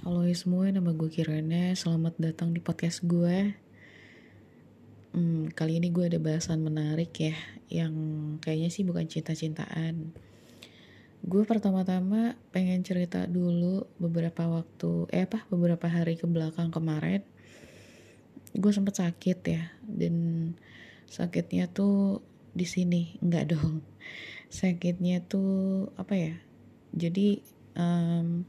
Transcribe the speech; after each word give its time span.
Halo 0.00 0.24
semua, 0.32 0.64
nama 0.72 0.96
gue 0.96 1.12
Kirana. 1.12 1.76
Selamat 1.76 2.16
datang 2.16 2.56
di 2.56 2.60
podcast 2.64 3.04
gue. 3.04 3.52
Hmm, 5.12 5.52
kali 5.52 5.76
ini 5.76 5.92
gue 5.92 6.08
ada 6.08 6.16
bahasan 6.16 6.64
menarik 6.64 7.12
ya, 7.20 7.36
yang 7.68 7.92
kayaknya 8.40 8.72
sih 8.72 8.80
bukan 8.80 9.04
cinta-cintaan. 9.04 10.16
Gue 11.20 11.44
pertama-tama 11.44 12.32
pengen 12.48 12.80
cerita 12.80 13.28
dulu 13.28 13.92
beberapa 14.00 14.48
waktu, 14.48 15.04
eh 15.12 15.28
apa, 15.28 15.44
beberapa 15.52 15.84
hari 15.84 16.16
ke 16.16 16.24
belakang 16.24 16.72
kemarin. 16.72 17.20
Gue 18.56 18.72
sempet 18.72 18.96
sakit 18.96 19.38
ya, 19.52 19.68
dan 19.84 20.16
sakitnya 21.12 21.68
tuh 21.68 22.24
di 22.56 22.64
sini, 22.64 23.20
enggak 23.20 23.52
dong. 23.52 23.84
Sakitnya 24.48 25.20
tuh 25.28 25.92
apa 26.00 26.16
ya? 26.16 26.34
Jadi 26.96 27.44
um, 27.76 28.48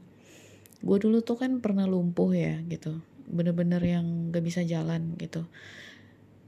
gue 0.82 0.98
dulu 0.98 1.22
tuh 1.22 1.38
kan 1.38 1.62
pernah 1.62 1.86
lumpuh 1.86 2.34
ya 2.34 2.58
gitu. 2.66 2.98
Bener-bener 3.30 3.80
yang 3.80 4.34
gak 4.34 4.42
bisa 4.42 4.66
jalan 4.66 5.14
gitu. 5.16 5.46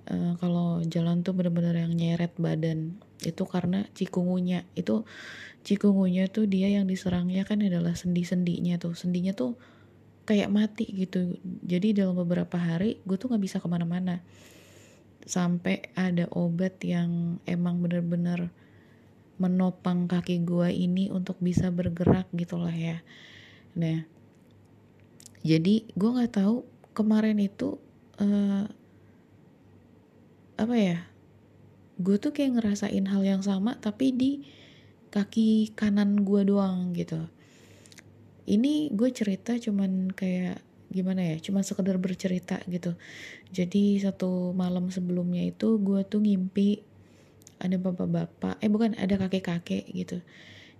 Uh, 0.04 0.36
kalau 0.36 0.84
jalan 0.84 1.24
tuh 1.24 1.32
bener-bener 1.32 1.86
yang 1.86 1.94
nyeret 1.94 2.34
badan. 2.36 2.98
Itu 3.22 3.46
karena 3.46 3.86
cikungunya. 3.94 4.66
Itu 4.74 5.06
cikungunya 5.64 6.28
tuh 6.28 6.50
dia 6.50 6.68
yang 6.68 6.84
diserangnya 6.90 7.46
kan 7.46 7.62
adalah 7.62 7.94
sendi-sendinya 7.94 8.76
tuh. 8.76 8.92
Sendinya 8.98 9.32
tuh 9.32 9.56
kayak 10.26 10.50
mati 10.50 10.84
gitu. 10.90 11.38
Jadi 11.64 11.94
dalam 11.94 12.18
beberapa 12.18 12.58
hari 12.58 13.00
gue 13.06 13.16
tuh 13.16 13.32
nggak 13.32 13.44
bisa 13.44 13.56
ke 13.62 13.68
mana-mana. 13.70 14.20
Sampai 15.24 15.88
ada 15.96 16.28
obat 16.34 16.82
yang 16.84 17.40
emang 17.48 17.80
bener-bener 17.80 18.52
menopang 19.38 20.06
kaki 20.06 20.46
gue 20.46 20.68
ini 20.70 21.08
untuk 21.08 21.40
bisa 21.40 21.72
bergerak 21.72 22.28
gitulah 22.36 22.74
ya. 22.74 23.00
Nah 23.74 24.13
jadi 25.44 25.84
gue 25.92 26.10
nggak 26.10 26.40
tahu 26.40 26.64
kemarin 26.96 27.36
itu 27.36 27.76
uh, 28.16 28.64
apa 30.56 30.74
ya 30.74 30.98
gue 32.00 32.16
tuh 32.16 32.32
kayak 32.32 32.58
ngerasain 32.58 33.06
hal 33.06 33.22
yang 33.22 33.44
sama 33.44 33.76
tapi 33.76 34.10
di 34.16 34.32
kaki 35.12 35.76
kanan 35.78 36.26
gue 36.26 36.42
doang 36.42 36.90
gitu. 36.90 37.30
Ini 38.50 38.90
gue 38.90 39.08
cerita 39.14 39.54
cuman 39.54 40.10
kayak 40.10 40.58
gimana 40.90 41.22
ya 41.22 41.36
cuman 41.38 41.62
sekedar 41.62 42.00
bercerita 42.02 42.58
gitu. 42.66 42.98
Jadi 43.54 44.02
satu 44.02 44.50
malam 44.56 44.90
sebelumnya 44.90 45.44
itu 45.44 45.78
gue 45.78 46.02
tuh 46.02 46.18
ngimpi 46.24 46.82
ada 47.62 47.76
bapak-bapak 47.78 48.58
eh 48.58 48.70
bukan 48.72 48.98
ada 48.98 49.14
kakek-kakek 49.20 49.86
gitu 49.94 50.18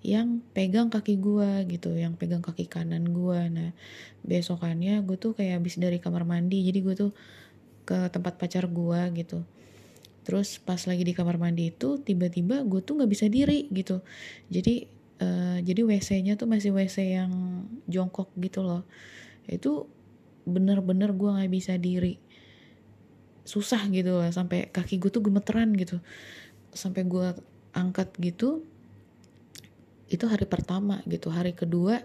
yang 0.05 0.45
pegang 0.53 0.93
kaki 0.93 1.17
gue 1.17 1.65
gitu 1.73 1.97
yang 1.97 2.15
pegang 2.21 2.45
kaki 2.45 2.69
kanan 2.69 3.09
gue 3.09 3.41
nah 3.49 3.71
besokannya 4.21 5.01
gue 5.01 5.17
tuh 5.17 5.33
kayak 5.33 5.65
habis 5.65 5.81
dari 5.81 5.97
kamar 5.97 6.29
mandi 6.29 6.61
jadi 6.61 6.79
gue 6.85 6.95
tuh 6.95 7.13
ke 7.85 8.09
tempat 8.11 8.41
pacar 8.41 8.65
gue 8.67 9.01
gitu. 9.21 9.45
Terus 10.25 10.57
pas 10.57 10.81
lagi 10.89 11.05
di 11.05 11.13
kamar 11.13 11.37
mandi 11.37 11.69
itu 11.69 12.01
tiba-tiba 12.01 12.65
gue 12.65 12.81
tuh 12.81 12.97
nggak 12.97 13.13
bisa 13.13 13.29
diri 13.29 13.69
gitu. 13.69 14.01
Jadi 14.49 14.89
uh, 15.21 15.61
jadi 15.61 15.85
wc-nya 15.85 16.35
tuh 16.41 16.49
masih 16.49 16.73
wc 16.73 16.97
yang 17.05 17.33
jongkok 17.85 18.33
gitu 18.41 18.65
loh. 18.65 18.89
Itu 19.45 19.87
bener-bener 20.49 21.13
gue 21.13 21.29
nggak 21.29 21.53
bisa 21.53 21.77
diri. 21.77 22.17
Susah 23.45 23.85
gitu 23.93 24.17
lah 24.17 24.33
sampai 24.33 24.73
kaki 24.73 24.97
gue 24.97 25.13
tuh 25.13 25.21
gemeteran 25.21 25.77
gitu. 25.77 26.01
Sampai 26.73 27.05
gue 27.05 27.37
angkat 27.77 28.17
gitu 28.17 28.65
itu 30.15 30.31
hari 30.31 30.47
pertama 30.47 31.03
gitu 31.11 31.35
hari 31.35 31.51
kedua 31.51 31.99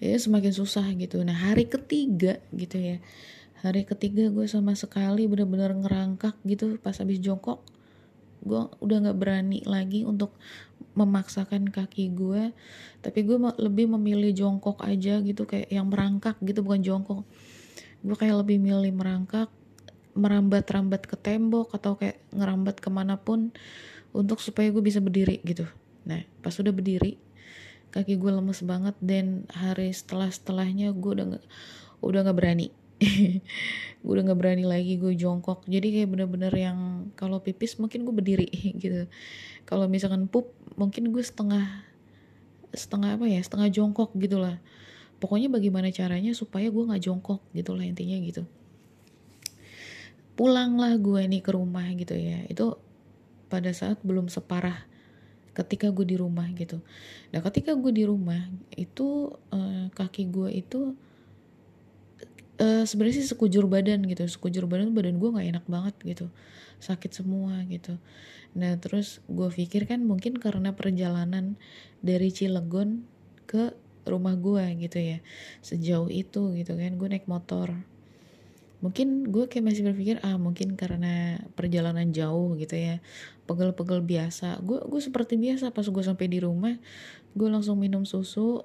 ya 0.00 0.16
semakin 0.16 0.52
susah 0.52 0.88
gitu. 0.96 1.20
Nah 1.22 1.36
hari 1.36 1.68
ketiga 1.68 2.40
gitu 2.50 2.76
ya. 2.80 2.96
Hari 3.64 3.88
ketiga 3.88 4.28
gue 4.28 4.44
sama 4.44 4.76
sekali 4.76 5.24
bener-bener 5.24 5.72
ngerangkak 5.72 6.36
gitu 6.44 6.76
pas 6.80 6.96
habis 7.00 7.20
jongkok. 7.20 7.64
Gue 8.44 8.68
udah 8.80 8.96
nggak 9.08 9.16
berani 9.16 9.64
lagi 9.64 10.04
untuk 10.04 10.36
memaksakan 10.94 11.72
kaki 11.74 12.14
gue 12.14 12.54
tapi 13.02 13.26
gue 13.26 13.34
lebih 13.58 13.90
memilih 13.98 14.30
jongkok 14.30 14.78
aja 14.84 15.18
gitu 15.24 15.42
kayak 15.42 15.72
yang 15.72 15.88
merangkak 15.88 16.36
gitu 16.44 16.60
bukan 16.60 16.84
jongkok. 16.84 17.24
Gue 18.04 18.16
kayak 18.20 18.44
lebih 18.44 18.60
milih 18.60 18.92
merangkak 18.92 19.48
merambat-rambat 20.14 21.08
ke 21.10 21.16
tembok 21.18 21.74
atau 21.74 21.98
kayak 21.98 22.22
ngerambat 22.30 22.78
ke 22.78 22.86
mana 22.92 23.18
pun 23.18 23.50
untuk 24.14 24.38
supaya 24.38 24.70
gue 24.70 24.84
bisa 24.84 25.02
berdiri 25.02 25.42
gitu. 25.42 25.66
Nah 26.06 26.22
pas 26.44 26.54
udah 26.54 26.70
berdiri 26.70 27.23
kaki 27.94 28.18
gue 28.18 28.30
lemes 28.34 28.58
banget 28.66 28.98
dan 28.98 29.46
hari 29.54 29.94
setelah 29.94 30.26
setelahnya 30.26 30.90
gue 30.90 31.10
udah 31.14 31.38
gak, 31.38 31.44
udah 32.02 32.20
nggak 32.26 32.38
berani. 32.38 32.68
Gue 34.04 34.12
udah 34.20 34.24
nggak 34.30 34.38
berani 34.38 34.64
lagi 34.64 35.00
gue 35.00 35.16
jongkok. 35.18 35.66
Jadi 35.66 35.98
kayak 35.98 36.08
bener-bener 36.14 36.52
yang 36.54 36.78
kalau 37.18 37.42
pipis 37.42 37.76
mungkin 37.80 38.06
gue 38.06 38.14
berdiri 38.14 38.48
gitu. 38.82 39.10
Kalau 39.66 39.90
misalkan 39.90 40.30
pup 40.30 40.52
mungkin 40.78 41.10
gue 41.10 41.20
setengah 41.20 41.64
setengah 42.74 43.18
apa 43.18 43.26
ya 43.30 43.38
setengah 43.38 43.70
jongkok 43.70 44.10
gitulah 44.18 44.58
pokoknya 45.22 45.46
bagaimana 45.46 45.94
caranya 45.94 46.34
supaya 46.34 46.66
gue 46.74 46.84
nggak 46.84 47.02
jongkok 47.02 47.40
gitulah 47.56 47.86
intinya 47.86 48.18
gitu. 48.20 48.42
Pulanglah 50.34 50.98
gue 50.98 51.22
nih 51.24 51.40
ke 51.40 51.50
rumah 51.54 51.86
gitu 51.94 52.12
ya. 52.18 52.42
Itu 52.50 52.76
pada 53.48 53.70
saat 53.70 54.02
belum 54.02 54.28
separah 54.28 54.93
ketika 55.54 55.94
gue 55.94 56.02
di 56.04 56.16
rumah 56.18 56.50
gitu. 56.52 56.82
Nah 57.30 57.40
ketika 57.46 57.78
gue 57.78 57.94
di 57.94 58.04
rumah 58.04 58.50
itu 58.74 59.30
uh, 59.54 59.86
kaki 59.94 60.28
gue 60.28 60.50
itu 60.50 60.98
uh, 62.58 62.82
sebenarnya 62.82 63.22
sih 63.22 63.30
sekujur 63.30 63.70
badan 63.70 64.02
gitu. 64.10 64.26
Sekujur 64.26 64.66
badan 64.66 64.90
badan 64.90 65.22
gue 65.22 65.30
nggak 65.30 65.48
enak 65.54 65.64
banget 65.70 65.94
gitu. 66.02 66.26
Sakit 66.82 67.14
semua 67.14 67.62
gitu. 67.70 67.96
Nah 68.58 68.74
terus 68.82 69.22
gue 69.30 69.48
pikir 69.48 69.86
kan 69.86 70.02
mungkin 70.02 70.36
karena 70.42 70.74
perjalanan 70.74 71.54
dari 72.02 72.34
Cilegon 72.34 73.06
ke 73.46 73.78
rumah 74.10 74.34
gue 74.34 74.64
gitu 74.82 74.98
ya. 74.98 75.18
Sejauh 75.62 76.10
itu 76.10 76.50
gitu 76.58 76.74
kan 76.74 76.98
gue 76.98 77.08
naik 77.08 77.30
motor. 77.30 77.70
Mungkin 78.82 79.32
gue 79.32 79.48
kayak 79.48 79.64
masih 79.64 79.86
berpikir 79.86 80.20
ah 80.20 80.36
mungkin 80.36 80.76
karena 80.76 81.40
perjalanan 81.56 82.12
jauh 82.12 82.52
gitu 82.58 82.76
ya 82.76 83.00
pegel-pegel 83.44 84.00
biasa. 84.04 84.60
Gue 84.64 84.80
gue 84.84 85.00
seperti 85.00 85.36
biasa 85.36 85.70
pas 85.70 85.84
gue 85.84 86.04
sampai 86.04 86.26
di 86.28 86.40
rumah 86.40 86.74
gue 87.34 87.48
langsung 87.50 87.76
minum 87.80 88.06
susu 88.06 88.64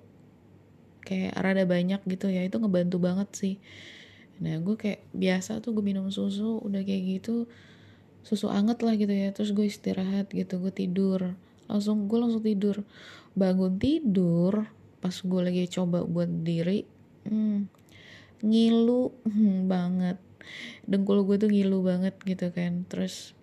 kayak 1.03 1.35
rada 1.35 1.63
banyak 1.67 2.01
gitu 2.07 2.31
ya. 2.31 2.43
Itu 2.47 2.63
ngebantu 2.63 2.97
banget 2.99 3.29
sih. 3.35 3.55
Nah 4.39 4.59
gue 4.63 4.75
kayak 4.79 5.03
biasa 5.11 5.59
tuh 5.59 5.75
gue 5.75 5.83
minum 5.83 6.07
susu 6.09 6.63
udah 6.63 6.81
kayak 6.83 7.19
gitu 7.19 7.47
susu 8.23 8.47
anget 8.47 8.79
lah 8.83 8.95
gitu 8.95 9.11
ya. 9.11 9.29
Terus 9.35 9.51
gue 9.51 9.67
istirahat 9.67 10.31
gitu 10.31 10.59
gue 10.63 10.71
tidur. 10.71 11.35
Langsung 11.67 12.07
gue 12.07 12.19
langsung 12.19 12.43
tidur. 12.43 12.83
Bangun 13.35 13.75
tidur 13.77 14.67
pas 14.99 15.15
gue 15.15 15.41
lagi 15.43 15.63
coba 15.71 16.03
buat 16.03 16.27
diri 16.43 16.83
hmm, 17.23 17.71
ngilu 18.43 19.11
hmm, 19.27 19.67
banget. 19.73 20.17
Dengkul 20.87 21.27
gue 21.27 21.35
tuh 21.35 21.51
ngilu 21.51 21.83
banget 21.83 22.15
gitu 22.23 22.47
kan. 22.55 22.87
Terus 22.87 23.35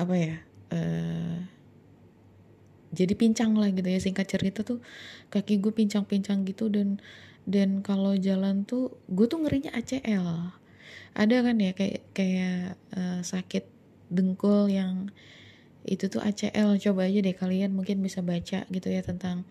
apa 0.00 0.14
ya 0.16 0.34
uh, 0.72 1.36
jadi 2.90 3.14
pincang 3.14 3.54
lah 3.54 3.70
gitu 3.70 3.86
ya 3.86 4.00
singkat 4.02 4.26
cerita 4.26 4.66
tuh 4.66 4.82
kaki 5.30 5.62
gue 5.62 5.70
pincang-pincang 5.70 6.42
gitu 6.48 6.66
dan 6.66 6.98
dan 7.46 7.80
kalau 7.80 8.18
jalan 8.18 8.66
tuh 8.66 8.98
gue 9.08 9.26
tuh 9.30 9.40
ngerinya 9.42 9.70
ACL 9.74 10.52
ada 11.14 11.36
kan 11.42 11.56
ya 11.58 11.72
kayak 11.74 12.02
kayak 12.14 12.78
uh, 12.94 13.20
sakit 13.22 13.66
dengkul 14.10 14.66
yang 14.66 15.10
itu 15.86 16.10
tuh 16.12 16.20
ACL 16.20 16.76
coba 16.76 17.08
aja 17.08 17.18
deh 17.24 17.34
kalian 17.34 17.72
mungkin 17.72 18.04
bisa 18.04 18.20
baca 18.20 18.68
gitu 18.68 18.88
ya 18.90 19.00
tentang 19.00 19.48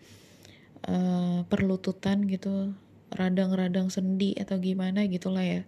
uh, 0.86 1.42
perlututan 1.50 2.22
gitu 2.28 2.76
radang-radang 3.10 3.90
sendi 3.90 4.38
atau 4.38 4.62
gimana 4.62 5.02
gitulah 5.10 5.42
ya 5.42 5.62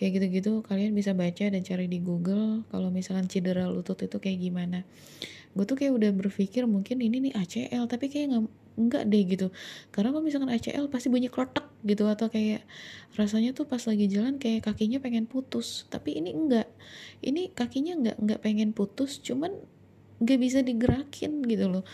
kayak 0.00 0.16
gitu-gitu 0.16 0.64
kalian 0.64 0.96
bisa 0.96 1.12
baca 1.12 1.44
dan 1.52 1.60
cari 1.60 1.84
di 1.84 2.00
Google 2.00 2.64
kalau 2.72 2.88
misalkan 2.88 3.28
cedera 3.28 3.68
lutut 3.68 4.00
itu 4.00 4.16
kayak 4.16 4.40
gimana. 4.40 4.88
Gue 5.52 5.68
tuh 5.68 5.76
kayak 5.76 5.92
udah 5.92 6.10
berpikir 6.16 6.64
mungkin 6.64 7.04
ini 7.04 7.28
nih 7.28 7.36
ACL 7.36 7.84
tapi 7.84 8.08
kayak 8.08 8.32
nggak 8.32 8.44
enggak 8.80 9.04
deh 9.12 9.22
gitu. 9.28 9.46
Karena 9.92 10.08
kalau 10.16 10.24
misalkan 10.24 10.48
ACL 10.48 10.88
pasti 10.88 11.12
bunyi 11.12 11.28
klotek 11.28 11.68
gitu 11.84 12.08
atau 12.08 12.32
kayak 12.32 12.64
rasanya 13.12 13.52
tuh 13.52 13.68
pas 13.68 13.84
lagi 13.84 14.08
jalan 14.08 14.40
kayak 14.40 14.64
kakinya 14.72 15.04
pengen 15.04 15.28
putus. 15.28 15.84
Tapi 15.92 16.16
ini 16.16 16.32
enggak. 16.32 16.72
Ini 17.20 17.52
kakinya 17.52 18.00
enggak 18.00 18.16
enggak 18.24 18.40
pengen 18.40 18.72
putus 18.72 19.20
cuman 19.20 19.52
nggak 20.24 20.38
bisa 20.40 20.64
digerakin 20.64 21.44
gitu 21.44 21.68
loh. 21.68 21.84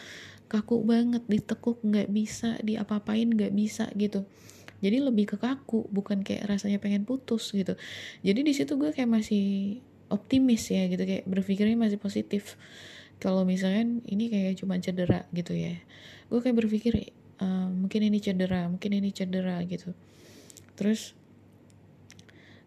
Kaku 0.47 0.87
banget 0.87 1.27
ditekuk 1.27 1.83
nggak 1.83 2.07
bisa 2.07 2.55
diapa-apain 2.63 3.27
nggak 3.27 3.51
bisa 3.51 3.91
gitu 3.99 4.31
jadi 4.85 5.01
lebih 5.01 5.35
ke 5.35 5.37
kaku 5.41 5.89
bukan 5.89 6.21
kayak 6.21 6.49
rasanya 6.49 6.77
pengen 6.83 7.09
putus 7.09 7.53
gitu. 7.53 7.75
Jadi 8.21 8.41
di 8.45 8.53
situ 8.53 8.77
gue 8.77 8.93
kayak 8.93 9.09
masih 9.09 9.79
optimis 10.13 10.69
ya 10.71 10.87
gitu 10.87 11.03
kayak 11.03 11.25
berpikirnya 11.25 11.77
masih 11.77 11.97
positif. 11.97 12.61
Kalau 13.17 13.49
misalnya 13.49 14.05
ini 14.05 14.29
kayak 14.29 14.61
cuma 14.61 14.77
cedera 14.77 15.25
gitu 15.33 15.57
ya 15.57 15.81
gue 16.27 16.41
kayak 16.43 16.57
berpikir 16.59 17.15
uh, 17.39 17.71
mungkin 17.71 18.01
ini 18.11 18.19
cedera 18.19 18.67
mungkin 18.67 18.91
ini 18.99 19.15
cedera 19.15 19.63
gitu. 19.67 19.95
Terus 20.75 21.15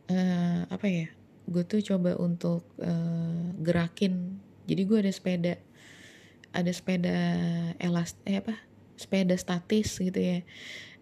uh, 0.08 0.64
apa 0.72 0.88
ya 0.88 1.08
gue 1.50 1.64
tuh 1.66 1.82
coba 1.84 2.16
untuk 2.16 2.64
uh, 2.80 3.46
gerakin. 3.60 4.40
Jadi 4.70 4.82
gue 4.86 4.98
ada 5.02 5.12
sepeda 5.12 5.54
ada 6.50 6.72
sepeda 6.74 7.18
elas 7.78 8.18
eh 8.26 8.42
apa 8.42 8.58
sepeda 8.98 9.38
statis 9.38 10.02
gitu 10.02 10.18
ya 10.18 10.42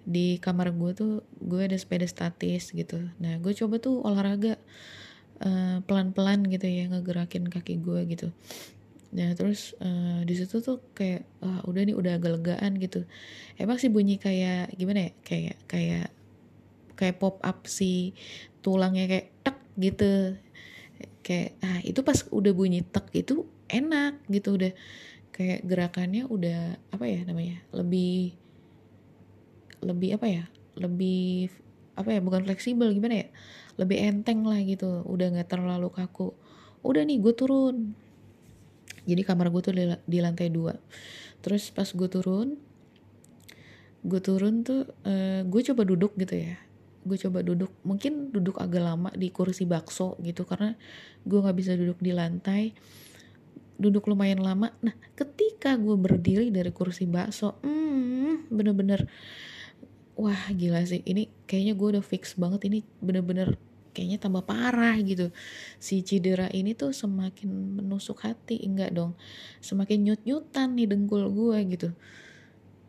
di 0.07 0.39
kamar 0.39 0.71
gue 0.71 0.91
tuh 0.95 1.13
gue 1.35 1.67
ada 1.67 1.75
sepeda 1.75 2.07
statis 2.07 2.71
gitu. 2.71 3.11
Nah 3.19 3.35
gue 3.43 3.51
coba 3.51 3.75
tuh 3.83 3.99
olahraga 4.07 4.55
uh, 5.43 5.83
pelan-pelan 5.83 6.47
gitu 6.47 6.63
ya 6.63 6.87
ngegerakin 6.87 7.51
kaki 7.51 7.83
gue 7.83 8.07
gitu. 8.15 8.31
Nah 9.11 9.35
terus 9.35 9.75
uh, 9.83 10.23
di 10.23 10.31
situ 10.39 10.63
tuh 10.63 10.79
kayak 10.95 11.27
uh, 11.43 11.59
udah 11.67 11.83
nih 11.83 11.95
udah 11.99 12.15
agak 12.15 12.39
legaan 12.39 12.79
gitu. 12.79 13.03
Emang 13.59 13.75
sih 13.83 13.91
bunyi 13.91 14.15
kayak 14.15 14.71
gimana 14.79 15.11
ya 15.11 15.11
kayak 15.27 15.57
kayak 15.67 16.07
kayak 16.95 17.19
pop 17.19 17.43
up 17.43 17.67
si 17.67 18.15
tulangnya 18.63 19.11
kayak 19.11 19.27
tek 19.43 19.59
gitu. 19.75 20.39
Kayak 21.19 21.59
ah 21.67 21.83
itu 21.83 21.99
pas 21.99 22.23
udah 22.31 22.55
bunyi 22.55 22.79
tek 22.87 23.11
itu 23.11 23.43
enak 23.67 24.23
gitu 24.31 24.55
udah. 24.55 24.71
Kayak 25.35 25.67
gerakannya 25.67 26.23
udah 26.31 26.79
apa 26.95 27.05
ya 27.11 27.27
namanya 27.27 27.59
lebih 27.75 28.46
lebih 29.87 30.19
apa 30.19 30.27
ya 30.27 30.43
lebih 30.77 31.49
apa 31.97 32.13
ya 32.13 32.19
bukan 32.21 32.45
fleksibel 32.45 32.93
gimana 32.93 33.25
ya 33.25 33.27
lebih 33.77 33.97
enteng 34.01 34.41
lah 34.41 34.57
gitu 34.65 35.05
udah 35.05 35.37
nggak 35.37 35.49
terlalu 35.53 35.93
kaku. 35.93 36.33
Udah 36.81 37.05
nih 37.05 37.21
gue 37.21 37.33
turun. 37.37 37.93
Jadi 39.07 39.21
kamar 39.23 39.53
gue 39.53 39.61
tuh 39.61 39.73
di, 39.73 39.85
di 40.03 40.17
lantai 40.19 40.49
dua. 40.49 40.75
Terus 41.45 41.69
pas 41.71 41.87
gue 41.87 42.09
turun 42.09 42.57
gue 44.07 44.23
turun 44.23 44.63
tuh 44.63 44.87
uh, 45.03 45.41
gue 45.45 45.61
coba 45.73 45.81
duduk 45.85 46.17
gitu 46.17 46.35
ya. 46.37 46.57
Gue 47.05 47.17
coba 47.21 47.45
duduk 47.45 47.71
mungkin 47.85 48.33
duduk 48.33 48.57
agak 48.57 48.83
lama 48.83 49.09
di 49.13 49.29
kursi 49.29 49.63
bakso 49.69 50.17
gitu 50.25 50.43
karena 50.43 50.73
gue 51.23 51.37
nggak 51.37 51.57
bisa 51.57 51.77
duduk 51.77 52.01
di 52.01 52.11
lantai. 52.17 52.73
Duduk 53.77 54.09
lumayan 54.09 54.41
lama. 54.41 54.73
Nah 54.81 54.97
ketika 55.13 55.77
gue 55.77 55.93
berdiri 55.93 56.49
dari 56.49 56.73
kursi 56.73 57.05
bakso 57.05 57.61
hmm 57.61 58.49
bener-bener 58.49 59.05
wah 60.17 60.49
gila 60.51 60.81
sih. 60.83 61.05
Ini 61.05 61.29
kayaknya 61.45 61.73
gue 61.77 61.87
udah 61.97 62.03
fix 62.03 62.33
banget. 62.33 62.65
Ini 62.67 62.81
bener-bener 62.99 63.55
kayaknya 63.93 64.17
tambah 64.17 64.43
parah 64.43 64.97
gitu. 65.05 65.29
Si 65.77 66.01
cedera 66.01 66.49
ini 66.51 66.73
tuh 66.73 66.91
semakin 66.91 67.79
menusuk 67.79 68.25
hati. 68.25 68.59
Enggak 68.65 68.97
dong. 68.97 69.13
Semakin 69.61 70.03
nyut-nyutan 70.09 70.73
nih 70.73 70.89
dengkul 70.89 71.29
gue 71.29 71.57
gitu. 71.77 71.89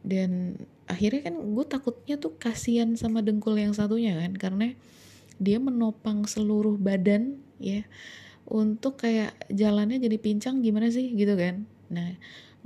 Dan 0.00 0.56
akhirnya 0.88 1.28
kan 1.28 1.36
gue 1.36 1.64
takutnya 1.68 2.16
tuh 2.16 2.32
kasihan 2.40 2.96
sama 2.96 3.20
dengkul 3.20 3.54
yang 3.60 3.76
satunya 3.76 4.16
kan. 4.16 4.32
Karena 4.34 4.66
dia 5.36 5.60
menopang 5.60 6.24
seluruh 6.24 6.80
badan 6.80 7.38
ya. 7.60 7.84
Untuk 8.48 9.04
kayak 9.04 9.36
jalannya 9.52 10.00
jadi 10.00 10.16
pincang 10.16 10.64
gimana 10.64 10.88
sih 10.88 11.12
gitu 11.12 11.36
kan. 11.36 11.68
Nah 11.92 12.16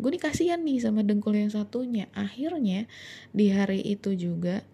gue 0.00 0.08
nih 0.08 0.22
kasihan 0.22 0.60
nih 0.64 0.80
sama 0.80 1.04
dengkul 1.04 1.36
yang 1.36 1.52
satunya. 1.52 2.08
Akhirnya 2.16 2.88
di 3.34 3.52
hari 3.52 3.84
itu 3.84 4.16
juga 4.16 4.64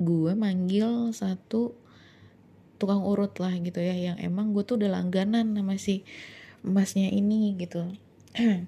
gue 0.00 0.32
manggil 0.32 1.12
satu 1.12 1.76
tukang 2.80 3.04
urut 3.04 3.36
lah 3.36 3.52
gitu 3.60 3.76
ya 3.76 3.92
yang 3.92 4.16
emang 4.16 4.56
gue 4.56 4.64
tuh 4.64 4.80
udah 4.80 4.88
langganan 5.00 5.52
sama 5.52 5.76
si 5.76 6.02
emasnya 6.64 7.12
ini 7.12 7.56
gitu. 7.60 7.84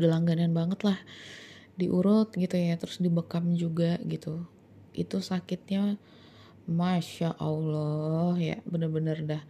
Udah 0.00 0.16
langganan 0.16 0.56
banget 0.56 0.80
lah 0.80 0.96
diurut 1.76 2.32
gitu 2.32 2.56
ya 2.56 2.76
terus 2.80 3.00
dibekam 3.00 3.56
juga 3.56 4.00
gitu. 4.04 4.44
Itu 4.96 5.20
sakitnya 5.20 6.00
masya 6.68 7.34
allah 7.40 8.36
ya 8.36 8.62
bener-bener 8.68 9.18
dah 9.26 9.42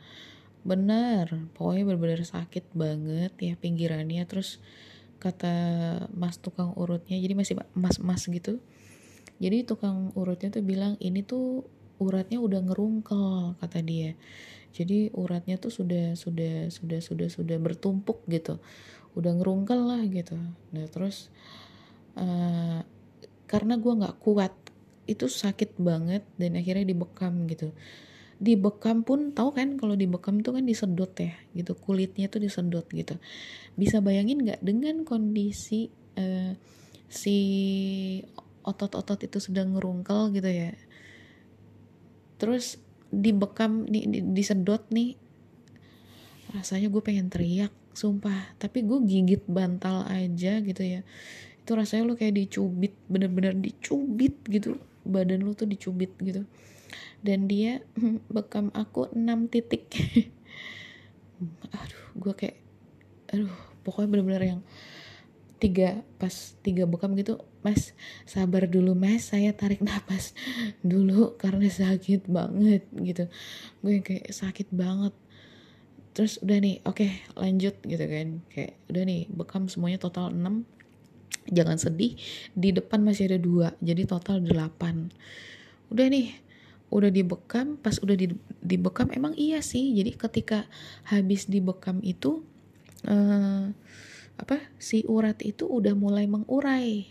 bener 0.61 1.49
pokoknya 1.57 1.89
bener-bener 1.89 2.23
sakit 2.23 2.77
banget 2.77 3.33
ya 3.41 3.57
pinggirannya 3.57 4.21
terus 4.29 4.61
kata 5.21 5.55
mas 6.17 6.41
tukang 6.41 6.73
urutnya 6.75 7.21
jadi 7.21 7.37
masih 7.37 7.55
mas-mas 7.77 8.25
gitu. 8.25 8.57
Jadi 9.41 9.65
tukang 9.69 10.13
urutnya 10.17 10.49
tuh 10.49 10.65
bilang 10.65 10.97
ini 11.01 11.21
tuh 11.21 11.65
uratnya 12.01 12.41
udah 12.41 12.61
ngerungkel 12.65 13.57
kata 13.61 13.85
dia. 13.85 14.17
Jadi 14.73 15.13
uratnya 15.13 15.61
tuh 15.61 15.69
sudah 15.69 16.17
sudah 16.17 16.73
sudah 16.73 17.05
sudah 17.05 17.29
sudah 17.29 17.57
bertumpuk 17.61 18.25
gitu. 18.33 18.57
Udah 19.13 19.37
ngerungkel 19.37 19.81
lah 19.81 20.01
gitu. 20.09 20.41
Nah 20.73 20.87
terus 20.89 21.29
uh, 22.17 22.81
karena 23.45 23.77
gue 23.77 23.93
nggak 23.93 24.17
kuat 24.25 24.57
itu 25.05 25.29
sakit 25.29 25.77
banget 25.77 26.25
dan 26.41 26.57
akhirnya 26.57 26.87
dibekam 26.87 27.45
gitu 27.51 27.75
dibekam 28.41 29.05
pun 29.05 29.37
tahu 29.37 29.53
kan 29.53 29.77
kalau 29.77 29.93
dibekam 29.93 30.41
tuh 30.41 30.57
kan 30.57 30.65
disedot 30.65 31.13
ya 31.21 31.37
gitu. 31.53 31.77
Kulitnya 31.77 32.33
tuh 32.33 32.41
disedot 32.41 32.89
gitu. 32.89 33.21
Bisa 33.77 34.01
bayangin 34.01 34.41
nggak 34.41 34.65
dengan 34.65 35.05
kondisi 35.05 35.93
uh, 36.17 36.57
si 37.07 37.37
otot-otot 38.65 39.21
itu 39.21 39.39
sedang 39.39 39.77
ngerungkel 39.77 40.33
gitu 40.33 40.49
ya? 40.49 40.73
Terus 42.41 42.81
dibekam 43.13 43.85
di, 43.85 44.09
di, 44.09 44.19
disedot 44.33 44.89
nih 44.89 45.21
rasanya 46.57 46.89
gue 46.89 47.03
pengen 47.05 47.29
teriak 47.29 47.77
sumpah. 47.93 48.57
Tapi 48.57 48.89
gue 48.89 49.05
gigit 49.05 49.45
bantal 49.45 50.09
aja 50.09 50.65
gitu 50.65 50.81
ya. 50.81 51.05
Itu 51.61 51.77
rasanya 51.77 52.09
lo 52.09 52.17
kayak 52.17 52.41
dicubit 52.41 52.97
bener-bener 53.05 53.53
dicubit 53.53 54.41
gitu. 54.49 54.81
Badan 55.05 55.45
lo 55.45 55.53
tuh 55.53 55.69
dicubit 55.69 56.17
gitu 56.25 56.49
dan 57.21 57.47
dia 57.49 57.85
bekam 58.35 58.73
aku 58.73 59.09
6 59.13 59.53
titik. 59.53 59.87
Aduh 61.73 62.05
gue 62.21 62.35
kayak 62.37 62.59
aduh 63.31 63.55
pokoknya 63.87 64.09
bener-bener 64.11 64.43
yang 64.43 64.61
tiga 65.63 66.03
pas 66.19 66.59
tiga 66.67 66.85
bekam 66.85 67.15
gitu 67.15 67.39
mas 67.63 67.95
sabar 68.27 68.67
dulu 68.67 68.99
mas 68.99 69.31
saya 69.31 69.55
tarik 69.55 69.85
nafas 69.85 70.35
dulu 70.83 71.39
karena 71.39 71.71
sakit 71.71 72.27
banget 72.27 72.85
gitu. 72.93 73.25
Gue 73.81 74.03
kayak 74.03 74.33
sakit 74.35 74.69
banget. 74.75 75.15
Terus 76.11 76.43
udah 76.43 76.59
nih 76.59 76.83
oke 76.83 77.01
okay, 77.01 77.23
lanjut 77.39 77.79
gitu 77.87 78.05
kan. 78.05 78.29
Kayak 78.51 78.73
udah 78.91 79.03
nih 79.07 79.21
bekam 79.31 79.71
semuanya 79.71 80.03
total 80.03 80.35
6 80.35 80.67
jangan 81.49 81.77
sedih 81.81 82.15
di 82.53 82.71
depan 82.71 83.01
masih 83.01 83.33
ada 83.33 83.39
dua 83.41 83.73
jadi 83.81 84.05
total 84.05 84.45
8 84.45 85.91
udah 85.91 86.07
nih 86.07 86.27
udah 86.91 87.11
dibekam 87.11 87.79
pas 87.79 87.97
udah 88.03 88.19
di, 88.19 88.35
dibekam 88.61 89.09
emang 89.15 89.35
iya 89.39 89.63
sih. 89.63 89.95
Jadi 89.95 90.15
ketika 90.19 90.67
habis 91.07 91.47
dibekam 91.47 92.03
itu 92.03 92.43
uh, 93.07 93.71
apa 94.41 94.57
si 94.77 95.07
urat 95.07 95.39
itu 95.47 95.71
udah 95.71 95.95
mulai 95.95 96.27
mengurai. 96.27 97.07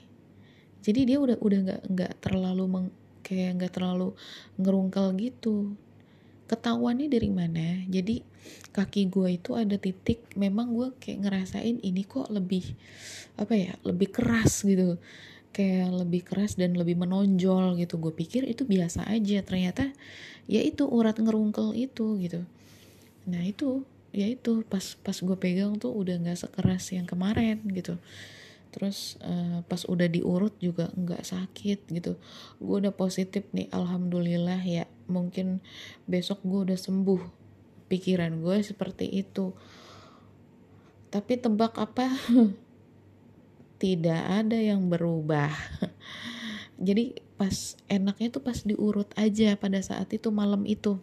Jadi 0.83 0.99
dia 1.07 1.17
udah 1.19 1.39
udah 1.39 1.59
nggak 1.65 1.81
nggak 1.91 2.13
terlalu 2.23 2.63
meng, 2.67 2.87
kayak 3.23 3.59
nggak 3.59 3.73
terlalu 3.75 4.15
ngerungkel 4.59 5.15
gitu. 5.15 5.75
Ketahuannya 6.49 7.07
dari 7.07 7.29
mana? 7.29 7.85
Jadi 7.85 8.25
kaki 8.73 9.11
gue 9.11 9.37
itu 9.37 9.53
ada 9.53 9.75
titik 9.77 10.23
memang 10.33 10.73
gue 10.73 10.87
kayak 10.97 11.27
ngerasain 11.27 11.77
ini 11.83 12.05
kok 12.05 12.31
lebih 12.31 12.63
apa 13.37 13.53
ya 13.53 13.73
lebih 13.85 14.09
keras 14.09 14.63
gitu 14.65 14.97
kayak 15.49 15.89
lebih 16.05 16.21
keras 16.23 16.55
dan 16.55 16.77
lebih 16.77 16.95
menonjol 16.95 17.75
gitu. 17.77 17.97
Gue 17.97 18.13
pikir 18.13 18.45
itu 18.45 18.63
biasa 18.65 19.09
aja. 19.09 19.41
Ternyata 19.41 19.89
ya 20.45 20.61
itu 20.61 20.85
urat 20.85 21.17
ngerungkel 21.17 21.73
itu 21.75 22.17
gitu. 22.21 22.45
Nah 23.29 23.41
itu 23.45 23.85
ya 24.09 24.25
itu 24.25 24.65
pas 24.65 24.97
pas 25.05 25.13
gue 25.13 25.37
pegang 25.37 25.77
tuh 25.77 25.93
udah 25.93 26.17
nggak 26.17 26.39
sekeras 26.39 26.93
yang 26.93 27.05
kemarin 27.05 27.61
gitu. 27.73 27.97
Terus 28.69 29.17
uh, 29.25 29.65
pas 29.65 29.81
udah 29.89 30.05
diurut 30.05 30.53
juga 30.61 30.93
nggak 30.93 31.25
sakit 31.25 31.89
gitu. 31.89 32.17
Gue 32.61 32.75
udah 32.85 32.93
positif 32.93 33.45
nih 33.53 33.69
alhamdulillah 33.73 34.61
ya. 34.61 34.85
Mungkin 35.09 35.61
besok 36.05 36.41
gue 36.45 36.69
udah 36.69 36.79
sembuh. 36.79 37.21
Pikiran 37.89 38.37
gue 38.45 38.61
seperti 38.61 39.09
itu. 39.09 39.57
Tapi 41.09 41.41
tebak 41.41 41.73
apa 41.81 42.13
tidak 43.79 44.21
ada 44.27 44.59
yang 44.59 44.91
berubah. 44.91 45.49
Jadi 46.87 47.15
pas 47.39 47.79
enaknya 47.87 48.27
tuh 48.31 48.43
pas 48.43 48.59
diurut 48.59 49.07
aja 49.15 49.55
pada 49.55 49.79
saat 49.79 50.11
itu 50.11 50.27
malam 50.29 50.67
itu. 50.67 50.99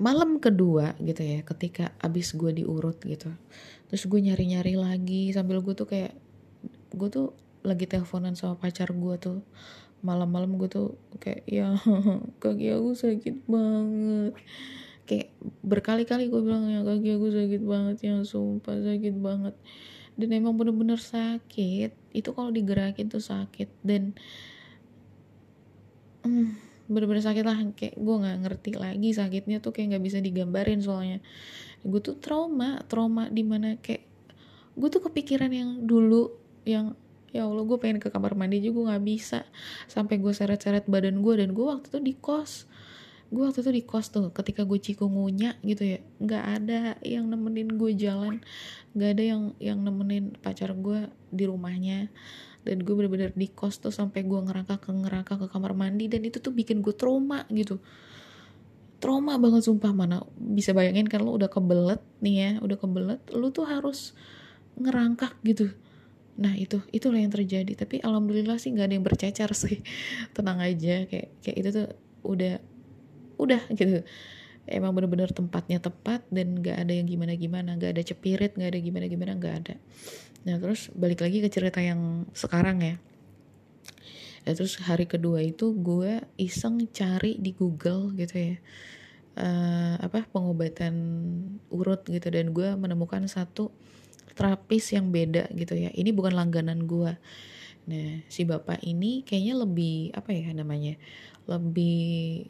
Malam 0.00 0.40
kedua 0.40 0.96
gitu 0.96 1.20
ya 1.20 1.44
ketika 1.44 1.92
abis 2.00 2.32
gue 2.32 2.64
diurut 2.64 2.96
gitu 3.04 3.28
terus 3.92 4.06
gue 4.06 4.22
nyari-nyari 4.22 4.78
lagi 4.78 5.34
sambil 5.34 5.60
gue 5.60 5.74
tuh 5.74 5.84
kayak 5.84 6.14
gue 6.94 7.08
tuh 7.10 7.34
lagi 7.66 7.84
teleponan 7.84 8.32
sama 8.32 8.56
pacar 8.56 8.88
gue 8.96 9.14
tuh. 9.20 9.44
Malam-malam 10.00 10.56
gue 10.56 10.68
tuh 10.72 10.96
kayak 11.20 11.44
ya 11.44 11.76
kaki 12.42 12.72
aku 12.72 12.96
sakit 12.96 13.44
banget. 13.44 14.32
Kayak 15.04 15.28
berkali-kali 15.60 16.32
gue 16.32 16.40
bilang 16.40 16.64
ya 16.72 16.80
kaki 16.80 17.20
aku 17.20 17.28
sakit 17.28 17.62
banget 17.66 17.96
ya 18.00 18.14
sumpah 18.24 18.80
sakit 18.80 19.14
banget 19.20 19.52
dan 20.20 20.30
emang 20.36 20.54
bener-bener 20.54 21.00
sakit 21.00 21.90
itu 22.12 22.30
kalau 22.36 22.52
digerakin 22.52 23.08
tuh 23.08 23.24
sakit. 23.24 23.72
Dan 23.80 24.12
hmm, 26.22 26.48
bener-bener 26.92 27.24
sakit 27.24 27.44
lah 27.46 27.56
kayak 27.72 27.96
gue 27.96 28.16
nggak 28.20 28.38
ngerti 28.44 28.70
lagi 28.76 29.10
sakitnya 29.16 29.64
tuh 29.64 29.72
kayak 29.72 29.96
nggak 29.96 30.04
bisa 30.04 30.18
digambarin 30.20 30.84
soalnya. 30.84 31.18
Gue 31.80 32.04
tuh 32.04 32.20
trauma 32.20 32.84
trauma 32.84 33.32
di 33.32 33.40
mana 33.40 33.80
kayak 33.80 34.04
gue 34.76 34.88
tuh 34.92 35.02
kepikiran 35.08 35.50
yang 35.50 35.70
dulu 35.88 36.36
yang 36.68 36.92
ya 37.30 37.46
Allah 37.46 37.62
gue 37.62 37.78
pengen 37.78 38.02
ke 38.02 38.12
kamar 38.12 38.36
mandi 38.36 38.60
juga 38.60 38.92
nggak 38.92 39.04
bisa. 39.06 39.48
Sampai 39.88 40.20
gue 40.20 40.30
seret-seret 40.30 40.84
badan 40.86 41.24
gue 41.24 41.34
dan 41.40 41.56
gue 41.56 41.64
waktu 41.64 41.88
itu 41.88 42.00
di 42.04 42.14
kos 42.18 42.68
gue 43.30 43.42
waktu 43.46 43.62
itu 43.62 43.70
di 43.70 43.82
kos 43.86 44.10
tuh 44.10 44.34
ketika 44.34 44.66
gue 44.66 44.82
cikungunya 44.82 45.54
gitu 45.62 45.86
ya 45.86 45.98
nggak 46.18 46.44
ada 46.60 46.80
yang 47.06 47.30
nemenin 47.30 47.78
gue 47.78 47.94
jalan. 47.94 48.42
Nggak 48.92 49.10
ada 49.14 49.22
yang 49.22 49.42
yang 49.62 49.78
nemenin 49.78 50.34
pacar 50.42 50.74
gue 50.74 51.06
di 51.30 51.46
rumahnya. 51.46 52.10
Dan 52.66 52.84
gue 52.84 52.92
bener-bener 52.92 53.30
di 53.32 53.48
kos 53.48 53.78
tuh 53.78 53.94
sampai 53.94 54.26
gue 54.26 54.36
ngerangka 54.36 54.82
ke 54.82 54.90
ngerangka 54.92 55.34
ke 55.40 55.46
kamar 55.48 55.72
mandi 55.72 56.10
dan 56.10 56.26
itu 56.26 56.42
tuh 56.42 56.50
bikin 56.50 56.82
gue 56.82 56.92
trauma 56.92 57.46
gitu. 57.54 57.78
Trauma 59.00 59.38
banget 59.40 59.64
sumpah 59.64 59.94
mana 59.94 60.26
bisa 60.36 60.76
bayangin 60.76 61.08
kan 61.08 61.24
lo 61.24 61.32
udah 61.32 61.48
kebelet 61.48 62.02
nih 62.20 62.34
ya 62.36 62.50
udah 62.60 62.76
kebelet 62.76 63.20
lo 63.32 63.48
tuh 63.54 63.64
harus 63.64 64.12
ngerangkak 64.76 65.38
gitu. 65.46 65.70
Nah 66.36 66.52
itu 66.58 66.82
itulah 66.90 67.22
yang 67.22 67.30
terjadi. 67.30 67.78
Tapi 67.78 68.02
alhamdulillah 68.02 68.58
sih 68.58 68.74
nggak 68.74 68.86
ada 68.90 68.94
yang 68.98 69.06
bercecar 69.06 69.50
sih. 69.54 69.80
Tenang 70.36 70.58
aja 70.58 71.06
kayak 71.06 71.30
kayak 71.46 71.56
itu 71.62 71.68
tuh 71.70 71.88
udah 72.26 72.60
udah 73.40 73.62
gitu. 73.78 74.04
Emang 74.68 74.94
bener-bener 74.94 75.32
tempatnya 75.32 75.80
tepat 75.82 76.22
dan 76.30 76.60
gak 76.60 76.86
ada 76.86 76.92
yang 76.92 77.08
gimana-gimana 77.08 77.74
gak 77.80 77.96
ada 77.96 78.02
cepirit 78.04 78.54
gak 78.54 78.76
ada 78.76 78.78
gimana-gimana 78.78 79.34
gak 79.40 79.54
ada. 79.66 79.74
Nah 80.46 80.60
terus 80.60 80.92
balik 80.92 81.24
lagi 81.24 81.42
ke 81.42 81.48
cerita 81.48 81.80
yang 81.80 82.28
sekarang 82.36 82.78
ya. 82.84 82.96
Ya 84.44 84.52
terus 84.56 84.78
hari 84.80 85.04
kedua 85.04 85.44
itu 85.44 85.72
gue 85.76 86.22
iseng 86.40 86.88
cari 86.92 87.36
di 87.36 87.52
Google 87.52 88.16
gitu 88.16 88.36
ya 88.40 88.56
uh, 89.36 90.00
apa 90.00 90.28
pengobatan 90.28 90.94
urut 91.72 92.06
gitu. 92.06 92.28
Dan 92.30 92.52
gue 92.52 92.72
menemukan 92.76 93.26
satu 93.26 93.72
terapis 94.38 94.92
yang 94.94 95.10
beda 95.10 95.50
gitu 95.56 95.74
ya. 95.76 95.90
Ini 95.92 96.12
bukan 96.14 96.36
langganan 96.36 96.84
gue 96.84 97.16
nah 97.88 98.20
si 98.28 98.44
bapak 98.44 98.84
ini 98.84 99.24
kayaknya 99.24 99.66
lebih 99.66 100.12
apa 100.12 100.30
ya 100.36 100.52
namanya 100.52 101.00
lebih 101.48 102.44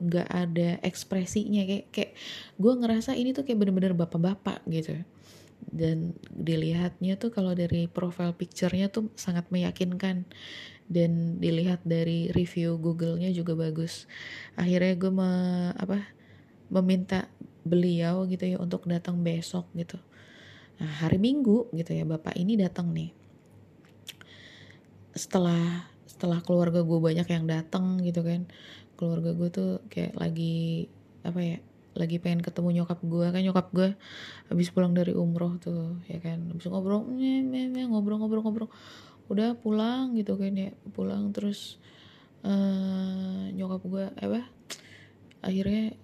nggak 0.00 0.28
uh, 0.28 0.34
ada 0.34 0.68
ekspresinya. 0.80 1.62
Kayak 1.68 1.86
kayak 1.92 2.12
gue 2.56 2.72
ngerasa 2.72 3.12
ini 3.14 3.36
tuh 3.36 3.44
kayak 3.44 3.58
bener-bener 3.60 3.92
bapak-bapak 3.92 4.64
gitu. 4.68 4.96
Dan 5.60 6.16
dilihatnya 6.32 7.20
tuh 7.20 7.28
kalau 7.30 7.52
dari 7.52 7.84
profile 7.86 8.32
picture-nya 8.32 8.88
tuh 8.88 9.12
sangat 9.14 9.46
meyakinkan. 9.52 10.24
Dan 10.90 11.38
dilihat 11.38 11.86
dari 11.86 12.34
review 12.34 12.74
Google-nya 12.80 13.30
juga 13.30 13.54
bagus. 13.54 14.10
Akhirnya 14.58 14.98
gue 14.98 15.12
me, 15.14 15.30
apa 15.78 16.02
meminta 16.70 17.30
beliau 17.66 18.24
gitu 18.26 18.46
ya 18.46 18.56
untuk 18.58 18.88
datang 18.88 19.20
besok 19.20 19.68
gitu. 19.76 20.00
Nah 20.80 21.04
hari 21.04 21.20
Minggu 21.20 21.68
gitu 21.76 21.92
ya 21.92 22.08
bapak 22.08 22.34
ini 22.40 22.56
datang 22.56 22.90
nih. 22.90 23.12
Setelah 25.12 25.89
setelah 26.20 26.44
keluarga 26.44 26.84
gue 26.84 27.00
banyak 27.00 27.24
yang 27.24 27.48
datang 27.48 27.96
gitu 28.04 28.20
kan. 28.20 28.44
Keluarga 29.00 29.32
gue 29.32 29.48
tuh 29.48 29.70
kayak 29.88 30.20
lagi 30.20 30.84
apa 31.24 31.40
ya 31.40 31.56
lagi 31.96 32.20
pengen 32.20 32.44
ketemu 32.44 32.84
nyokap 32.84 33.00
gue 33.00 33.26
kan 33.32 33.40
nyokap 33.40 33.66
gue 33.72 33.88
habis 34.52 34.68
pulang 34.68 34.92
dari 34.92 35.16
umroh 35.16 35.56
tuh 35.56 35.96
ya 36.12 36.20
kan. 36.20 36.52
Habis 36.52 36.68
ngobrol 36.68 37.08
ngobrol 37.08 38.20
ngobrol 38.20 38.44
ngobrol. 38.44 38.68
Udah 39.32 39.56
pulang 39.56 40.12
gitu 40.12 40.36
kan 40.36 40.52
ya. 40.52 40.76
Pulang 40.92 41.32
terus 41.32 41.80
uh, 42.44 43.48
nyokap 43.56 43.80
gue 43.88 44.04
apa 44.12 44.44
akhirnya 45.40 45.96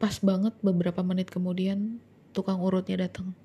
pas 0.00 0.16
banget 0.24 0.56
beberapa 0.64 1.04
menit 1.04 1.28
kemudian 1.28 2.00
tukang 2.32 2.56
urutnya 2.64 3.04
datang 3.04 3.36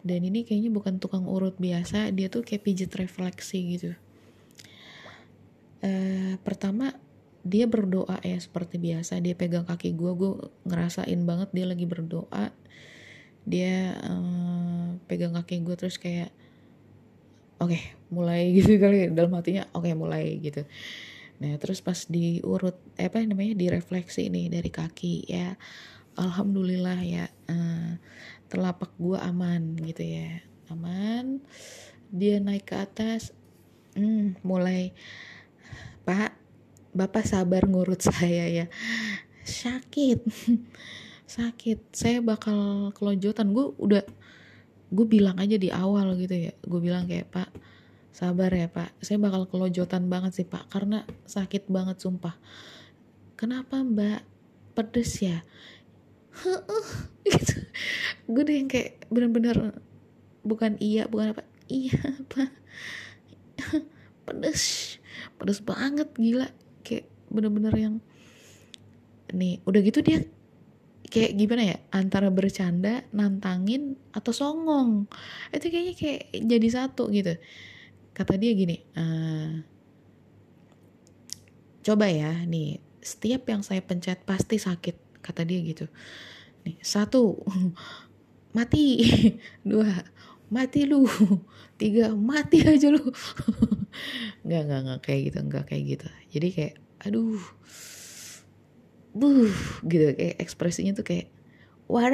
dan 0.00 0.24
ini 0.24 0.48
kayaknya 0.48 0.72
bukan 0.72 0.96
tukang 0.96 1.28
urut 1.28 1.60
biasa 1.60 2.08
dia 2.16 2.32
tuh 2.32 2.40
kayak 2.40 2.64
pijit 2.64 2.92
refleksi 2.96 3.76
gitu 3.76 3.92
uh, 5.84 6.34
pertama 6.42 6.96
dia 7.40 7.64
berdoa 7.64 8.20
ya 8.20 8.36
seperti 8.36 8.76
biasa. 8.76 9.20
Dia 9.24 9.32
pegang 9.36 9.64
kaki 9.64 9.96
gue 9.96 10.12
gue 10.12 10.32
ngerasain 10.68 11.20
banget 11.24 11.48
dia 11.52 11.66
lagi 11.68 11.88
berdoa. 11.88 12.52
Dia 13.48 13.96
uh, 13.96 15.00
pegang 15.08 15.32
kaki 15.36 15.64
gue 15.64 15.76
terus 15.76 15.96
kayak 15.96 16.28
oke 17.60 17.72
okay, 17.72 17.96
mulai 18.12 18.50
gitu 18.56 18.76
kali 18.80 19.12
dalam 19.12 19.32
hatinya 19.36 19.68
oke 19.72 19.88
okay, 19.88 19.94
mulai 19.96 20.36
gitu. 20.40 20.68
Nah 21.40 21.56
terus 21.56 21.80
pas 21.80 21.96
diurut 22.08 22.76
eh, 23.00 23.08
apa 23.08 23.24
namanya 23.24 23.56
direfleksi 23.56 24.28
nih 24.28 24.52
dari 24.52 24.68
kaki 24.68 25.24
ya 25.24 25.56
alhamdulillah 26.20 27.00
ya 27.00 27.24
uh, 27.48 27.96
telapak 28.52 28.92
gue 29.00 29.16
aman 29.16 29.80
gitu 29.80 30.04
ya. 30.04 30.44
Aman. 30.68 31.40
Dia 32.12 32.38
naik 32.42 32.68
ke 32.68 32.76
atas 32.76 33.32
hmm, 33.96 34.44
mulai 34.44 34.92
Pak, 36.04 36.40
Bapak 36.90 37.22
sabar 37.22 37.62
ngurut 37.70 38.02
saya 38.10 38.46
ya. 38.50 38.66
Sakit. 39.46 40.26
Sakit. 41.38 41.94
Saya 41.94 42.18
bakal 42.18 42.90
kelojotan. 42.94 43.54
Gue 43.54 43.70
udah 43.78 44.02
gue 44.90 45.06
bilang 45.06 45.38
aja 45.38 45.54
di 45.54 45.70
awal 45.70 46.18
gitu 46.18 46.50
ya. 46.50 46.52
Gue 46.66 46.82
bilang 46.82 47.06
kayak, 47.06 47.30
"Pak, 47.30 47.50
sabar 48.10 48.50
ya, 48.50 48.66
Pak. 48.66 48.98
Saya 48.98 49.22
bakal 49.22 49.46
kelojotan 49.46 50.10
banget 50.10 50.42
sih, 50.42 50.46
Pak, 50.46 50.66
karena 50.66 51.06
sakit 51.30 51.70
banget 51.70 52.02
sumpah." 52.02 52.34
Kenapa, 53.38 53.80
Mbak? 53.80 54.26
Pedes 54.74 55.22
ya? 55.22 55.46
gitu. 57.30 57.54
Gue 58.26 58.42
deh 58.42 58.58
yang 58.58 58.66
kayak 58.66 59.06
bener-bener 59.08 59.78
bukan 60.42 60.74
iya, 60.82 61.06
bukan 61.06 61.38
apa. 61.38 61.46
Iya, 61.70 62.26
Pak. 62.26 62.50
Pedes 64.26 64.98
pedes 65.36 65.60
banget 65.62 66.08
gila. 66.16 66.48
Kayak 66.86 67.08
bener-bener 67.30 67.74
yang 67.76 67.94
nih 69.30 69.62
udah 69.62 69.80
gitu 69.86 70.02
dia 70.02 70.26
kayak 71.10 71.34
gimana 71.34 71.62
ya 71.74 71.76
antara 71.90 72.30
bercanda 72.30 73.02
nantangin 73.10 73.98
atau 74.14 74.30
songong. 74.30 75.10
Itu 75.50 75.66
kayaknya 75.68 75.94
kayak 75.98 76.22
jadi 76.46 76.68
satu 76.70 77.10
gitu. 77.10 77.34
Kata 78.14 78.38
dia 78.38 78.52
gini 78.54 78.78
uh, 78.94 79.62
coba 81.80 82.06
ya 82.06 82.44
nih 82.44 82.78
setiap 83.00 83.48
yang 83.48 83.64
saya 83.64 83.80
pencet 83.80 84.22
pasti 84.22 84.60
sakit 84.60 85.22
kata 85.24 85.42
dia 85.42 85.58
gitu. 85.66 85.90
Nih 86.62 86.78
satu 86.80 87.42
mati. 88.56 89.02
Dua 89.68 89.90
mati 90.50 90.84
lu. 90.84 91.06
Tiga 91.80 92.12
mati 92.12 92.60
aja 92.66 92.90
lu. 92.92 93.00
Nggak 94.46 94.62
nggak 94.66 94.80
nggak 94.86 95.00
kayak 95.02 95.20
gitu 95.30 95.38
nggak 95.46 95.64
kayak 95.70 95.84
gitu. 95.96 96.06
Jadi 96.34 96.48
kayak 96.52 96.74
aduh. 97.06 97.42
Buh 99.14 99.54
gitu. 99.86 100.06
Kayak 100.14 100.36
ekspresinya 100.42 100.92
tuh 100.94 101.06
kayak 101.06 101.32
wow 101.90 102.06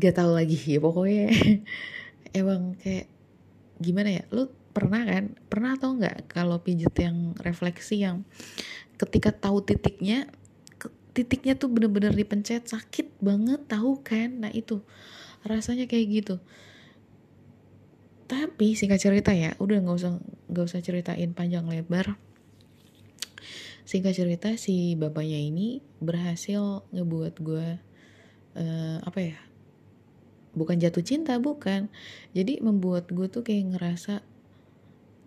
gak 0.00 0.14
tau 0.16 0.32
lagi 0.32 0.56
ya 0.56 0.78
pokoknya 0.80 1.28
emang 2.40 2.78
kayak 2.78 3.06
gimana 3.82 4.22
ya? 4.22 4.24
Lu 4.32 4.48
pernah 4.70 5.02
kan? 5.04 5.34
Pernah 5.50 5.76
tau 5.76 5.92
nggak 5.98 6.30
kalau 6.30 6.62
pijet 6.62 6.94
yang 6.96 7.34
refleksi 7.42 8.00
yang 8.06 8.24
ketika 8.96 9.34
tahu 9.34 9.60
titiknya 9.64 10.30
titiknya 11.10 11.58
tuh 11.58 11.70
bener-bener 11.70 12.14
dipencet 12.14 12.70
sakit 12.70 13.18
banget 13.18 13.60
tahu 13.66 14.00
kan? 14.00 14.46
Nah 14.46 14.52
itu. 14.54 14.82
Rasanya 15.42 15.88
kayak 15.90 16.06
gitu. 16.10 16.34
Tapi 18.30 18.78
singkat 18.78 19.02
cerita 19.02 19.34
ya 19.34 19.58
udah 19.58 19.82
nggak 19.82 19.96
usah 19.98 20.22
nggak 20.46 20.66
usah 20.70 20.80
ceritain 20.84 21.34
panjang 21.34 21.66
lebar. 21.66 22.14
Singkat 23.82 24.14
cerita 24.14 24.48
si 24.54 24.94
bapaknya 24.94 25.42
ini 25.42 25.82
berhasil 25.98 26.86
ngebuat 26.94 27.34
gue 27.42 27.66
uh, 28.54 28.98
apa 29.02 29.18
ya 29.18 29.38
bukan 30.54 30.78
jatuh 30.78 31.02
cinta 31.02 31.34
bukan. 31.42 31.90
Jadi 32.30 32.62
membuat 32.62 33.10
gue 33.10 33.26
tuh 33.26 33.42
kayak 33.42 33.74
ngerasa 33.74 34.22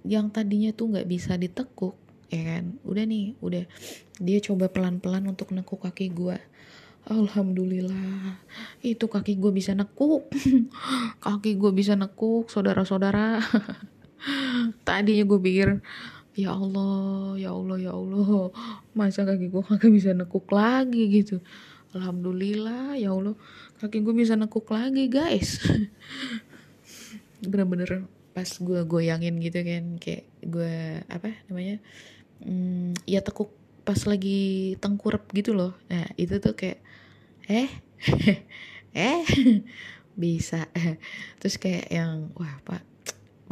yang 0.08 0.32
tadinya 0.32 0.72
tuh 0.72 0.96
nggak 0.96 1.08
bisa 1.08 1.36
ditekuk 1.40 1.96
ya 2.34 2.42
kan? 2.58 2.64
Udah 2.82 3.06
nih 3.06 3.38
udah. 3.46 3.70
Dia 4.18 4.42
coba 4.42 4.74
pelan-pelan 4.74 5.30
untuk 5.30 5.54
nekuk 5.54 5.86
kaki 5.86 6.10
gue 6.10 6.42
Alhamdulillah 7.04 8.40
itu 8.80 9.12
kaki 9.12 9.36
gue 9.36 9.52
bisa 9.52 9.76
nekuk. 9.76 10.32
Kaki 11.24 11.60
gue 11.60 11.72
bisa 11.76 12.00
nekuk 12.00 12.48
saudara-saudara. 12.48 13.44
Tadinya 14.88 15.24
gue 15.28 15.40
pikir 15.44 15.84
ya 16.34 16.56
Allah 16.56 17.36
ya 17.36 17.52
Allah 17.52 17.78
ya 17.78 17.94
Allah 17.94 18.50
masa 18.98 19.28
kaki 19.28 19.52
gue 19.52 19.64
kagak 19.68 19.92
bisa 19.92 20.16
nekuk 20.16 20.48
lagi 20.48 21.12
gitu. 21.12 21.44
Alhamdulillah 21.92 22.96
ya 22.96 23.12
Allah 23.12 23.36
kaki 23.84 24.00
gue 24.00 24.16
bisa 24.16 24.40
nekuk 24.40 24.72
lagi 24.72 25.12
guys. 25.12 25.60
Bener-bener 27.52 28.08
pas 28.32 28.48
gue 28.48 28.80
goyangin 28.88 29.44
gitu 29.44 29.60
kan 29.60 30.00
kayak 30.00 30.24
gue 30.40 31.04
apa 31.12 31.36
namanya 31.52 31.84
hmm, 32.44 33.08
ya 33.10 33.24
tekuk 33.24 33.52
pas 33.84 34.00
lagi 34.08 34.76
tengkurap 34.80 35.28
gitu 35.36 35.52
loh. 35.56 35.76
Nah 35.92 36.08
itu 36.16 36.40
tuh 36.40 36.56
kayak 36.56 36.80
eh 37.48 37.72
eh 38.96 39.24
bisa. 40.22 40.68
Terus 41.40 41.56
kayak 41.60 41.92
yang 41.92 42.32
wah 42.38 42.60
pak 42.64 42.84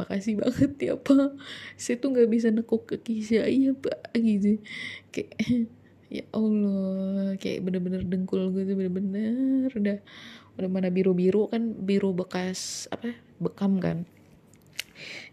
makasih 0.00 0.40
banget 0.40 0.72
ya 0.80 0.94
pak. 0.96 1.36
Saya 1.76 2.00
tuh 2.00 2.16
nggak 2.16 2.30
bisa 2.32 2.48
nekuk 2.48 2.88
kaki 2.88 3.20
saya 3.24 3.72
pak 3.76 4.12
gitu. 4.16 4.60
Kayak 5.12 5.36
ya 6.12 6.24
Allah 6.36 7.40
kayak 7.40 7.64
bener-bener 7.64 8.04
dengkul 8.04 8.52
gue 8.52 8.68
tuh 8.68 8.76
bener-bener 8.76 9.72
udah 9.72 9.98
udah 10.60 10.68
mana 10.68 10.92
biru-biru 10.92 11.48
kan 11.48 11.72
biru 11.72 12.12
bekas 12.12 12.84
apa 12.92 13.16
bekam 13.40 13.80
kan 13.80 14.04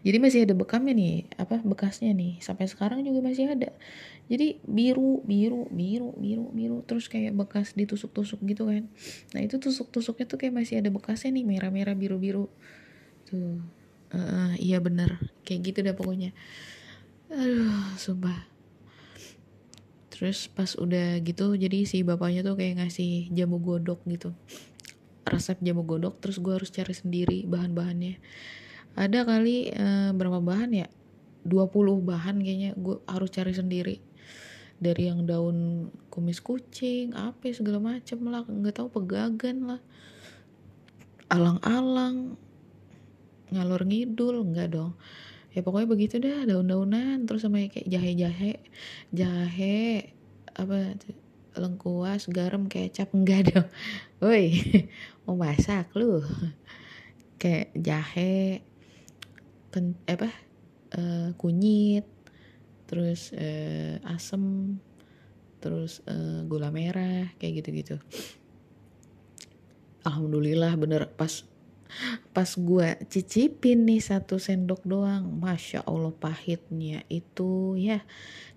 jadi 0.00 0.16
masih 0.16 0.48
ada 0.48 0.54
bekamnya 0.56 0.96
nih 0.96 1.28
apa 1.36 1.60
bekasnya 1.60 2.16
nih. 2.16 2.40
Sampai 2.40 2.64
sekarang 2.70 3.04
juga 3.04 3.20
masih 3.20 3.52
ada. 3.52 3.68
Jadi 4.32 4.62
biru 4.64 5.20
biru 5.26 5.68
biru 5.68 6.16
biru 6.16 6.48
biru. 6.54 6.78
Terus 6.88 7.10
kayak 7.12 7.36
bekas 7.36 7.76
ditusuk-tusuk 7.76 8.40
gitu 8.48 8.64
kan. 8.70 8.88
Nah 9.36 9.40
itu 9.44 9.60
tusuk-tusuknya 9.60 10.24
tuh 10.24 10.38
kayak 10.40 10.54
masih 10.56 10.80
ada 10.80 10.88
bekasnya 10.88 11.36
nih 11.36 11.44
merah-merah 11.44 11.92
biru-biru. 11.92 12.48
Tuh. 13.28 13.60
Uh, 14.10 14.54
iya 14.56 14.80
bener. 14.80 15.20
Kayak 15.44 15.60
gitu 15.68 15.78
dah 15.84 15.94
pokoknya. 15.94 16.32
Aduh 17.28 17.94
sumpah. 18.00 18.48
Terus 20.08 20.48
pas 20.48 20.72
udah 20.76 21.20
gitu 21.20 21.56
jadi 21.56 21.84
si 21.84 22.00
bapaknya 22.00 22.40
tuh 22.40 22.56
kayak 22.56 22.80
ngasih 22.80 23.28
jamu 23.36 23.60
godok 23.60 24.00
gitu. 24.08 24.32
Resep 25.28 25.60
jamu 25.60 25.84
godok 25.84 26.16
terus 26.24 26.40
gue 26.40 26.56
harus 26.56 26.72
cari 26.72 26.96
sendiri 26.96 27.44
bahan-bahannya 27.44 28.16
ada 28.98 29.22
kali 29.22 29.70
uh, 29.74 30.10
berapa 30.14 30.42
bahan 30.42 30.70
ya? 30.74 30.88
20 31.46 32.04
bahan 32.04 32.36
kayaknya 32.44 32.70
gue 32.76 33.00
harus 33.08 33.30
cari 33.32 33.52
sendiri. 33.54 33.96
Dari 34.80 35.12
yang 35.12 35.28
daun 35.28 35.88
kumis 36.08 36.40
kucing 36.40 37.12
apa 37.12 37.52
segala 37.52 37.80
macem 37.80 38.20
lah. 38.28 38.44
Nggak 38.44 38.80
tahu 38.80 38.88
pegagan 38.92 39.68
lah. 39.68 39.80
Alang-alang 41.30 42.36
ngalor 43.50 43.82
ngidul 43.86 44.46
enggak 44.46 44.72
dong. 44.74 44.96
Ya 45.50 45.66
pokoknya 45.66 45.88
begitu 45.90 46.22
dah 46.22 46.46
daun-daunan 46.46 47.26
terus 47.26 47.42
sama 47.42 47.60
kayak 47.66 47.88
jahe-jahe. 47.88 48.62
Jahe 49.10 50.14
apa 50.54 50.96
lengkuas 51.56 52.28
garam 52.30 52.68
kecap 52.68 53.12
enggak 53.16 53.52
dong. 53.52 53.68
Woi 54.20 54.60
mau 55.24 55.36
masak 55.40 55.92
lu? 55.96 56.20
Kayak 57.40 57.72
jahe 57.76 58.64
pen, 59.70 59.94
apa? 60.06 60.30
Uh, 60.90 61.30
kunyit 61.38 62.02
terus 62.90 63.30
uh, 63.30 64.02
asem 64.10 64.74
terus 65.62 66.02
uh, 66.10 66.42
gula 66.50 66.74
merah 66.74 67.30
kayak 67.38 67.62
gitu-gitu. 67.62 67.96
Alhamdulillah 70.02 70.74
bener. 70.74 71.06
Pas 71.14 71.46
pas 72.30 72.46
gue 72.46 72.88
cicipin 73.10 73.82
nih 73.82 73.98
satu 73.98 74.38
sendok 74.38 74.82
doang 74.86 75.26
masya 75.38 75.86
allah 75.86 76.10
pahitnya 76.10 77.06
itu 77.06 77.78
ya. 77.78 78.02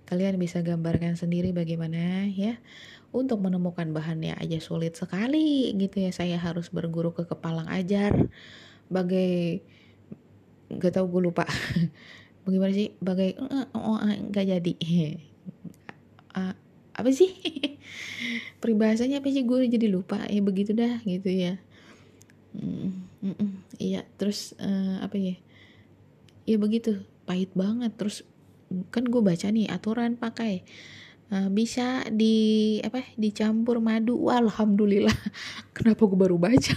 Kalian 0.09 0.41
bisa 0.41 0.65
gambarkan 0.65 1.13
sendiri 1.13 1.53
bagaimana 1.53 2.25
ya. 2.25 2.57
Untuk 3.13 3.45
menemukan 3.45 3.85
bahannya 3.93 4.33
aja 4.41 4.57
sulit 4.57 4.97
sekali 4.97 5.69
gitu 5.77 6.01
ya. 6.01 6.09
Saya 6.09 6.41
harus 6.41 6.73
berguru 6.73 7.13
ke 7.13 7.29
kepalang 7.29 7.69
ajar 7.69 8.17
bagai 8.89 9.61
gak 10.79 10.93
tau 10.95 11.05
gue 11.09 11.21
lupa. 11.21 11.45
Bagaimana 12.43 12.75
sih? 12.75 12.91
Bagai 12.99 13.39
oh, 13.71 13.99
nggak 14.03 14.45
jadi. 14.45 14.73
Uh, 16.35 16.53
apa 16.99 17.09
sih? 17.09 17.31
Peribahasanya 18.61 19.23
apa 19.23 19.31
sih? 19.31 19.47
Gue 19.47 19.65
jadi 19.71 19.87
lupa. 19.87 20.19
Ya 20.27 20.43
begitu 20.43 20.75
dah 20.75 20.99
gitu 21.07 21.31
ya. 21.31 21.59
Mm, 22.53 23.07
mm, 23.23 23.35
mm, 23.39 23.51
iya 23.81 24.05
terus 24.19 24.53
uh, 24.59 24.99
apa 24.99 25.15
ya? 25.15 25.35
Ya 26.43 26.59
begitu. 26.59 27.07
Pahit 27.23 27.55
banget. 27.55 27.95
Terus 27.95 28.27
kan 28.91 29.07
gue 29.07 29.23
baca 29.23 29.47
nih 29.47 29.71
aturan 29.71 30.19
pakai. 30.19 30.67
Uh, 31.31 31.47
bisa 31.47 32.03
di 32.11 32.77
apa 32.83 33.07
dicampur 33.15 33.79
madu. 33.79 34.19
Alhamdulillah. 34.27 35.15
Kenapa 35.71 36.03
gue 36.03 36.19
baru 36.19 36.35
baca 36.35 36.75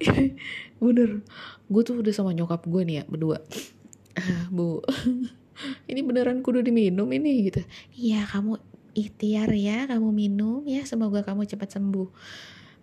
bener. 0.82 1.24
Gue 1.66 1.82
tuh 1.82 2.00
udah 2.00 2.12
sama 2.12 2.36
nyokap 2.36 2.64
gue 2.68 2.82
nih 2.84 2.94
ya 3.00 3.04
berdua. 3.08 3.38
Bu 4.56 4.80
ini 5.90 6.00
beneran 6.04 6.40
kudu 6.44 6.60
diminum 6.60 7.08
ini 7.12 7.48
gitu. 7.48 7.60
Iya 7.96 8.28
kamu 8.28 8.60
ikhtiar 8.96 9.52
ya 9.52 9.84
kamu 9.88 10.08
minum 10.12 10.64
ya 10.64 10.84
semoga 10.84 11.24
kamu 11.24 11.48
cepat 11.48 11.76
sembuh. 11.76 12.08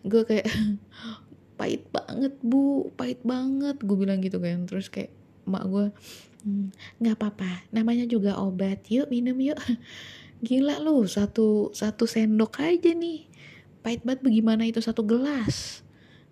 Gue 0.06 0.24
kayak 0.26 0.48
pahit 1.60 1.86
banget 1.94 2.34
bu 2.42 2.90
pahit 2.98 3.22
banget. 3.22 3.78
Gue 3.82 3.98
bilang 3.98 4.20
gitu 4.22 4.42
kan 4.42 4.66
terus 4.66 4.90
kayak 4.90 5.14
mak 5.44 5.68
gue 5.68 5.92
hmm, 6.48 6.72
nggak 7.04 7.20
hmm, 7.20 7.20
apa-apa 7.20 7.68
namanya 7.76 8.08
juga 8.08 8.40
obat 8.40 8.86
yuk 8.90 9.10
minum 9.14 9.38
yuk. 9.38 9.60
Gila 10.44 10.82
lu 10.84 11.08
satu 11.08 11.72
satu 11.72 12.04
sendok 12.10 12.60
aja 12.60 12.92
nih. 12.92 13.30
Pahit 13.84 14.02
banget 14.08 14.24
bagaimana 14.24 14.64
itu 14.64 14.80
satu 14.80 15.04
gelas 15.04 15.84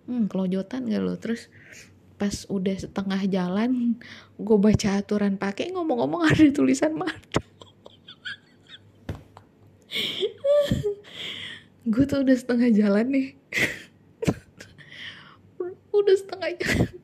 hmm 0.08 0.30
kelojotan 0.30 0.88
gak 0.88 1.02
lo? 1.02 1.14
Terus 1.18 1.52
pas 2.16 2.46
udah 2.46 2.76
setengah 2.78 3.22
jalan 3.26 3.98
gue 4.38 4.56
baca 4.58 5.02
aturan 5.02 5.34
pakai 5.34 5.74
ngomong-ngomong 5.74 6.22
ada 6.30 6.46
tulisan 6.54 6.94
madu 6.94 7.42
gue 11.82 12.04
tuh 12.06 12.22
udah 12.22 12.36
setengah 12.36 12.70
jalan 12.70 13.06
nih. 13.10 13.28
Udah 15.92 16.16
setengah 16.16 16.50
jalan. 16.56 16.94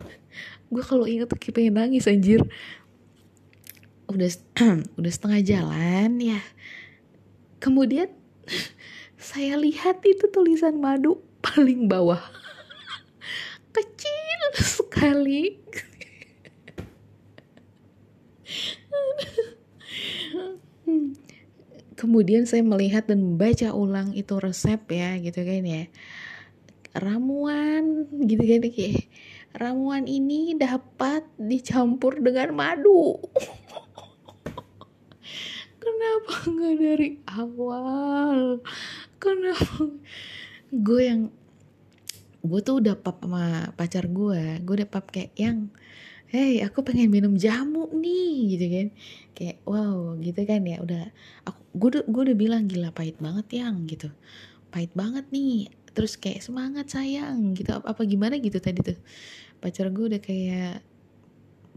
Gue 0.73 0.85
kalau 0.85 1.05
inget 1.05 1.29
tuh 1.29 1.39
pengen 1.53 1.77
nangis 1.77 2.09
anjir. 2.09 2.41
Udah 4.09 4.31
udah 4.99 5.13
setengah 5.13 5.41
jalan 5.45 6.11
ya. 6.23 6.41
Kemudian 7.59 8.09
saya 9.19 9.59
lihat 9.59 10.01
itu 10.07 10.31
tulisan 10.31 10.79
madu 10.79 11.21
paling 11.43 11.91
bawah 11.91 12.23
kecil 13.79 14.41
sekali. 14.83 15.55
Kemudian 21.99 22.47
saya 22.47 22.63
melihat 22.63 23.11
dan 23.11 23.35
membaca 23.35 23.75
ulang 23.75 24.15
itu 24.15 24.39
resep 24.39 24.79
ya 24.87 25.19
gitu 25.19 25.43
kan 25.43 25.63
ya. 25.67 25.85
Ramuan 26.95 28.07
gitu 28.23 28.43
kan 28.43 28.63
kayak 28.71 29.11
ramuan 29.55 30.07
ini 30.07 30.55
dapat 30.55 31.27
dicampur 31.39 32.23
dengan 32.23 32.55
madu. 32.55 33.19
Kenapa 35.83 36.35
nggak 36.47 36.75
dari 36.79 37.11
awal? 37.27 38.63
Kenapa? 39.19 39.91
Gue 40.71 41.03
yang 41.11 41.35
gue 42.49 42.61
tuh 42.65 42.81
udah 42.81 42.97
pap 42.97 43.21
sama 43.23 43.71
pacar 43.77 44.09
gue 44.09 44.65
gue 44.65 44.75
udah 44.83 44.89
pap 44.89 45.13
kayak 45.13 45.33
yang 45.37 45.69
hey 46.29 46.61
aku 46.61 46.85
pengen 46.85 47.09
minum 47.09 47.35
jamu 47.41 47.89
nih 47.97 48.57
gitu 48.57 48.67
kan. 48.69 48.89
Kayak 49.33 49.57
wow 49.65 50.19
gitu 50.21 50.41
kan 50.45 50.61
ya 50.67 50.77
udah 50.85 51.05
aku 51.49 51.61
gue 51.79 51.89
udah 51.97 52.03
gue 52.05 52.23
udah 52.33 52.37
bilang 52.37 52.63
gila 52.69 52.93
pahit 52.93 53.17
banget 53.21 53.65
yang 53.65 53.89
gitu. 53.89 54.13
Pahit 54.69 54.93
banget 54.93 55.25
nih 55.33 55.73
terus 55.97 56.21
kayak 56.21 56.45
semangat 56.45 56.93
sayang 56.93 57.57
gitu. 57.57 57.73
Apa, 57.73 57.97
apa 57.97 58.03
gimana 58.05 58.37
gitu 58.41 58.61
tadi 58.61 58.85
tuh. 58.85 58.99
Pacar 59.59 59.89
gue 59.89 60.05
udah 60.17 60.21
kayak 60.21 60.85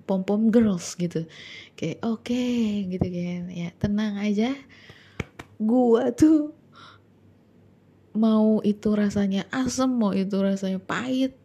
pom 0.04 0.28
pom 0.28 0.52
girls 0.52 1.00
gitu. 1.00 1.24
Kayak 1.80 2.04
oke 2.04 2.28
okay, 2.28 2.92
gitu 2.92 3.08
kan. 3.08 3.42
Ya 3.56 3.70
tenang 3.80 4.20
aja. 4.20 4.52
Gue 5.62 6.04
tuh 6.12 6.52
mau 8.12 8.60
itu 8.64 8.92
rasanya 8.92 9.48
asem 9.52 9.88
mau 9.88 10.12
itu 10.12 10.36
rasanya 10.36 10.80
pahit 10.84 11.36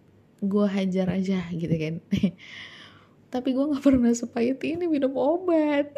gue 0.43 0.67
hajar 0.67 1.17
aja 1.17 1.41
gitu 1.55 1.75
kan. 1.75 1.95
Tapi 3.33 3.49
gue 3.53 3.65
nggak 3.69 3.85
pernah 3.85 4.13
sepahit 4.15 4.63
ini 4.63 4.87
minum 4.87 5.13
obat. 5.19 5.91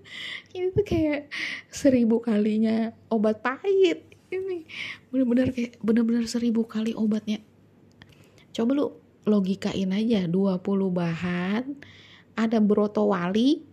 Ini 0.54 0.70
tuh 0.70 0.86
kayak 0.86 1.32
seribu 1.72 2.20
kalinya 2.22 2.92
obat 3.10 3.40
pahit. 3.40 4.04
Ini 4.30 4.68
bener-bener 5.10 5.50
kayak 5.50 5.80
bener-bener 5.80 6.28
seribu 6.28 6.68
kali 6.68 6.94
obatnya. 6.94 7.40
Coba 8.54 8.70
lu 8.76 8.86
logikain 9.24 9.90
aja 9.90 10.28
20 10.28 10.60
bahan 10.92 11.64
ada 12.36 12.58
broto 12.60 13.08
wali 13.08 13.64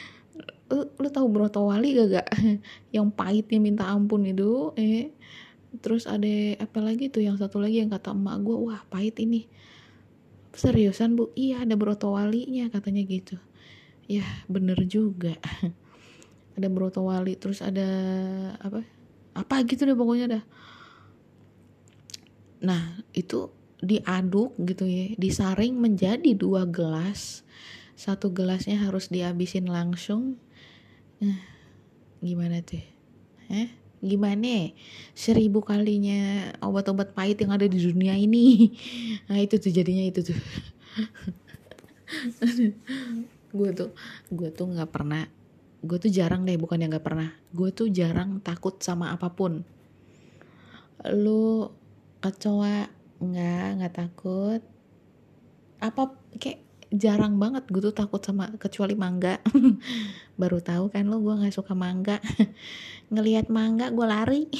lu, 0.72 0.82
lu 0.98 1.08
tahu 1.08 1.26
broto 1.30 1.64
wali 1.70 1.94
gak 1.94 2.08
gak? 2.18 2.28
Yang 2.94 3.08
pahitnya 3.14 3.58
minta 3.62 3.84
ampun 3.86 4.26
itu 4.26 4.74
eh 4.74 5.14
terus 5.78 6.10
ada 6.10 6.58
apa 6.58 6.82
lagi 6.82 7.06
tuh 7.06 7.22
yang 7.22 7.38
satu 7.38 7.62
lagi 7.62 7.78
yang 7.78 7.94
kata 7.94 8.10
emak 8.10 8.42
gue 8.42 8.56
wah 8.58 8.82
pahit 8.90 9.22
ini. 9.22 9.46
Seriusan 10.50 11.14
bu? 11.14 11.30
Iya 11.38 11.62
ada 11.62 11.78
broto 11.78 12.10
walinya 12.10 12.66
katanya 12.74 13.06
gitu. 13.06 13.38
Ya 14.10 14.26
bener 14.50 14.82
juga. 14.90 15.38
Ada 16.58 16.66
broto 16.66 17.06
wali 17.06 17.38
terus 17.40 17.62
ada 17.64 17.88
apa 18.60 18.84
apa 19.32 19.54
gitu 19.64 19.86
deh 19.86 19.96
pokoknya 19.96 20.26
dah. 20.28 20.44
Nah 22.60 23.00
itu 23.16 23.48
diaduk 23.80 24.58
gitu 24.60 24.84
ya 24.84 25.16
disaring 25.16 25.78
menjadi 25.78 26.36
dua 26.36 26.68
gelas. 26.68 27.46
Satu 27.96 28.28
gelasnya 28.34 28.76
harus 28.76 29.08
dihabisin 29.08 29.70
langsung. 29.72 30.36
Nah 31.22 31.40
gimana 32.20 32.60
tuh? 32.60 32.84
Eh 33.48 33.79
gimana? 34.00 34.72
Seribu 35.12 35.60
kalinya 35.60 36.52
obat-obat 36.64 37.12
pahit 37.12 37.40
yang 37.44 37.52
ada 37.52 37.68
di 37.68 37.78
dunia 37.78 38.16
ini. 38.16 38.72
Nah 39.28 39.38
itu 39.38 39.60
tuh 39.60 39.70
jadinya 39.70 40.04
itu 40.04 40.20
tuh. 40.26 40.38
Gue 43.50 43.70
tuh 43.74 43.90
gue 44.30 44.50
tuh 44.54 44.66
nggak 44.70 44.90
pernah 44.94 45.26
gue 45.80 45.98
tuh 45.98 46.12
jarang 46.12 46.46
deh 46.46 46.54
bukan 46.60 46.78
yang 46.78 46.90
nggak 46.92 47.06
pernah. 47.06 47.34
Gue 47.50 47.72
tuh 47.72 47.88
jarang 47.90 48.38
takut 48.44 48.76
sama 48.84 49.10
apa 49.10 49.32
pun. 49.32 49.64
Lu 51.08 51.72
kecoa 52.20 52.86
nggak 53.18 53.68
nggak 53.80 53.94
takut. 53.94 54.60
Apa 55.80 56.14
kayak 56.36 56.69
jarang 56.90 57.38
banget 57.38 57.70
gue 57.70 57.78
tuh 57.78 57.94
takut 57.94 58.18
sama 58.18 58.50
kecuali 58.58 58.98
mangga. 58.98 59.38
Baru 60.40 60.58
tahu 60.58 60.90
kan 60.90 61.06
lo 61.06 61.22
gue 61.22 61.34
nggak 61.38 61.54
suka 61.54 61.74
mangga. 61.74 62.18
Ngelihat 63.14 63.46
mangga 63.50 63.94
gue 63.94 64.06
lari. 64.06 64.42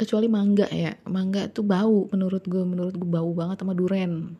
Kecuali 0.00 0.32
mangga 0.32 0.64
ya 0.72 0.96
mangga 1.08 1.48
tuh 1.52 1.64
bau 1.64 2.08
menurut 2.08 2.44
gue 2.48 2.64
menurut 2.64 2.96
gue 2.96 3.08
bau 3.08 3.32
banget 3.32 3.64
sama 3.64 3.72
duren. 3.72 4.36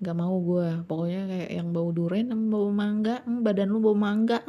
Nggak 0.00 0.16
mau 0.16 0.36
gue 0.40 0.68
pokoknya 0.84 1.22
kayak 1.28 1.50
yang 1.52 1.68
bau 1.72 1.88
duren 1.92 2.32
sama 2.32 2.44
bau 2.52 2.68
mangga 2.72 3.24
badan 3.24 3.68
lu 3.72 3.80
bau 3.80 3.96
mangga. 3.96 4.44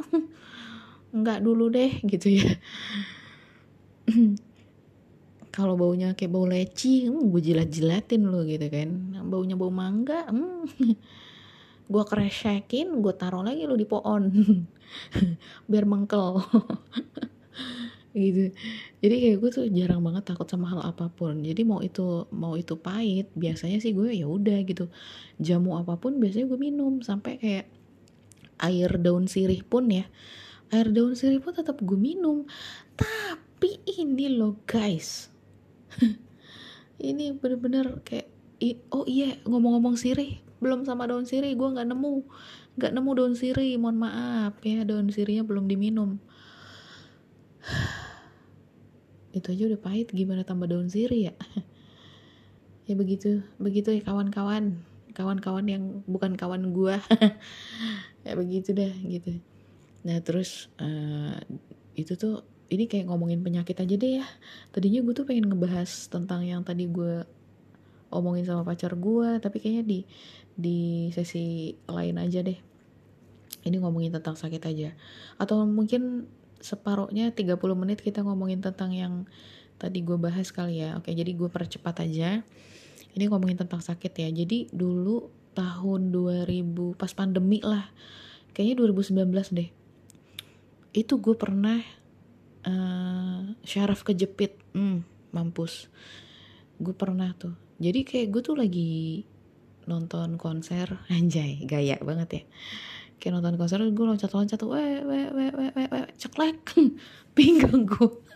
Nggak 1.08 1.40
dulu 1.40 1.72
deh 1.72 2.04
gitu 2.04 2.36
ya 2.36 2.52
kalau 5.58 5.74
baunya 5.74 6.14
kayak 6.14 6.30
bau 6.30 6.46
leci 6.46 7.10
hmm, 7.10 7.34
gue 7.34 7.42
jilat-jilatin 7.42 8.22
lo 8.30 8.46
gitu 8.46 8.70
kan. 8.70 9.18
Baunya 9.26 9.58
bau 9.58 9.74
mangga 9.74 10.30
hmm. 10.30 10.70
gue 11.92 12.04
kresekin 12.06 13.02
gue 13.02 13.14
taruh 13.18 13.42
lagi 13.42 13.66
lo 13.66 13.74
di 13.74 13.82
pohon. 13.82 14.30
Biar 15.70 15.82
mengkel. 15.82 16.38
Gitu. 18.18 18.50
Jadi 18.98 19.14
kayak 19.20 19.36
gue 19.38 19.50
tuh 19.52 19.64
jarang 19.70 20.02
banget 20.02 20.32
takut 20.32 20.48
sama 20.48 20.66
hal 20.74 20.82
apa 20.82 21.06
pun. 21.06 21.38
Jadi 21.38 21.62
mau 21.62 21.78
itu 21.78 22.26
mau 22.34 22.58
itu 22.58 22.74
pahit 22.74 23.30
biasanya 23.38 23.78
sih 23.78 23.94
gue 23.94 24.10
ya 24.10 24.26
udah 24.26 24.58
gitu. 24.66 24.90
Jamu 25.38 25.78
apa 25.78 25.94
pun 26.02 26.18
biasanya 26.18 26.50
gue 26.50 26.58
minum 26.58 26.98
sampai 26.98 27.38
kayak 27.38 27.66
air 28.58 28.90
daun 28.98 29.30
sirih 29.30 29.62
pun 29.62 29.86
ya. 29.86 30.02
Air 30.74 30.90
daun 30.90 31.14
sirih 31.14 31.38
pun 31.38 31.54
tetap 31.54 31.78
gue 31.78 31.94
minum. 31.94 32.42
Tapi 32.98 33.86
ini 33.86 34.34
loh 34.34 34.58
guys 34.66 35.37
ini 37.10 37.32
bener-bener 37.36 38.02
kayak 38.02 38.28
oh 38.90 39.06
iya 39.06 39.38
ngomong-ngomong 39.46 39.94
sirih 39.94 40.42
belum 40.58 40.82
sama 40.82 41.06
daun 41.06 41.22
sirih 41.22 41.54
gue 41.54 41.68
nggak 41.70 41.86
nemu. 41.86 42.26
Nggak 42.78 42.92
nemu 42.94 43.10
daun 43.14 43.34
sirih 43.38 43.78
mohon 43.78 43.98
maaf 43.98 44.58
ya 44.62 44.82
daun 44.82 45.10
sirihnya 45.10 45.46
belum 45.46 45.70
diminum. 45.70 46.18
Itu 49.36 49.54
aja 49.54 49.70
udah 49.70 49.80
pahit 49.80 50.10
gimana 50.10 50.42
tambah 50.42 50.66
daun 50.66 50.90
sirih 50.90 51.32
ya? 51.32 51.34
Ya 52.88 52.96
begitu 52.96 53.44
begitu 53.60 53.92
ya 53.92 54.00
kawan-kawan. 54.00 54.80
Kawan-kawan 55.12 55.68
yang 55.68 56.00
bukan 56.08 56.40
kawan 56.40 56.72
gue 56.72 56.96
ya 58.24 58.32
begitu 58.32 58.72
dah 58.72 58.88
gitu. 59.04 59.44
Nah 60.08 60.24
terus 60.24 60.72
uh, 60.80 61.36
itu 61.92 62.16
tuh 62.16 62.48
ini 62.68 62.84
kayak 62.84 63.08
ngomongin 63.08 63.40
penyakit 63.40 63.80
aja 63.80 63.94
deh 63.96 64.20
ya. 64.20 64.26
Tadinya 64.72 65.00
gue 65.00 65.14
tuh 65.16 65.24
pengen 65.24 65.48
ngebahas 65.48 65.88
tentang 66.12 66.44
yang 66.44 66.60
tadi 66.60 66.84
gue 66.84 67.24
omongin 68.08 68.44
sama 68.44 68.64
pacar 68.64 68.96
gue 68.96 69.36
tapi 69.40 69.60
kayaknya 69.60 69.84
di 69.84 69.98
di 70.52 70.78
sesi 71.12 71.72
lain 71.88 72.20
aja 72.20 72.44
deh. 72.44 72.60
Ini 73.64 73.76
ngomongin 73.80 74.12
tentang 74.12 74.36
sakit 74.36 74.62
aja. 74.68 74.92
Atau 75.40 75.64
mungkin 75.64 76.28
separuhnya 76.60 77.32
30 77.32 77.56
menit 77.78 78.04
kita 78.04 78.20
ngomongin 78.20 78.60
tentang 78.60 78.92
yang 78.92 79.24
tadi 79.80 80.04
gue 80.04 80.20
bahas 80.20 80.52
kali 80.52 80.84
ya. 80.84 81.00
Oke 81.00 81.16
jadi 81.16 81.32
gue 81.32 81.48
percepat 81.48 82.04
aja. 82.04 82.44
Ini 83.16 83.24
ngomongin 83.32 83.56
tentang 83.64 83.80
sakit 83.80 84.12
ya. 84.12 84.28
Jadi 84.28 84.68
dulu 84.76 85.32
tahun 85.56 86.12
2000 86.12 87.00
pas 87.00 87.12
pandemi 87.16 87.64
lah. 87.64 87.88
Kayaknya 88.52 88.92
2019 88.92 89.56
deh. 89.56 89.68
Itu 90.92 91.16
gue 91.22 91.32
pernah 91.32 91.80
uh, 92.64 93.54
syaraf 93.62 94.02
kejepit. 94.02 94.58
Hmm, 94.74 95.04
mampus. 95.30 95.92
Gue 96.78 96.94
pernah 96.94 97.34
tuh. 97.36 97.54
Jadi 97.78 98.02
kayak 98.02 98.28
gue 98.34 98.42
tuh 98.42 98.56
lagi 98.58 99.22
nonton 99.86 100.40
konser. 100.40 100.98
Anjay 101.14 101.62
gaya 101.68 102.00
banget 102.00 102.28
ya. 102.30 102.42
Kayak 103.18 103.42
nonton 103.42 103.54
konser 103.58 103.82
gue 103.82 104.04
loncat-loncat 104.06 104.58
tuh 104.58 104.72
weh 104.72 105.02
weh 105.02 105.26
weh 105.30 105.50
weh 105.54 105.70
weh 105.74 105.86
weh. 105.90 106.06
Ceklek. 106.16 106.74
Pinggang 107.36 107.86
gue 107.86 108.28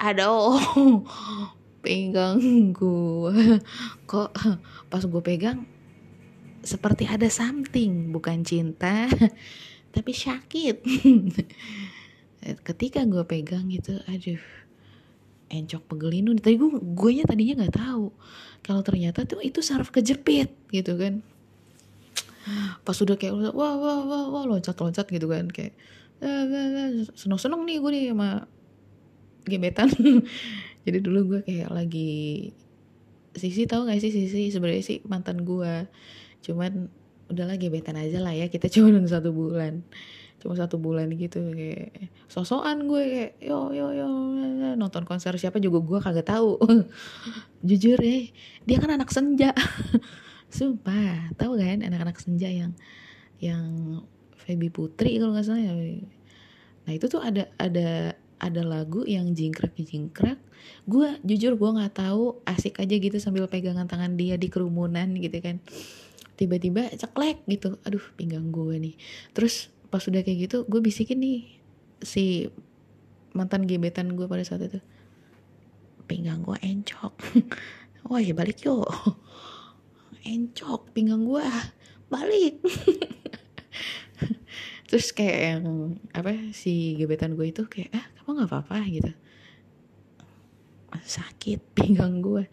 aduh. 0.00 0.56
Pinggang 1.84 2.40
gue 2.76 3.56
kok 4.04 4.36
pas 4.92 5.00
gue 5.00 5.22
pegang 5.24 5.64
seperti 6.60 7.08
ada 7.08 7.24
something 7.32 8.12
bukan 8.12 8.44
cinta 8.44 9.08
tapi 9.90 10.14
sakit. 10.14 10.76
Ketika 12.66 13.04
gue 13.04 13.24
pegang 13.28 13.68
gitu 13.68 14.00
aduh 14.08 14.40
encok 15.50 15.82
pegelinu 15.92 16.30
tadi 16.38 16.56
gue 16.56 16.70
gue 16.78 17.10
nya 17.10 17.26
tadinya 17.26 17.66
nggak 17.66 17.74
tahu 17.74 18.14
kalau 18.62 18.86
ternyata 18.86 19.26
tuh 19.26 19.42
itu 19.42 19.60
saraf 19.60 19.90
kejepit 19.90 20.48
gitu 20.70 20.96
kan. 20.96 21.20
Pas 22.86 22.96
udah 22.96 23.18
kayak 23.18 23.34
wah 23.34 23.74
wah 23.76 24.00
wah 24.06 24.24
wah 24.30 24.44
loncat 24.46 24.78
loncat 24.78 25.06
gitu 25.10 25.26
kan 25.28 25.50
kayak 25.50 25.74
seneng 27.16 27.40
seneng 27.40 27.66
nih 27.66 27.76
gue 27.82 27.90
nih 27.92 28.04
sama 28.14 28.30
gebetan. 29.44 29.88
Jadi 30.86 30.98
dulu 31.04 31.36
gue 31.36 31.40
kayak 31.44 31.68
lagi 31.68 32.50
Sisi 33.30 33.62
tahu 33.68 33.86
gak 33.86 34.02
sih 34.02 34.10
Sisi? 34.10 34.50
Sebenarnya 34.50 34.82
sih 34.82 34.98
mantan 35.06 35.44
gue 35.44 35.86
cuman 36.40 36.88
udahlah 37.30 37.56
gebetan 37.56 37.94
aja 37.94 38.18
lah 38.18 38.34
ya 38.34 38.50
kita 38.50 38.66
cuma 38.74 38.90
satu 39.06 39.30
bulan. 39.30 39.86
Cuma 40.40 40.56
satu 40.56 40.80
bulan 40.80 41.12
gitu 41.20 41.52
kayak 41.52 42.10
sosokan 42.26 42.88
gue 42.88 43.02
kayak 43.04 43.32
yo 43.44 43.76
yo 43.76 43.92
yo 43.92 44.08
nonton 44.74 45.04
konser 45.06 45.36
siapa? 45.36 45.62
Juga 45.62 45.78
gue 45.84 45.98
kagak 46.00 46.26
tahu. 46.32 46.58
Jujur 47.68 48.00
ya 48.00 48.26
dia 48.64 48.76
kan 48.80 48.90
anak 48.96 49.12
senja. 49.12 49.54
Sumpah 50.56 51.30
tahu 51.38 51.60
kan 51.60 51.86
anak-anak 51.86 52.18
senja 52.18 52.50
yang 52.50 52.74
yang 53.38 54.02
Feby 54.34 54.72
Putri 54.72 55.20
kalau 55.20 55.36
nggak 55.36 55.46
salah 55.46 55.62
ya. 55.62 56.02
Nah 56.88 56.92
itu 56.96 57.06
tuh 57.06 57.22
ada 57.22 57.46
ada 57.60 58.16
ada 58.40 58.62
lagu 58.64 59.04
yang 59.04 59.36
jingkrak 59.36 59.76
jingkrak. 59.76 60.40
Gue 60.88 61.20
jujur 61.20 61.60
gue 61.60 61.70
nggak 61.76 62.00
tahu 62.00 62.40
asik 62.48 62.80
aja 62.80 62.96
gitu 62.96 63.20
sambil 63.20 63.44
pegangan 63.44 63.84
tangan 63.84 64.16
dia 64.16 64.40
di 64.40 64.48
kerumunan 64.48 65.12
gitu 65.20 65.36
kan 65.44 65.60
tiba-tiba 66.40 66.88
ceklek 66.96 67.44
gitu. 67.44 67.76
Aduh 67.84 68.00
pinggang 68.16 68.48
gue 68.48 68.80
nih. 68.80 68.96
Terus 69.36 69.68
pas 69.92 70.00
udah 70.00 70.24
kayak 70.24 70.48
gitu 70.48 70.64
gue 70.64 70.80
bisikin 70.80 71.20
nih 71.20 71.60
si 72.00 72.48
mantan 73.36 73.68
gebetan 73.68 74.16
gue 74.16 74.24
pada 74.24 74.40
saat 74.40 74.64
itu. 74.64 74.80
Pinggang 76.08 76.40
gue 76.40 76.56
encok. 76.64 77.12
Wah 78.08 78.24
ya 78.24 78.32
balik 78.32 78.64
yuk. 78.64 78.88
Encok 80.32 80.96
pinggang 80.96 81.28
gue. 81.28 81.44
Balik. 82.08 82.56
Terus 84.90 85.14
kayak 85.14 85.38
yang 85.38 85.94
apa 86.10 86.34
si 86.50 86.98
gebetan 86.98 87.38
gue 87.38 87.46
itu 87.46 87.62
kayak 87.70 87.94
ah 87.94 88.06
kamu 88.18 88.42
nggak 88.42 88.50
apa-apa 88.50 88.76
gitu. 88.90 89.12
Sakit 90.98 91.62
pinggang 91.78 92.18
gue. 92.18 92.50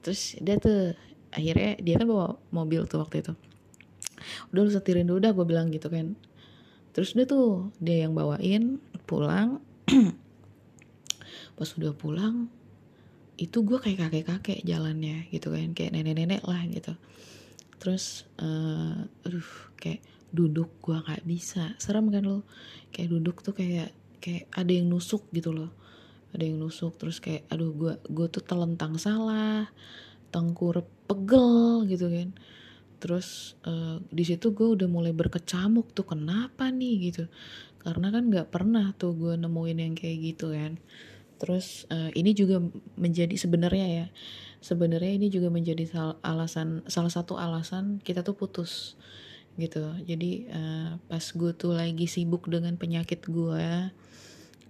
Terus 0.00 0.40
dia 0.40 0.56
tuh 0.56 0.96
akhirnya 1.34 1.76
dia 1.82 1.98
kan 1.98 2.06
bawa 2.06 2.38
mobil 2.54 2.86
tuh 2.86 3.02
waktu 3.02 3.26
itu. 3.26 3.34
Udah 4.54 4.62
lu 4.64 4.70
setirin 4.70 5.10
dulu 5.10 5.18
dah 5.20 5.34
gue 5.34 5.46
bilang 5.46 5.68
gitu 5.74 5.90
kan. 5.90 6.14
Terus 6.94 7.18
dia 7.18 7.26
tuh 7.26 7.74
dia 7.82 8.06
yang 8.06 8.14
bawain 8.14 8.78
pulang. 9.04 9.58
Pas 11.58 11.68
udah 11.74 11.92
pulang 11.92 12.48
itu 13.34 13.66
gue 13.66 13.82
kayak 13.82 13.98
kakek-kakek 13.98 14.62
jalannya 14.62 15.26
gitu 15.34 15.50
kan 15.50 15.74
kayak 15.74 15.90
nenek-nenek 15.90 16.46
lah 16.46 16.62
gitu. 16.70 16.94
Terus 17.82 18.30
uh, 18.38 19.02
aduh 19.26 19.50
kayak 19.74 20.00
duduk 20.30 20.70
gue 20.78 20.94
nggak 20.94 21.26
bisa. 21.26 21.74
Serem 21.82 22.14
kan 22.14 22.22
lo 22.22 22.46
kayak 22.94 23.10
duduk 23.10 23.42
tuh 23.42 23.54
kayak 23.54 23.90
kayak 24.22 24.46
ada 24.54 24.70
yang 24.70 24.86
nusuk 24.86 25.26
gitu 25.34 25.50
loh. 25.50 25.74
Ada 26.30 26.46
yang 26.46 26.62
nusuk 26.62 26.94
terus 26.98 27.18
kayak 27.18 27.46
aduh 27.50 27.74
gue 27.74 27.94
gue 28.06 28.26
tuh 28.30 28.42
telentang 28.42 28.94
salah 28.98 29.66
tengkurap 30.30 30.86
pegel 31.06 31.84
gitu 31.88 32.06
kan. 32.10 32.28
Terus 33.00 33.58
uh, 33.68 34.00
di 34.08 34.24
situ 34.24 34.56
gue 34.56 34.64
udah 34.64 34.88
mulai 34.88 35.12
berkecamuk 35.12 35.92
tuh 35.92 36.08
kenapa 36.08 36.68
nih 36.72 37.12
gitu. 37.12 37.24
Karena 37.80 38.08
kan 38.08 38.32
nggak 38.32 38.48
pernah 38.48 38.96
tuh 38.96 39.12
gue 39.12 39.34
nemuin 39.36 39.78
yang 39.78 39.94
kayak 39.96 40.18
gitu 40.34 40.52
kan. 40.52 40.80
Terus 41.36 41.84
uh, 41.92 42.08
ini 42.16 42.32
juga 42.32 42.62
menjadi 42.96 43.34
sebenarnya 43.36 43.86
ya 43.88 44.06
sebenarnya 44.64 45.12
ini 45.20 45.28
juga 45.28 45.52
menjadi 45.52 45.84
sal 45.84 46.16
alasan 46.24 46.80
salah 46.88 47.12
satu 47.12 47.36
alasan 47.36 48.00
kita 48.00 48.24
tuh 48.24 48.32
putus 48.32 48.96
gitu. 49.60 49.84
Jadi 50.08 50.48
uh, 50.48 50.96
pas 51.06 51.20
gue 51.20 51.52
tuh 51.52 51.76
lagi 51.76 52.08
sibuk 52.08 52.48
dengan 52.48 52.80
penyakit 52.80 53.28
gue 53.28 53.92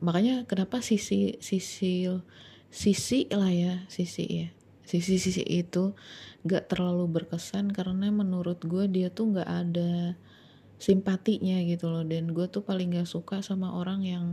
makanya 0.05 0.45
kenapa 0.45 0.85
sisi 0.85 1.41
sisi 1.41 2.05
sisi 2.69 3.21
lah 3.33 3.49
ya 3.49 3.75
sisi 3.89 4.25
ya 4.27 4.49
sisi-sisi 4.85 5.45
itu 5.45 5.97
gak 6.45 6.69
terlalu 6.69 7.09
berkesan 7.09 7.73
karena 7.73 8.13
menurut 8.13 8.61
gue 8.65 8.85
dia 8.89 9.09
tuh 9.09 9.41
gak 9.41 9.49
ada 9.49 10.17
simpatinya 10.77 11.57
gitu 11.65 11.89
loh. 11.89 12.05
Dan 12.05 12.37
gue 12.37 12.47
tuh 12.49 12.61
paling 12.61 12.97
gak 12.97 13.09
suka 13.09 13.41
sama 13.41 13.73
orang 13.73 14.05
yang 14.05 14.27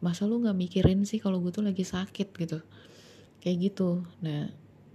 masa 0.00 0.24
lu 0.26 0.40
gak 0.42 0.56
mikirin 0.56 1.04
sih 1.04 1.20
kalau 1.20 1.38
gue 1.38 1.52
tuh 1.52 1.64
lagi 1.64 1.84
sakit? 1.84 2.28
gitu. 2.34 2.58
Kayak 3.44 3.56
gitu. 3.72 4.04
Nah 4.24 4.50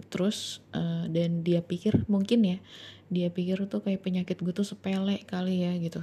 terus 0.08 0.64
uh, 0.72 1.04
dan 1.10 1.44
dia 1.44 1.60
pikir 1.60 2.08
mungkin 2.08 2.40
ya 2.40 2.58
dia 3.12 3.28
pikir 3.28 3.68
tuh 3.68 3.84
kayak 3.84 4.00
penyakit 4.00 4.40
gue 4.40 4.52
tuh 4.52 4.66
sepele 4.66 5.22
kali 5.24 5.64
ya 5.64 5.72
gitu. 5.78 6.02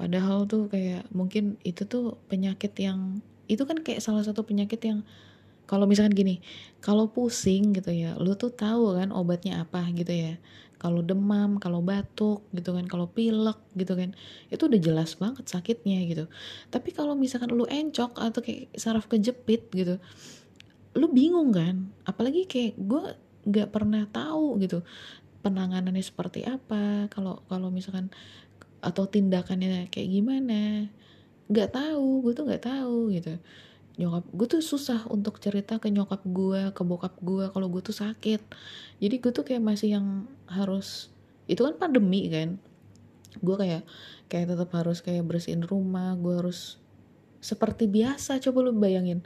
Padahal 0.00 0.48
tuh 0.48 0.72
kayak 0.72 1.08
mungkin 1.12 1.60
itu 1.60 1.84
tuh 1.84 2.16
penyakit 2.32 2.72
yang 2.80 3.20
itu 3.50 3.66
kan 3.66 3.82
kayak 3.82 4.00
salah 4.00 4.22
satu 4.22 4.46
penyakit 4.46 4.80
yang 4.80 5.02
kalau 5.70 5.86
misalkan 5.86 6.18
gini 6.18 6.42
kalau 6.82 7.06
pusing 7.14 7.70
gitu 7.78 7.94
ya 7.94 8.18
lu 8.18 8.34
tuh 8.34 8.50
tahu 8.50 8.98
kan 8.98 9.14
obatnya 9.14 9.62
apa 9.62 9.86
gitu 9.94 10.10
ya. 10.10 10.34
Kalau 10.80 11.04
demam 11.04 11.60
kalau 11.60 11.84
batuk 11.84 12.40
gitu 12.56 12.72
kan 12.72 12.88
kalau 12.88 13.04
pilek 13.04 13.60
gitu 13.76 13.92
kan 13.94 14.16
itu 14.48 14.64
udah 14.64 14.80
jelas 14.80 15.14
banget 15.14 15.44
sakitnya 15.46 16.02
gitu. 16.08 16.24
Tapi 16.72 16.90
kalau 16.90 17.14
misalkan 17.14 17.52
lu 17.54 17.68
encok 17.68 18.18
atau 18.18 18.40
kayak 18.42 18.72
saraf 18.74 19.06
kejepit 19.06 19.70
gitu 19.70 20.02
lu 20.98 21.06
bingung 21.14 21.54
kan? 21.54 21.86
Apalagi 22.02 22.50
kayak 22.50 22.74
gue 22.80 23.02
nggak 23.46 23.68
pernah 23.70 24.08
tahu 24.10 24.58
gitu 24.58 24.82
penanganannya 25.44 26.02
seperti 26.02 26.48
apa. 26.48 27.06
Kalau 27.12 27.44
kalau 27.46 27.68
misalkan 27.70 28.10
atau 28.80 29.04
tindakannya 29.04 29.92
kayak 29.92 30.08
gimana 30.08 30.88
nggak 31.52 31.76
tahu 31.76 32.24
gue 32.24 32.32
tuh 32.32 32.44
nggak 32.48 32.64
tahu 32.64 33.12
gitu 33.12 33.36
nyokap 33.98 34.24
gue 34.30 34.46
tuh 34.46 34.62
susah 34.62 35.08
untuk 35.10 35.42
cerita 35.42 35.80
ke 35.82 35.90
nyokap 35.90 36.22
gue 36.22 36.70
ke 36.70 36.82
bokap 36.86 37.18
gue 37.20 37.50
kalau 37.50 37.66
gue 37.66 37.82
tuh 37.82 37.96
sakit. 37.96 38.40
Jadi 39.02 39.14
gue 39.18 39.32
tuh 39.34 39.44
kayak 39.44 39.62
masih 39.64 39.98
yang 39.98 40.06
harus 40.46 41.10
itu 41.50 41.64
kan 41.66 41.74
pandemi 41.80 42.30
kan. 42.30 42.60
Gue 43.42 43.56
kayak 43.58 43.82
kayak 44.30 44.54
tetap 44.54 44.70
harus 44.76 45.02
kayak 45.02 45.26
bersihin 45.26 45.66
rumah 45.66 46.14
gue 46.14 46.34
harus 46.38 46.78
seperti 47.40 47.88
biasa 47.88 48.38
coba 48.38 48.68
lu 48.68 48.76
bayangin. 48.76 49.24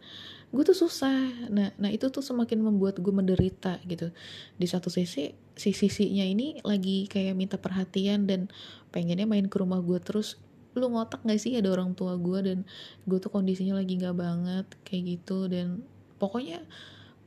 Gue 0.55 0.62
tuh 0.62 0.77
susah. 0.77 1.50
Nah 1.50 1.74
nah 1.77 1.90
itu 1.90 2.09
tuh 2.09 2.22
semakin 2.22 2.62
membuat 2.62 3.03
gue 3.03 3.12
menderita 3.12 3.83
gitu. 3.85 4.14
Di 4.57 4.66
satu 4.70 4.88
sisi 4.88 5.35
si 5.55 5.70
sisinya 5.70 6.27
ini 6.27 6.59
lagi 6.66 7.07
kayak 7.07 7.35
minta 7.38 7.57
perhatian 7.59 8.27
dan 8.27 8.50
pengennya 8.90 9.27
main 9.27 9.46
ke 9.46 9.57
rumah 9.59 9.83
gue 9.83 9.98
terus 10.03 10.38
lu 10.75 10.91
ngotak 10.91 11.23
gak 11.23 11.39
sih 11.39 11.55
ada 11.55 11.71
orang 11.71 11.95
tua 11.95 12.19
gue 12.19 12.39
dan 12.43 12.59
gue 13.07 13.19
tuh 13.23 13.31
kondisinya 13.31 13.79
lagi 13.79 13.95
nggak 13.95 14.17
banget 14.19 14.67
kayak 14.83 15.19
gitu. 15.19 15.47
Dan 15.47 15.87
pokoknya 16.19 16.63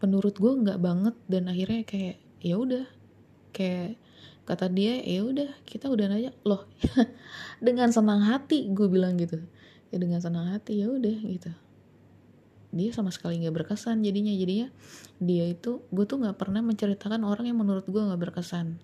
menurut 0.04 0.36
gue 0.36 0.54
nggak 0.68 0.80
banget 0.84 1.16
dan 1.32 1.48
akhirnya 1.48 1.84
kayak 1.88 2.18
ya 2.44 2.56
udah. 2.60 2.86
Kayak 3.56 3.98
kata 4.48 4.72
dia 4.72 5.02
ya 5.04 5.24
udah 5.24 5.50
kita 5.64 5.88
udah 5.88 6.06
nanya. 6.12 6.32
Loh 6.44 6.68
dengan 7.66 7.90
senang 7.92 8.24
hati 8.28 8.68
gue 8.68 8.88
bilang 8.92 9.16
gitu. 9.16 9.40
Ya 9.90 9.98
dengan 9.98 10.20
senang 10.20 10.52
hati 10.52 10.84
ya 10.84 10.92
udah 10.92 11.18
gitu. 11.24 11.52
Dia 12.76 12.92
sama 12.92 13.16
sekali 13.16 13.40
nggak 13.40 13.64
berkesan 13.64 14.04
jadinya. 14.04 14.36
Jadinya 14.36 14.68
dia 15.24 15.48
itu 15.48 15.82
gue 15.88 16.04
tuh 16.04 16.20
nggak 16.20 16.36
pernah 16.36 16.60
menceritakan 16.60 17.24
orang 17.24 17.48
yang 17.48 17.58
menurut 17.58 17.88
gue 17.88 18.02
nggak 18.04 18.22
berkesan. 18.28 18.76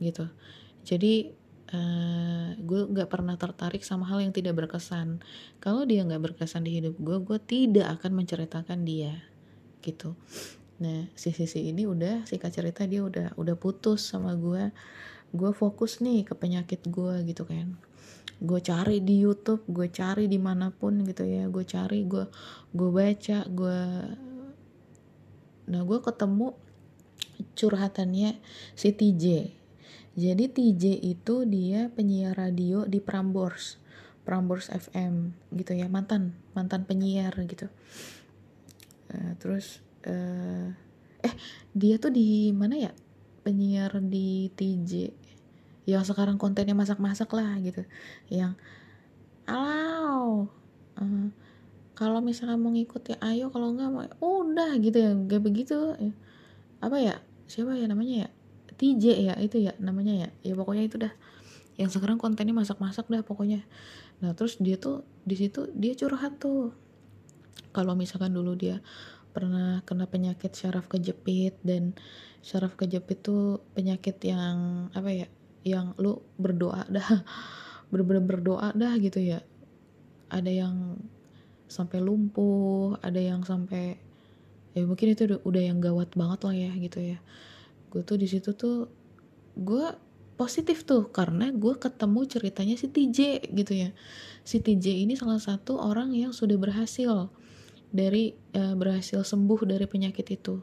Gitu. 0.00 0.26
Jadi 0.84 1.43
eh, 1.74 2.48
gue 2.62 2.80
nggak 2.86 3.10
pernah 3.10 3.34
tertarik 3.34 3.82
sama 3.82 4.06
hal 4.06 4.22
yang 4.22 4.30
tidak 4.30 4.54
berkesan. 4.54 5.18
Kalau 5.58 5.82
dia 5.82 6.06
nggak 6.06 6.32
berkesan 6.32 6.62
di 6.62 6.78
hidup 6.78 6.94
gue 7.02 7.18
gue 7.18 7.38
tidak 7.42 7.98
akan 8.00 8.22
menceritakan 8.22 8.86
dia 8.86 9.18
gitu. 9.82 10.14
Nah 10.78 11.10
si 11.18 11.34
sisi 11.34 11.74
ini 11.74 11.84
udah 11.84 12.22
singkat 12.24 12.54
cerita 12.54 12.86
dia 12.86 13.02
udah 13.02 13.34
udah 13.34 13.56
putus 13.58 14.06
sama 14.06 14.38
gue 14.38 14.70
gue 15.34 15.50
fokus 15.50 15.98
nih 15.98 16.22
ke 16.22 16.38
penyakit 16.38 16.86
gue 16.86 17.26
gitu 17.26 17.42
kan. 17.42 17.74
Gue 18.38 18.60
cari 18.62 19.02
di 19.02 19.18
YouTube 19.18 19.66
gue 19.66 19.90
cari 19.90 20.30
di 20.30 20.38
mana 20.38 20.70
pun 20.70 21.02
gitu 21.02 21.26
ya. 21.26 21.50
Gue 21.50 21.66
cari 21.66 22.06
gue 22.06 22.24
gue 22.70 22.90
baca 22.90 23.38
gue 23.50 23.80
nah 25.64 25.80
gue 25.80 25.96
ketemu 25.96 26.52
curhatannya 27.56 28.36
si 28.76 28.92
TJ 28.92 29.24
jadi 30.14 30.46
TJ 30.46 31.02
itu 31.02 31.42
dia 31.48 31.90
penyiar 31.90 32.38
radio 32.38 32.86
di 32.86 33.02
Prambors, 33.02 33.82
Prambors 34.22 34.70
FM 34.70 35.34
gitu 35.54 35.74
ya, 35.74 35.90
mantan 35.90 36.38
mantan 36.54 36.86
penyiar 36.86 37.34
gitu. 37.50 37.66
Uh, 39.10 39.34
terus 39.42 39.82
uh, 40.06 40.70
eh 41.24 41.34
dia 41.74 41.98
tuh 41.98 42.14
di 42.14 42.54
mana 42.54 42.78
ya? 42.78 42.92
Penyiar 43.44 44.00
di 44.00 44.48
TJ 44.54 45.12
yang 45.84 46.00
sekarang 46.00 46.40
kontennya 46.40 46.72
masak-masak 46.72 47.28
lah 47.36 47.60
gitu. 47.60 47.84
Yang 48.32 48.56
alau 49.44 50.48
uh, 50.96 51.28
kalau 51.94 52.18
misalnya 52.18 52.58
mau 52.58 52.74
ngikut 52.74 53.02
ya 53.14 53.16
ayo 53.22 53.54
kalau 53.54 53.70
enggak 53.70 53.90
mau 53.92 54.06
udah 54.42 54.74
gitu 54.82 54.98
ya 54.98 55.10
kayak 55.30 55.44
begitu 55.46 55.94
apa 56.82 56.96
ya 56.98 57.14
siapa 57.46 57.78
ya 57.78 57.86
namanya 57.86 58.26
ya 58.26 58.28
TJ 58.76 59.04
ya 59.30 59.34
itu 59.40 59.62
ya 59.62 59.72
namanya 59.80 60.14
ya. 60.14 60.28
Ya 60.42 60.54
pokoknya 60.58 60.84
itu 60.86 60.96
dah. 61.00 61.12
Yang 61.74 61.98
sekarang 61.98 62.18
kontennya 62.18 62.54
masak-masak 62.54 63.10
dah 63.10 63.22
pokoknya. 63.26 63.66
Nah 64.22 64.34
terus 64.34 64.58
dia 64.62 64.78
tuh 64.78 65.02
di 65.26 65.34
situ 65.38 65.70
dia 65.74 65.94
curhat 65.98 66.38
tuh. 66.38 66.74
Kalau 67.74 67.98
misalkan 67.98 68.30
dulu 68.30 68.54
dia 68.54 68.78
pernah 69.34 69.82
kena 69.82 70.06
penyakit 70.06 70.54
syaraf 70.54 70.86
kejepit 70.86 71.58
dan 71.66 71.98
syaraf 72.38 72.78
kejepit 72.78 73.18
tuh 73.26 73.66
penyakit 73.74 74.14
yang 74.22 74.86
apa 74.94 75.10
ya 75.10 75.26
yang 75.66 75.90
lu 75.98 76.22
berdoa 76.38 76.86
dah 76.86 77.24
bener-bener 77.90 78.22
berdoa 78.22 78.70
dah 78.74 78.94
gitu 79.02 79.18
ya. 79.18 79.42
Ada 80.30 80.50
yang 80.50 80.98
sampai 81.74 81.98
lumpuh 81.98 82.94
ada 83.00 83.18
yang 83.18 83.42
sampai 83.42 83.98
ya 84.78 84.82
mungkin 84.86 85.14
itu 85.14 85.26
udah, 85.42 85.62
yang 85.62 85.78
gawat 85.82 86.12
banget 86.14 86.40
lah 86.46 86.54
ya 86.54 86.70
gitu 86.78 86.98
ya 87.00 87.18
gue 87.94 88.02
tuh 88.02 88.18
di 88.18 88.26
situ 88.26 88.50
tuh 88.58 88.90
gue 89.54 89.86
positif 90.34 90.82
tuh 90.82 91.14
karena 91.14 91.54
gue 91.54 91.78
ketemu 91.78 92.26
ceritanya 92.26 92.74
si 92.74 92.90
TJ 92.90 93.50
gitu 93.54 93.72
ya. 93.72 93.94
Si 94.42 94.58
TJ 94.58 95.06
ini 95.06 95.14
salah 95.14 95.38
satu 95.38 95.78
orang 95.78 96.10
yang 96.10 96.34
sudah 96.34 96.58
berhasil 96.58 97.30
dari 97.94 98.34
uh, 98.58 98.74
berhasil 98.74 99.22
sembuh 99.22 99.62
dari 99.62 99.86
penyakit 99.86 100.26
itu. 100.34 100.58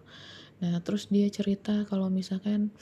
Nah 0.59 0.83
terus 0.83 1.07
dia 1.07 1.25
cerita 1.31 1.87
kalau 1.87 2.11
misalkan 2.11 2.75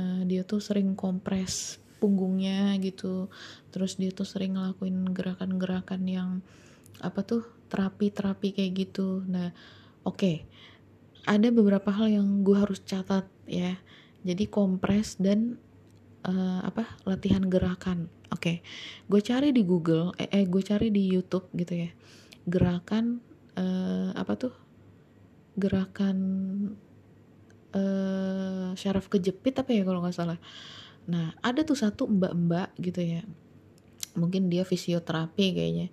uh, 0.00 0.24
dia 0.24 0.42
tuh 0.48 0.64
sering 0.64 0.96
kompres 0.96 1.76
punggungnya 2.00 2.72
gitu. 2.80 3.28
Terus 3.68 4.00
dia 4.00 4.08
tuh 4.08 4.24
sering 4.24 4.56
ngelakuin 4.56 5.12
gerakan-gerakan 5.12 6.02
yang 6.08 6.30
apa 7.04 7.20
tuh 7.20 7.44
terapi-terapi 7.68 8.56
kayak 8.56 8.72
gitu. 8.88 9.20
Nah 9.28 9.52
oke. 10.08 10.16
Okay. 10.16 10.36
ada 11.28 11.52
beberapa 11.52 11.92
hal 11.92 12.08
yang 12.08 12.40
gue 12.40 12.56
harus 12.56 12.80
catat 12.80 13.28
ya. 13.50 13.74
Jadi 14.22 14.46
kompres 14.46 15.18
dan 15.18 15.58
uh, 16.24 16.60
apa 16.62 16.86
latihan 17.08 17.44
gerakan. 17.50 18.08
Oke 18.30 18.38
okay. 18.38 18.56
gue 19.10 19.20
cari 19.20 19.50
di 19.50 19.66
Google 19.66 20.14
eh, 20.14 20.30
eh 20.30 20.46
gue 20.46 20.62
cari 20.62 20.94
di 20.94 21.10
YouTube 21.10 21.50
gitu 21.56 21.74
ya. 21.74 21.90
Gerakan 22.46 23.18
uh, 23.58 24.14
apa 24.14 24.32
tuh? 24.38 24.54
Gerakan 25.58 26.18
uh, 27.74 28.70
syaraf 28.78 29.10
kejepit 29.10 29.58
apa 29.58 29.70
ya 29.74 29.82
kalau 29.82 30.00
nggak 30.04 30.16
salah. 30.16 30.38
Nah 31.10 31.34
ada 31.42 31.66
tuh 31.66 31.78
satu 31.78 32.06
mbak-mbak 32.06 32.76
gitu 32.78 33.02
ya. 33.02 33.22
Mungkin 34.14 34.50
dia 34.50 34.62
fisioterapi 34.62 35.46
kayaknya. 35.54 35.88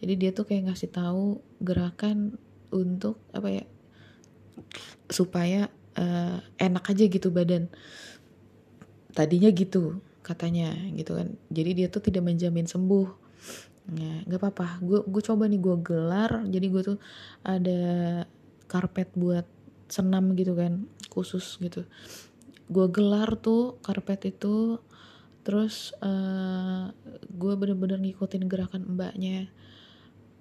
Jadi 0.00 0.14
dia 0.16 0.30
tuh 0.32 0.48
kayak 0.48 0.72
ngasih 0.72 0.90
tahu 0.92 1.44
gerakan 1.60 2.40
untuk 2.72 3.20
apa 3.34 3.48
ya 3.50 3.64
supaya 5.10 5.68
uh, 6.00 6.40
enak 6.56 6.84
aja 6.88 7.04
gitu 7.04 7.28
badan. 7.28 7.68
Tadinya 9.12 9.52
gitu 9.52 10.00
katanya 10.24 10.72
gitu 10.96 11.20
kan. 11.20 11.36
Jadi 11.52 11.70
dia 11.84 11.86
tuh 11.92 12.00
tidak 12.00 12.24
menjamin 12.24 12.64
sembuh. 12.64 13.08
Ya 14.00 14.24
nggak 14.24 14.40
apa-apa. 14.40 14.80
Gue 14.80 15.00
gue 15.04 15.22
coba 15.22 15.44
nih 15.44 15.60
gue 15.60 15.76
gelar. 15.84 16.46
Jadi 16.48 16.66
gue 16.72 16.82
tuh 16.94 16.98
ada 17.44 17.82
karpet 18.70 19.12
buat 19.18 19.44
senam 19.90 20.32
gitu 20.38 20.54
kan 20.54 20.86
khusus 21.10 21.58
gitu. 21.58 21.84
Gue 22.70 22.86
gelar 22.88 23.34
tuh 23.36 23.82
karpet 23.82 24.30
itu 24.30 24.78
terus 25.42 25.96
uh, 26.04 26.92
gue 27.26 27.52
bener-bener 27.58 27.98
ngikutin 27.98 28.46
gerakan 28.46 28.94
mbaknya. 28.94 29.50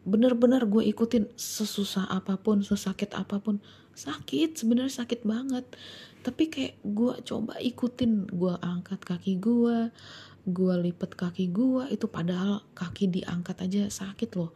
Bener-bener 0.05 0.69
gue 0.69 0.85
ikutin 0.85 1.33
sesusah 1.33 2.05
apa 2.07 2.37
pun 2.37 2.61
sesakit 2.61 3.17
apa 3.17 3.41
pun 3.41 3.57
sakit 3.99 4.55
sebenarnya 4.55 5.03
sakit 5.03 5.27
banget. 5.27 5.65
Tapi 6.23 6.47
kayak 6.47 6.75
gue 6.83 7.13
coba 7.27 7.59
ikutin 7.59 8.31
gue 8.31 8.53
angkat 8.63 9.03
kaki 9.03 9.39
gue 9.39 9.91
gue 10.49 10.73
lipet 10.81 11.13
kaki 11.13 11.51
gue 11.51 11.83
itu 11.93 12.09
padahal 12.09 12.63
kaki 12.71 13.11
diangkat 13.11 13.57
aja 13.67 13.83
sakit 13.91 14.31
loh. 14.39 14.55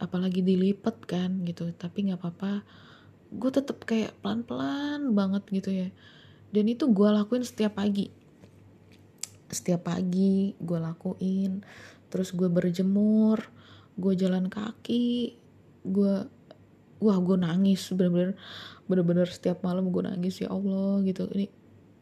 Apalagi 0.00 0.40
dilipet 0.40 1.04
kan 1.04 1.44
gitu. 1.44 1.68
Tapi 1.76 2.10
nggak 2.10 2.20
apa-apa. 2.20 2.64
Gue 3.32 3.50
tetep 3.52 3.84
kayak 3.84 4.16
pelan-pelan 4.24 5.12
banget 5.12 5.44
gitu 5.52 5.70
ya. 5.70 5.88
Dan 6.52 6.68
itu 6.68 6.88
gue 6.88 7.08
lakuin 7.08 7.44
setiap 7.44 7.76
pagi. 7.76 8.08
Setiap 9.52 9.92
pagi 9.92 10.56
gue 10.56 10.78
lakuin. 10.80 11.60
Terus 12.08 12.32
gue 12.32 12.48
berjemur 12.48 13.62
gue 13.92 14.12
jalan 14.16 14.48
kaki 14.48 15.36
gue 15.82 16.14
wah 17.02 17.18
gue 17.18 17.36
nangis. 17.36 17.90
Bener-bener 17.90 18.38
bener-bener 18.86 19.26
setiap 19.26 19.66
malam 19.66 19.90
gue 19.90 20.02
nangis 20.06 20.38
ya 20.38 20.54
Allah 20.54 21.02
gitu. 21.02 21.26
Ini 21.34 21.46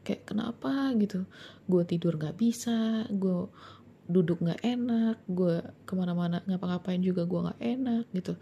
kayak 0.04 0.28
kenapa? 0.28 0.92
gitu. 1.00 1.24
Gue 1.64 1.82
tidur 1.88 2.20
nggak 2.20 2.36
bisa 2.36 3.08
gue 3.08 3.48
duduk 4.10 4.42
nggak 4.42 4.60
enak 4.66 5.22
gue 5.30 5.62
ke 5.86 5.92
mana-mana 5.94 6.42
ngapa-ngapain 6.44 7.00
juga 7.00 7.24
gue 7.24 7.40
nggak 7.48 7.60
enak 7.64 8.04
gitu. 8.12 8.36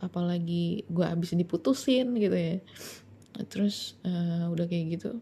Apalagi 0.00 0.88
gue 0.88 1.04
abis 1.04 1.36
diputusin 1.36 2.16
gitu 2.16 2.34
ya. 2.34 2.56
Terus 3.52 4.00
uh, 4.08 4.48
udah 4.48 4.64
kayak 4.64 4.98
gitu 4.98 5.20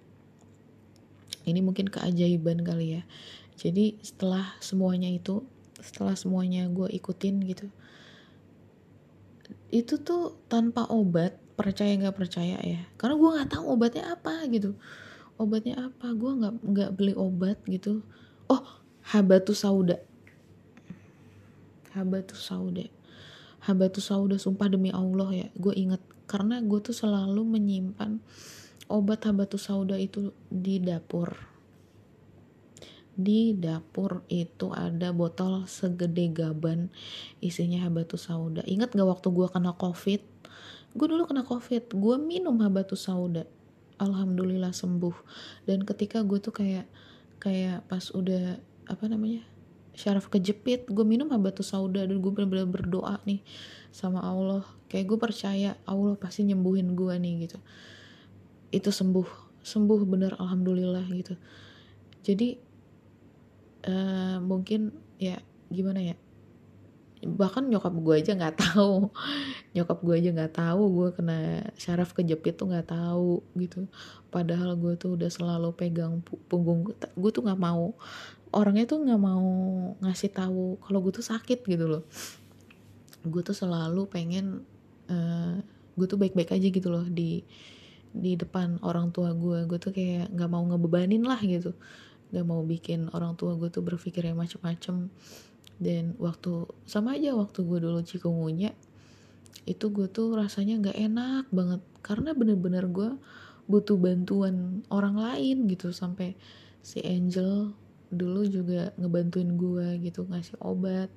ini 1.42 1.58
mungkin 1.58 1.90
keajaiban 1.90 2.62
kali 2.62 3.00
ya. 3.00 3.02
Jadi 3.58 3.98
setelah 4.02 4.54
semuanya 4.62 5.10
itu 5.10 5.42
setelah 5.82 6.14
semuanya 6.14 6.70
gue 6.70 6.86
ikutin 6.94 7.42
gitu 7.42 7.66
itu 9.72 9.98
tuh 9.98 10.36
tanpa 10.52 10.84
obat 10.92 11.40
percaya 11.56 11.96
nggak 11.96 12.16
percaya 12.16 12.60
ya. 12.60 12.84
Karena 13.00 13.16
gue 13.16 13.30
nggak 13.40 13.50
tahu 13.56 13.64
obatnya 13.72 14.04
apa 14.12 14.44
gitu. 14.52 14.76
Obatnya 15.40 15.88
apa? 15.88 16.12
Gue 16.12 16.32
nggak 16.36 16.54
nggak 16.60 16.90
beli 16.94 17.16
obat 17.16 17.58
gitu. 17.64 18.04
Oh 18.52 18.62
habatus 19.08 19.64
sauda. 19.64 19.98
Habatus 21.96 22.44
sauda. 22.44 22.86
Habatus 23.62 24.10
Sauda 24.10 24.42
sumpah 24.42 24.66
demi 24.66 24.90
Allah 24.90 25.30
ya 25.30 25.48
gue 25.54 25.70
inget 25.78 26.02
karena 26.26 26.58
gue 26.58 26.82
tuh 26.82 26.90
selalu 26.90 27.46
menyimpan 27.46 28.18
obat 28.90 29.22
Habatus 29.22 29.70
Sauda 29.70 29.94
itu 29.94 30.34
di 30.50 30.82
dapur 30.82 31.51
di 33.12 33.52
dapur 33.52 34.24
itu 34.32 34.72
ada 34.72 35.12
botol 35.12 35.68
segede 35.68 36.32
gaban 36.32 36.88
isinya 37.44 37.84
Habatus 37.84 38.28
Sauda. 38.28 38.64
Inget 38.64 38.96
gak 38.96 39.08
waktu 39.08 39.28
gue 39.28 39.48
kena 39.52 39.76
covid? 39.76 40.22
Gue 40.96 41.06
dulu 41.08 41.28
kena 41.28 41.44
covid 41.44 41.92
gue 41.92 42.16
minum 42.16 42.56
Habatus 42.60 43.04
Sauda. 43.04 43.44
Alhamdulillah 44.00 44.72
sembuh. 44.72 45.14
Dan 45.68 45.84
ketika 45.84 46.24
gue 46.24 46.40
tuh 46.40 46.56
kayak 46.56 46.88
kayak 47.42 47.84
pas 47.90 48.06
udah 48.14 48.58
apa 48.86 49.04
namanya 49.10 49.42
syaraf 49.92 50.32
kejepit 50.32 50.88
gue 50.88 51.04
minum 51.04 51.28
habatus 51.28 51.76
sauda 51.76 52.08
dan 52.08 52.16
gue 52.16 52.32
bener-bener 52.32 52.68
berdoa 52.68 53.20
nih 53.28 53.44
sama 53.92 54.24
Allah. 54.24 54.64
Kayak 54.88 55.14
gue 55.14 55.18
percaya 55.20 55.70
Allah 55.84 56.16
pasti 56.16 56.48
nyembuhin 56.48 56.96
gue 56.96 57.12
nih 57.12 57.48
gitu. 57.48 57.58
Itu 58.72 58.88
sembuh 58.88 59.60
sembuh 59.62 60.00
bener 60.08 60.34
alhamdulillah 60.40 61.06
gitu. 61.12 61.34
Jadi 62.24 62.71
uh, 63.86 64.38
mungkin 64.42 64.94
ya 65.18 65.38
gimana 65.70 66.00
ya? 66.02 66.16
Bahkan 67.22 67.70
nyokap 67.70 67.94
gue 67.94 68.14
aja 68.18 68.32
nggak 68.34 68.56
tahu. 68.58 69.10
Nyokap 69.78 69.98
gue 70.02 70.14
aja 70.18 70.30
nggak 70.34 70.54
tahu 70.58 70.82
gue 70.90 71.08
kena 71.14 71.38
syaraf 71.78 72.12
kejepit 72.12 72.58
tuh 72.58 72.68
nggak 72.70 72.90
tahu 72.90 73.40
gitu. 73.56 73.86
Padahal 74.28 74.74
gue 74.74 74.98
tuh 74.98 75.14
udah 75.14 75.30
selalu 75.30 75.70
pegang 75.72 76.20
punggung 76.50 76.82
gue 76.92 77.30
tuh 77.30 77.42
nggak 77.46 77.60
mau 77.62 77.94
orangnya 78.52 78.84
tuh 78.84 79.00
nggak 79.00 79.22
mau 79.22 79.48
ngasih 80.04 80.28
tahu 80.34 80.76
kalau 80.82 80.98
gue 81.00 81.12
tuh 81.14 81.24
sakit 81.24 81.62
gitu 81.64 81.86
loh. 81.86 82.02
Gue 83.22 83.42
tuh 83.46 83.54
selalu 83.54 84.10
pengen 84.10 84.66
uh, 85.06 85.62
gue 85.94 86.06
tuh 86.08 86.18
baik-baik 86.18 86.50
aja 86.52 86.68
gitu 86.68 86.88
loh 86.90 87.06
di 87.06 87.44
di 88.12 88.36
depan 88.36 88.76
orang 88.84 89.08
tua 89.08 89.32
gue 89.32 89.64
gue 89.64 89.78
tuh 89.80 89.92
kayak 89.92 90.28
nggak 90.36 90.50
mau 90.52 90.60
ngebebanin 90.68 91.24
lah 91.24 91.40
gitu 91.40 91.72
nggak 92.32 92.46
mau 92.48 92.64
bikin 92.64 93.12
orang 93.12 93.36
tua 93.36 93.54
gue 93.60 93.68
tuh 93.68 93.84
berpikir 93.84 94.24
yang 94.24 94.40
macem-macem. 94.40 95.12
Dan 95.76 96.16
waktu 96.16 96.64
sama 96.88 97.20
aja 97.20 97.36
waktu 97.36 97.60
gue 97.62 97.78
dulu 97.84 98.00
cikungunya 98.00 98.72
itu 99.68 99.94
gue 99.94 100.10
tuh 100.10 100.34
rasanya 100.34 100.80
nggak 100.80 100.98
enak 100.98 101.44
banget. 101.52 101.80
Karena 102.00 102.32
bener-bener 102.32 102.88
gue 102.88 103.20
butuh 103.68 104.00
bantuan 104.00 104.80
orang 104.88 105.20
lain 105.20 105.68
gitu. 105.68 105.92
Sampai 105.92 106.34
si 106.80 107.04
Angel 107.04 107.76
dulu 108.08 108.44
juga 108.48 108.96
ngebantuin 108.96 109.54
gue 109.54 110.00
gitu 110.00 110.24
ngasih 110.24 110.56
obat. 110.64 111.12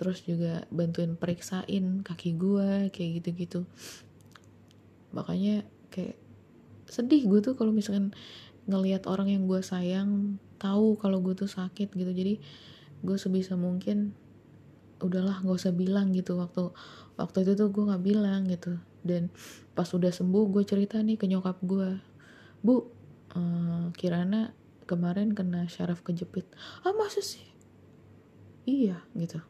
Terus 0.00 0.24
juga 0.24 0.64
bantuin 0.72 1.18
periksain 1.18 2.00
kaki 2.00 2.40
gue 2.40 2.88
kayak 2.88 3.10
gitu-gitu. 3.20 3.68
Makanya 5.12 5.68
kayak 5.92 6.16
sedih 6.88 7.28
gue 7.28 7.44
tuh 7.44 7.52
kalau 7.52 7.68
misalkan 7.70 8.16
ngelihat 8.68 9.08
orang 9.08 9.32
yang 9.32 9.48
gue 9.48 9.64
sayang 9.64 10.36
tahu 10.60 11.00
kalau 11.00 11.24
gue 11.24 11.32
tuh 11.32 11.48
sakit 11.48 11.88
gitu. 11.88 12.12
Jadi 12.12 12.38
gue 13.00 13.16
sebisa 13.16 13.56
mungkin 13.56 14.12
udahlah 15.00 15.40
gak 15.40 15.56
usah 15.56 15.72
bilang 15.72 16.12
gitu. 16.12 16.36
Waktu 16.36 16.70
waktu 17.16 17.48
itu 17.48 17.52
tuh 17.56 17.68
gue 17.72 17.88
nggak 17.88 18.04
bilang 18.04 18.44
gitu. 18.46 18.76
Dan 19.00 19.32
pas 19.72 19.88
udah 19.88 20.12
sembuh 20.12 20.44
gue 20.52 20.62
cerita 20.68 21.00
nih 21.00 21.16
ke 21.16 21.24
nyokap 21.24 21.58
gue 21.64 21.96
bu 22.60 22.90
uh, 23.38 23.88
Kirana 23.96 24.52
kemarin 24.84 25.32
kena 25.32 25.64
syaraf 25.66 26.04
kejepit. 26.04 26.44
Ah 26.84 26.92
masa 26.92 27.24
sih? 27.24 27.48
Iya 28.68 29.00
gitu. 29.16 29.40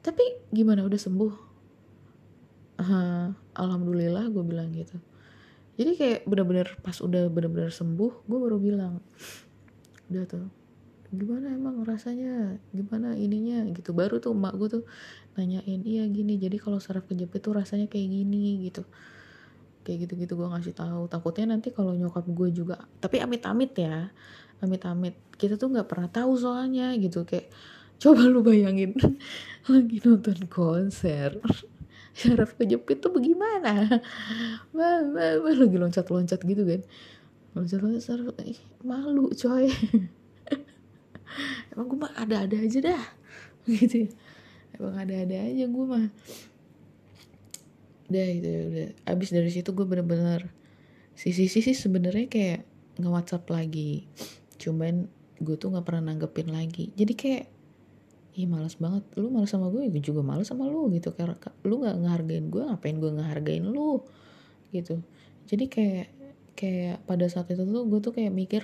Tapi 0.00 0.48
gimana 0.48 0.80
udah 0.88 0.96
sembuh? 0.96 1.34
Uh, 2.78 3.34
alhamdulillah 3.58 4.30
gue 4.30 4.44
bilang 4.46 4.70
gitu 4.70 5.02
jadi 5.78 5.90
kayak 5.94 6.20
bener-bener 6.26 6.68
pas 6.82 6.98
udah 6.98 7.30
bener-bener 7.30 7.70
sembuh 7.70 8.26
gue 8.26 8.38
baru 8.38 8.58
bilang 8.58 8.98
udah 10.10 10.24
tuh 10.26 10.46
gimana 11.08 11.56
emang 11.56 11.88
rasanya? 11.88 12.60
Gimana 12.68 13.16
ininya? 13.16 13.64
Gitu. 13.72 13.96
Baru 13.96 14.20
tuh 14.20 14.36
emak 14.36 14.54
gue 14.60 14.68
tuh 14.80 14.84
nanyain 15.40 15.80
iya 15.86 16.04
gini 16.04 16.36
jadi 16.36 16.58
kalau 16.60 16.82
saraf 16.82 17.08
kejepit 17.08 17.40
tuh 17.40 17.56
rasanya 17.56 17.88
kayak 17.88 18.08
gini 18.12 18.68
gitu. 18.68 18.84
Kayak 19.88 20.08
gitu-gitu 20.08 20.36
gue 20.36 20.48
ngasih 20.52 20.76
tahu. 20.76 21.08
Takutnya 21.08 21.56
nanti 21.56 21.72
kalau 21.72 21.96
nyokap 21.96 22.28
gue 22.28 22.48
juga 22.52 22.76
tapi 23.00 23.24
amit-amit 23.24 23.72
ya 23.80 24.12
amit-amit. 24.60 25.16
Kita 25.40 25.56
tuh 25.56 25.72
nggak 25.72 25.88
pernah 25.88 26.08
tahu 26.12 26.36
soalnya 26.36 26.92
gitu. 27.00 27.24
Kayak 27.24 27.48
coba 27.98 28.28
lu 28.28 28.44
bayangin 28.44 28.94
lagi 29.72 29.98
nonton 30.04 30.46
konser 30.46 31.40
syaraf 32.18 32.58
kejepit 32.58 32.98
tuh 32.98 33.14
bagaimana? 33.14 34.02
Bah, 34.74 34.98
lagi 35.38 35.78
loncat-loncat 35.78 36.42
gitu 36.42 36.66
kan. 36.66 36.82
Loncat-loncat 37.54 38.42
eh, 38.42 38.58
malu 38.82 39.30
coy. 39.30 39.70
Emang 41.70 41.86
gue 41.86 41.98
mah 42.02 42.12
ada-ada 42.18 42.56
aja 42.58 42.78
dah. 42.82 43.04
Gitu 43.68 44.08
ya. 44.08 44.10
emang 44.80 44.96
ada-ada 44.96 45.36
aja 45.44 45.64
gue 45.68 45.84
mah. 45.84 46.08
Udah 48.08 48.26
itu 48.32 48.48
udah. 48.48 48.88
Abis 49.04 49.28
dari 49.28 49.52
situ 49.52 49.68
gue 49.76 49.84
bener-bener 49.84 50.48
sisi 51.12 51.52
sisi 51.52 51.76
sebenarnya 51.76 52.32
kayak 52.32 52.60
nge 52.96 53.08
WhatsApp 53.12 53.44
lagi. 53.52 54.08
Cuman 54.56 55.04
gue 55.36 55.56
tuh 55.60 55.68
nggak 55.68 55.84
pernah 55.84 56.16
nanggepin 56.16 56.48
lagi. 56.48 56.96
Jadi 56.96 57.12
kayak 57.12 57.44
ih 58.38 58.46
malas 58.46 58.78
banget. 58.78 59.02
Lu 59.18 59.34
malas 59.34 59.50
sama 59.50 59.66
gue 59.74 59.90
gue 59.90 60.02
juga 60.02 60.22
malas 60.22 60.46
sama 60.46 60.70
lu 60.70 60.86
gitu. 60.94 61.10
Karena 61.10 61.34
lu 61.66 61.82
nggak 61.82 61.96
ngehargain 61.98 62.46
gue 62.46 62.62
ngapain 62.62 62.96
gue 63.02 63.10
ngehargain 63.18 63.64
lu? 63.66 64.06
Gitu. 64.70 65.02
Jadi 65.50 65.64
kayak 65.66 66.06
kayak 66.54 67.02
pada 67.02 67.26
saat 67.26 67.50
itu 67.50 67.66
tuh 67.66 67.84
gue 67.90 67.98
tuh 67.98 68.14
kayak 68.14 68.30
mikir 68.30 68.62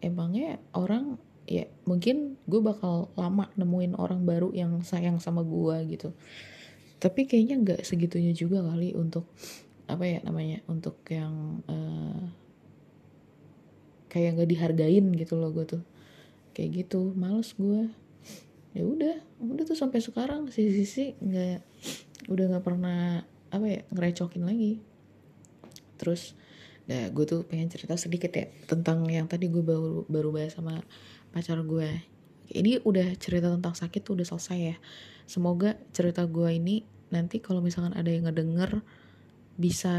emangnya 0.00 0.56
orang 0.72 1.20
ya 1.44 1.68
mungkin 1.84 2.40
gue 2.48 2.60
bakal 2.60 3.12
lama 3.16 3.48
nemuin 3.56 3.96
orang 3.96 4.24
baru 4.24 4.48
yang 4.56 4.80
sayang 4.80 5.20
sama 5.20 5.44
gue 5.44 5.76
gitu. 5.92 6.16
Tapi 7.00 7.28
kayaknya 7.28 7.56
nggak 7.60 7.80
segitunya 7.84 8.32
juga 8.32 8.64
kali 8.64 8.96
untuk 8.96 9.28
apa 9.90 10.06
ya 10.06 10.18
namanya 10.24 10.62
untuk 10.70 11.02
yang 11.10 11.64
uh, 11.68 12.30
kayak 14.08 14.40
nggak 14.40 14.50
dihargain 14.56 15.06
gitu 15.12 15.36
loh 15.36 15.52
gue 15.52 15.68
tuh. 15.68 15.82
Kayak 16.56 16.84
gitu 16.86 17.12
males 17.12 17.52
gue 17.56 17.92
ya 18.70 18.86
udah 18.86 19.16
udah 19.42 19.64
tuh 19.66 19.74
sampai 19.74 19.98
sekarang 19.98 20.46
si 20.54 20.70
sisi 20.70 21.18
nggak 21.18 21.58
udah 22.30 22.44
nggak 22.54 22.64
pernah 22.64 23.26
apa 23.50 23.66
ya 23.66 23.80
ngerecokin 23.90 24.46
lagi. 24.46 24.78
Terus 25.98 26.38
nah 26.86 27.06
gue 27.10 27.24
tuh 27.26 27.46
pengen 27.46 27.70
cerita 27.70 27.94
sedikit 27.94 28.34
ya 28.34 28.50
tentang 28.66 29.06
yang 29.06 29.30
tadi 29.30 29.46
gue 29.46 29.62
baru 29.62 30.06
baru 30.06 30.30
bahas 30.30 30.54
sama 30.54 30.82
pacar 31.34 31.58
gue. 31.66 31.90
Ini 32.50 32.82
udah 32.82 33.14
cerita 33.18 33.46
tentang 33.46 33.78
sakit 33.78 34.02
tuh 34.02 34.18
udah 34.18 34.26
selesai 34.26 34.58
ya. 34.58 34.76
Semoga 35.26 35.78
cerita 35.94 36.26
gue 36.26 36.50
ini 36.50 36.82
nanti 37.10 37.42
kalau 37.42 37.62
misalkan 37.62 37.94
ada 37.94 38.10
yang 38.10 38.26
ngedenger 38.26 38.82
bisa 39.60 39.96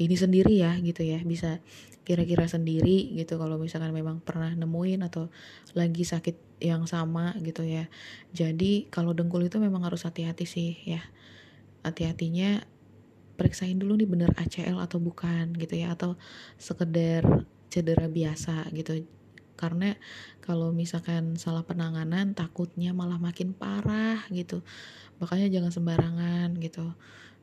ini 0.00 0.16
sendiri 0.16 0.56
ya 0.56 0.72
gitu 0.80 1.04
ya. 1.04 1.20
Bisa 1.20 1.60
kira-kira 2.08 2.48
sendiri 2.48 3.12
gitu. 3.12 3.36
Kalau 3.36 3.60
misalkan 3.60 3.92
memang 3.92 4.24
pernah 4.24 4.48
nemuin 4.56 5.04
atau 5.04 5.28
lagi 5.76 6.08
sakit 6.08 6.64
yang 6.64 6.88
sama 6.88 7.36
gitu 7.44 7.60
ya. 7.60 7.92
Jadi 8.32 8.88
kalau 8.88 9.12
dengkul 9.12 9.44
itu 9.44 9.60
memang 9.60 9.84
harus 9.84 10.08
hati-hati 10.08 10.48
sih 10.48 10.72
ya. 10.88 11.04
Hati-hatinya 11.84 12.64
periksain 13.36 13.76
dulu 13.76 14.00
nih 14.00 14.08
bener 14.08 14.32
ACL 14.40 14.80
atau 14.80 14.96
bukan 14.96 15.52
gitu 15.60 15.76
ya. 15.76 15.92
Atau 15.92 16.16
sekedar 16.56 17.44
cedera 17.68 18.08
biasa 18.08 18.72
gitu. 18.72 19.04
Karena 19.60 19.92
kalau 20.40 20.72
misalkan 20.72 21.36
salah 21.36 21.68
penanganan 21.68 22.32
takutnya 22.32 22.96
malah 22.96 23.20
makin 23.20 23.52
parah 23.52 24.24
gitu. 24.32 24.64
Makanya 25.20 25.52
jangan 25.52 25.72
sembarangan 25.72 26.48
gitu 26.60 26.96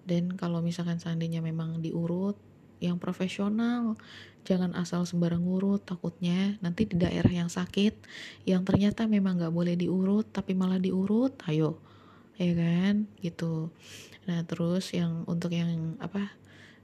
dan 0.04 0.36
kalau 0.36 0.60
misalkan 0.60 1.00
seandainya 1.00 1.40
memang 1.40 1.80
diurut 1.80 2.36
yang 2.84 3.00
profesional 3.00 3.96
jangan 4.44 4.76
asal 4.76 5.08
sembarang 5.08 5.44
urut 5.44 5.88
takutnya 5.88 6.60
nanti 6.60 6.84
di 6.84 7.00
daerah 7.00 7.32
yang 7.32 7.48
sakit 7.48 7.96
yang 8.44 8.68
ternyata 8.68 9.08
memang 9.08 9.40
nggak 9.40 9.56
boleh 9.56 9.76
diurut 9.80 10.28
tapi 10.30 10.52
malah 10.52 10.78
diurut 10.78 11.32
ayo. 11.48 11.80
Ya 12.36 12.52
kan? 12.58 13.08
Gitu. 13.24 13.72
Nah 14.28 14.44
terus 14.44 14.92
yang 14.92 15.24
untuk 15.32 15.56
yang 15.56 15.96
apa 16.04 16.36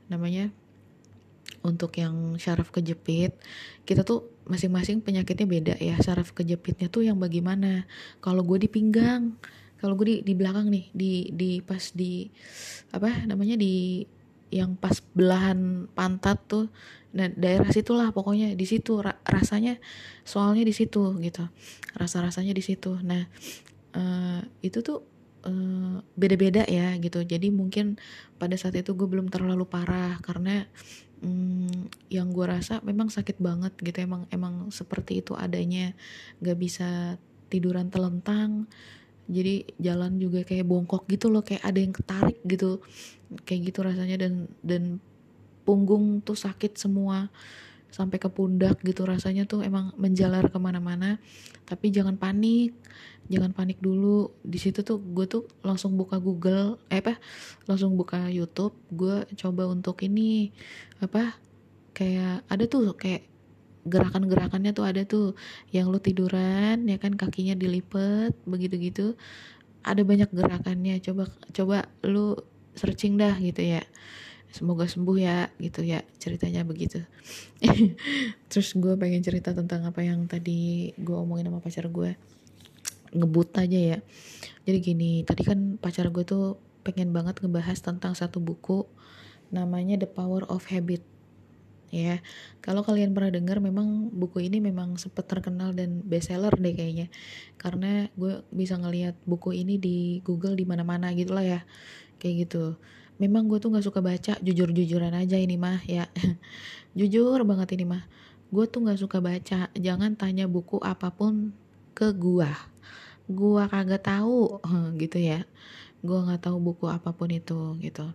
namanya 0.07 0.47
untuk 1.59 1.91
yang 1.99 2.39
syaraf 2.39 2.71
kejepit 2.71 3.35
kita 3.83 4.07
tuh 4.07 4.31
masing-masing 4.47 5.03
penyakitnya 5.03 5.47
beda 5.49 5.75
ya. 5.83 5.99
Syaraf 5.99 6.31
kejepitnya 6.31 6.87
tuh 6.87 7.03
yang 7.03 7.19
bagaimana? 7.19 7.83
Kalau 8.23 8.47
gue 8.47 8.63
di 8.63 8.69
pinggang 8.71 9.35
kalau 9.79 9.95
gue 9.95 10.05
di 10.05 10.15
di 10.21 10.33
belakang 10.35 10.67
nih 10.67 10.85
di 10.91 11.11
di 11.33 11.51
pas 11.63 11.81
di 11.95 12.27
apa 12.91 13.25
namanya 13.25 13.55
di 13.55 14.03
yang 14.49 14.75
pas 14.75 14.99
belahan 15.13 15.89
pantat 15.93 16.37
tuh 16.49 16.67
nah 17.09 17.25
daerah 17.25 17.69
situlah 17.73 18.13
pokoknya 18.13 18.53
di 18.53 18.65
situ 18.69 19.01
ra 19.01 19.17
rasanya 19.25 19.81
soalnya 20.21 20.61
di 20.61 20.73
situ 20.73 21.17
gitu 21.17 21.49
rasa 21.97 22.21
rasanya 22.21 22.53
di 22.53 22.61
situ. 22.61 22.97
Nah 23.01 23.25
uh, 23.97 24.41
itu 24.61 24.85
tuh 24.85 25.01
uh, 25.47 25.97
beda-beda 26.13 26.65
ya 26.69 26.93
gitu. 27.01 27.23
Jadi 27.25 27.49
mungkin 27.49 27.97
pada 28.37 28.53
saat 28.59 28.77
itu 28.77 28.93
gue 28.93 29.07
belum 29.09 29.33
terlalu 29.33 29.65
parah 29.65 30.21
karena 30.21 30.69
um, 31.23 31.89
yang 32.13 32.29
gue 32.29 32.45
rasa 32.45 32.83
memang 32.85 33.09
sakit 33.09 33.41
banget 33.41 33.73
gitu 33.81 34.05
emang 34.05 34.29
emang 34.29 34.69
seperti 34.69 35.25
itu 35.25 35.33
adanya. 35.33 35.97
Gak 36.43 36.57
bisa 36.59 37.17
tiduran 37.49 37.89
telentang 37.89 38.69
jadi 39.29 39.61
jalan 39.77 40.17
juga 40.17 40.41
kayak 40.41 40.65
bongkok 40.65 41.05
gitu 41.05 41.29
loh 41.29 41.45
kayak 41.45 41.61
ada 41.61 41.79
yang 41.79 41.93
ketarik 41.93 42.39
gitu. 42.43 42.81
Kayak 43.45 43.61
gitu 43.69 43.79
rasanya 43.85 44.17
dan 44.17 44.49
dan 44.65 44.97
punggung 45.63 46.25
tuh 46.25 46.33
sakit 46.33 46.75
semua. 46.81 47.29
Sampai 47.89 48.17
ke 48.21 48.29
pundak 48.29 48.81
gitu 48.81 49.05
rasanya 49.05 49.45
tuh 49.45 49.61
emang 49.61 49.93
menjalar 50.01 50.49
ke 50.49 50.57
mana-mana. 50.57 51.21
Tapi 51.69 51.93
jangan 51.93 52.17
panik 52.17 52.73
jangan 53.29 53.53
panik 53.53 53.77
dulu. 53.77 54.33
Di 54.41 54.57
situ 54.57 54.81
tuh 54.81 54.97
gue 54.97 55.29
tuh 55.29 55.45
langsung 55.61 55.93
buka 55.93 56.17
Google 56.17 56.81
eh 56.89 56.99
apa 56.99 57.21
langsung 57.69 57.93
buka 57.93 58.27
YouTube. 58.33 58.73
Gue 58.89 59.23
coba 59.37 59.69
untuk 59.69 60.01
ini 60.01 60.49
apa 60.99 61.37
kayak 61.93 62.49
ada 62.49 62.65
tuh 62.65 62.97
kayak 62.97 63.28
gerakan-gerakannya 63.89 64.71
tuh 64.71 64.85
ada 64.85 65.01
tuh. 65.03 65.33
Yang 65.73 65.85
lu 65.89 65.99
tiduran 65.99 66.85
ya 66.85 66.97
kan 67.01 67.17
kakinya 67.17 67.57
dilipet 67.57 68.37
begitu 68.45 68.75
gitu 68.79 69.07
ada 69.83 70.01
banyak 70.05 70.29
gerakannya. 70.31 71.01
Coba 71.01 71.27
coba 71.51 71.77
lu 72.05 72.37
searching 72.77 73.17
dah 73.17 73.35
gitu 73.41 73.59
ya. 73.65 73.83
Semoga 74.49 74.89
sembuh 74.89 75.17
ya 75.17 75.49
gitu 75.61 75.85
ya 75.85 76.01
ceritanya 76.17 76.65
begitu. 76.65 77.05
Terus 78.49 78.73
gue 78.73 78.93
pengen 78.97 79.21
cerita 79.21 79.53
tentang 79.53 79.85
apa 79.85 80.01
yang 80.01 80.25
tadi 80.25 80.89
gue 80.97 81.13
omongin 81.13 81.53
sama 81.53 81.61
pacar 81.61 81.85
gue 81.89 82.17
ngebut 83.13 83.49
aja 83.61 83.97
ya. 83.97 83.97
Jadi 84.65 84.77
gini 84.81 85.11
tadi 85.21 85.45
kan 85.45 85.77
pacar 85.77 86.09
gue 86.09 86.25
tuh 86.25 86.57
pengen 86.81 87.13
banget 87.13 87.41
ngebahas 87.43 87.77
tentang 87.77 88.17
satu 88.17 88.41
buku 88.41 88.89
namanya 89.53 89.97
The 90.01 90.09
Power 90.09 90.45
of 90.49 90.69
Habit 90.69 91.18
ya. 91.89 92.21
Kalau 92.61 92.81
kalian 92.85 93.13
pernah 93.13 93.33
dengar 93.33 93.57
memang 93.61 94.13
buku 94.13 94.45
ini 94.45 94.61
memang 94.61 94.97
sempat 94.97 95.25
terkenal 95.25 95.73
dan 95.73 96.01
bestseller 96.05 96.53
deh 96.55 96.73
kayaknya. 96.73 97.07
Karena 97.57 98.07
gue 98.15 98.45
bisa 98.53 98.77
ngelihat 98.77 99.17
buku 99.25 99.57
ini 99.57 99.77
di 99.81 100.23
Google 100.25 100.55
di 100.57 100.65
mana-mana 100.65 101.11
gitulah 101.13 101.45
ya 101.45 101.61
kayak 102.21 102.47
gitu. 102.47 102.77
Memang 103.19 103.51
gue 103.51 103.59
tuh 103.59 103.73
nggak 103.73 103.85
suka 103.85 103.99
baca 103.99 104.33
jujur-jujuran 104.39 105.11
aja 105.13 105.35
ini 105.35 105.59
mah 105.59 105.83
ya. 105.83 106.07
Jujur 106.97 107.41
banget 107.43 107.75
ini 107.75 107.85
mah. 107.85 108.03
Gue 108.49 108.65
tuh 108.65 108.85
nggak 108.85 108.99
suka 109.01 109.19
baca 109.21 109.69
jangan 109.75 110.15
tanya 110.17 110.49
buku 110.49 110.81
apa 110.81 111.13
pun 111.13 111.53
ke 111.93 112.15
gue 112.15 112.49
gue 113.29 113.63
kagak 113.69 114.09
tahu 114.09 114.57
gitu 115.01 115.17
ya. 115.21 115.45
Gue 115.99 116.17
nggak 116.17 116.47
tahu 116.49 116.57
buku 116.57 116.87
apa 116.87 117.11
pun 117.11 117.29
itu 117.29 117.75
gitu 117.83 118.09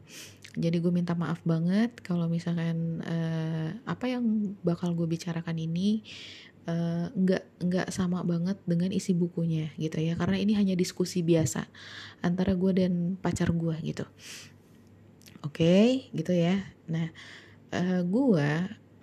jadi 0.55 0.78
gue 0.78 0.92
minta 0.94 1.18
maaf 1.18 1.42
banget 1.42 1.98
kalau 1.98 2.30
misalkan 2.30 3.02
uh, 3.02 3.74
apa 3.90 4.07
yang 4.07 4.55
bakal 4.62 4.94
gue 4.94 5.07
bicarakan 5.11 5.59
ini 5.59 6.07
uh, 6.70 7.11
nggak 7.11 7.42
nggak 7.59 7.88
sama 7.90 8.22
banget 8.22 8.59
dengan 8.62 8.94
isi 8.94 9.18
bukunya 9.18 9.74
gitu 9.74 9.98
ya. 9.98 10.14
Karena 10.14 10.38
ini 10.38 10.55
hanya 10.55 10.78
diskusi 10.78 11.26
biasa 11.26 11.66
antara 12.22 12.55
gue 12.55 12.70
dan 12.70 13.18
pacar 13.18 13.50
gue 13.50 13.74
gitu. 13.82 14.07
Oke 15.42 15.59
okay, 15.59 15.88
gitu 16.14 16.30
ya. 16.30 16.62
Nah 16.86 17.11
uh, 17.74 18.02
gue 18.07 18.48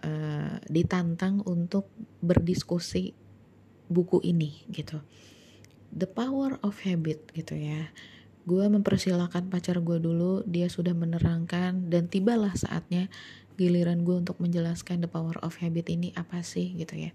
uh, 0.08 0.56
ditantang 0.72 1.44
untuk 1.44 1.92
berdiskusi 2.24 3.12
buku 3.92 4.24
ini 4.24 4.64
gitu. 4.72 5.04
The 5.92 6.08
power 6.08 6.64
of 6.64 6.80
habit 6.88 7.36
gitu 7.36 7.60
ya 7.60 7.92
Gue 8.42 8.66
mempersilahkan 8.66 9.54
pacar 9.54 9.78
gue 9.86 10.02
dulu, 10.02 10.42
dia 10.50 10.66
sudah 10.66 10.98
menerangkan 10.98 11.94
dan 11.94 12.10
tibalah 12.10 12.58
saatnya 12.58 13.06
giliran 13.54 14.02
gue 14.02 14.18
untuk 14.18 14.42
menjelaskan 14.42 15.06
the 15.06 15.10
power 15.10 15.38
of 15.46 15.62
habit 15.62 15.94
ini 15.94 16.10
apa 16.18 16.42
sih 16.42 16.74
gitu 16.74 16.98
ya. 16.98 17.14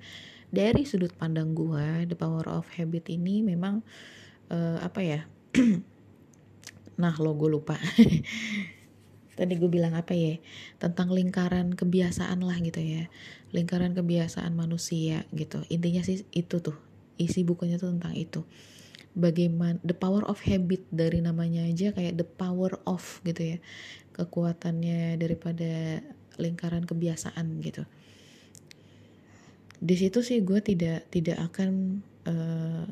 Dari 0.55 0.87
sudut 0.87 1.11
pandang 1.19 1.59
gue, 1.59 2.07
the 2.07 2.15
power 2.15 2.47
of 2.47 2.71
habit 2.79 3.11
ini 3.11 3.43
memang 3.43 3.83
uh, 4.55 4.79
apa 4.79 5.01
ya? 5.03 5.21
nah 7.03 7.15
lo 7.19 7.35
gue 7.35 7.51
lupa. 7.51 7.75
Tadi 9.37 9.53
gue 9.59 9.69
bilang 9.69 9.99
apa 9.99 10.15
ya? 10.15 10.39
Tentang 10.79 11.11
lingkaran 11.11 11.75
kebiasaan 11.75 12.39
lah 12.47 12.57
gitu 12.63 12.79
ya. 12.79 13.11
Lingkaran 13.51 13.99
kebiasaan 13.99 14.55
manusia 14.55 15.27
gitu. 15.35 15.67
Intinya 15.75 16.07
sih 16.07 16.23
itu 16.31 16.63
tuh. 16.63 16.79
Isi 17.19 17.43
bukunya 17.43 17.83
tuh 17.83 17.91
tentang 17.91 18.15
itu 18.15 18.47
bagaimana 19.17 19.81
the 19.81 19.97
power 19.97 20.21
of 20.29 20.45
habit 20.45 20.85
dari 20.93 21.25
namanya 21.25 21.65
aja 21.65 21.97
kayak 21.97 22.21
the 22.21 22.29
power 22.29 22.77
of 22.85 23.01
gitu 23.25 23.57
ya. 23.57 23.59
Kekuatannya 24.13 25.17
daripada 25.17 26.05
lingkaran 26.37 26.85
kebiasaan 26.85 27.65
gitu. 27.65 27.89
Di 29.77 29.97
situ 29.97 30.21
sih 30.21 30.45
gue 30.45 30.61
tidak 30.61 31.09
tidak 31.09 31.41
akan 31.53 32.01
uh, 32.29 32.85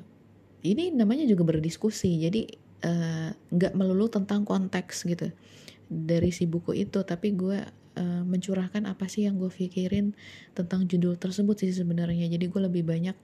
ini 0.65 0.93
namanya 0.97 1.29
juga 1.29 1.45
berdiskusi. 1.45 2.25
Jadi 2.25 2.49
eh, 2.85 3.29
nggak 3.37 3.73
uh, 3.73 3.77
melulu 3.77 4.09
tentang 4.09 4.49
konteks 4.49 5.05
gitu 5.05 5.29
dari 5.89 6.33
si 6.33 6.49
buku 6.49 6.73
itu. 6.73 7.05
Tapi 7.05 7.37
gue 7.37 7.61
uh, 8.01 8.23
mencurahkan 8.25 8.89
apa 8.89 9.05
sih 9.09 9.29
yang 9.29 9.37
gue 9.37 9.53
pikirin 9.53 10.17
tentang 10.57 10.89
judul 10.89 11.21
tersebut 11.21 11.61
sih 11.61 11.73
sebenarnya. 11.73 12.33
Jadi 12.33 12.49
gue 12.49 12.61
lebih 12.65 12.85
banyak 12.85 13.17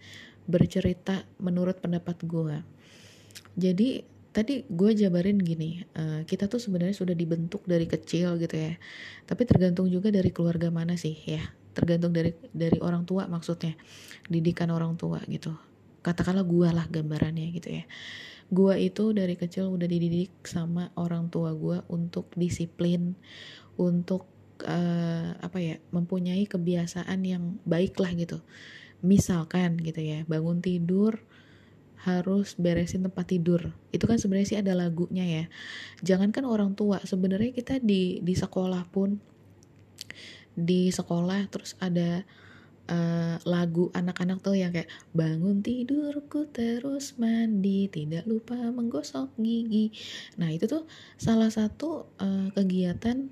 bercerita 0.45 1.25
menurut 1.41 1.81
pendapat 1.81 2.21
gue 2.29 2.80
jadi 3.55 4.05
tadi 4.31 4.63
gue 4.71 4.91
jabarin 4.95 5.43
gini 5.43 5.83
uh, 5.99 6.23
kita 6.23 6.47
tuh 6.47 6.63
sebenarnya 6.63 6.95
sudah 6.95 7.15
dibentuk 7.19 7.67
dari 7.67 7.87
kecil 7.91 8.39
gitu 8.39 8.57
ya. 8.57 8.75
Tapi 9.27 9.43
tergantung 9.47 9.91
juga 9.91 10.15
dari 10.15 10.31
keluarga 10.31 10.71
mana 10.71 10.95
sih 10.95 11.15
ya. 11.15 11.43
Tergantung 11.75 12.15
dari 12.15 12.35
dari 12.55 12.79
orang 12.79 13.03
tua 13.07 13.27
maksudnya. 13.27 13.75
Didikan 14.31 14.71
orang 14.71 14.95
tua 14.95 15.19
gitu. 15.27 15.55
Katakanlah 16.01 16.47
gue 16.47 16.69
lah 16.71 16.87
gambarannya 16.87 17.47
gitu 17.59 17.69
ya. 17.83 17.85
Gue 18.51 18.75
itu 18.83 19.15
dari 19.15 19.35
kecil 19.39 19.71
udah 19.71 19.87
dididik 19.87 20.43
sama 20.47 20.91
orang 20.99 21.31
tua 21.31 21.55
gue 21.55 21.83
untuk 21.91 22.31
disiplin 22.35 23.15
untuk 23.79 24.27
uh, 24.67 25.35
apa 25.39 25.59
ya 25.59 25.77
mempunyai 25.91 26.47
kebiasaan 26.47 27.19
yang 27.27 27.59
baik 27.67 27.99
lah 27.99 28.15
gitu. 28.15 28.39
Misalkan 29.03 29.79
gitu 29.83 30.03
ya 30.03 30.23
bangun 30.31 30.63
tidur 30.63 31.19
harus 32.05 32.57
beresin 32.57 33.05
tempat 33.05 33.29
tidur. 33.29 33.77
Itu 33.93 34.09
kan 34.09 34.17
sebenarnya 34.17 34.49
sih 34.49 34.61
ada 34.61 34.73
lagunya 34.73 35.25
ya. 35.25 35.45
Jangankan 36.01 36.49
orang 36.49 36.73
tua 36.73 37.01
sebenarnya 37.05 37.53
kita 37.53 37.77
di 37.81 38.25
di 38.25 38.35
sekolah 38.37 38.89
pun 38.89 39.21
di 40.57 40.91
sekolah 40.91 41.47
terus 41.49 41.77
ada 41.79 42.25
uh, 42.91 43.37
lagu 43.47 43.89
anak-anak 43.95 44.43
tuh 44.43 44.59
yang 44.59 44.75
kayak 44.75 44.91
bangun 45.15 45.63
tidurku 45.63 46.51
terus 46.51 47.17
mandi 47.17 47.87
tidak 47.87 48.27
lupa 48.27 48.59
menggosok 48.59 49.33
gigi. 49.39 49.95
Nah 50.37 50.51
itu 50.51 50.67
tuh 50.67 50.85
salah 51.17 51.49
satu 51.49 52.11
uh, 52.19 52.49
kegiatan 52.53 53.31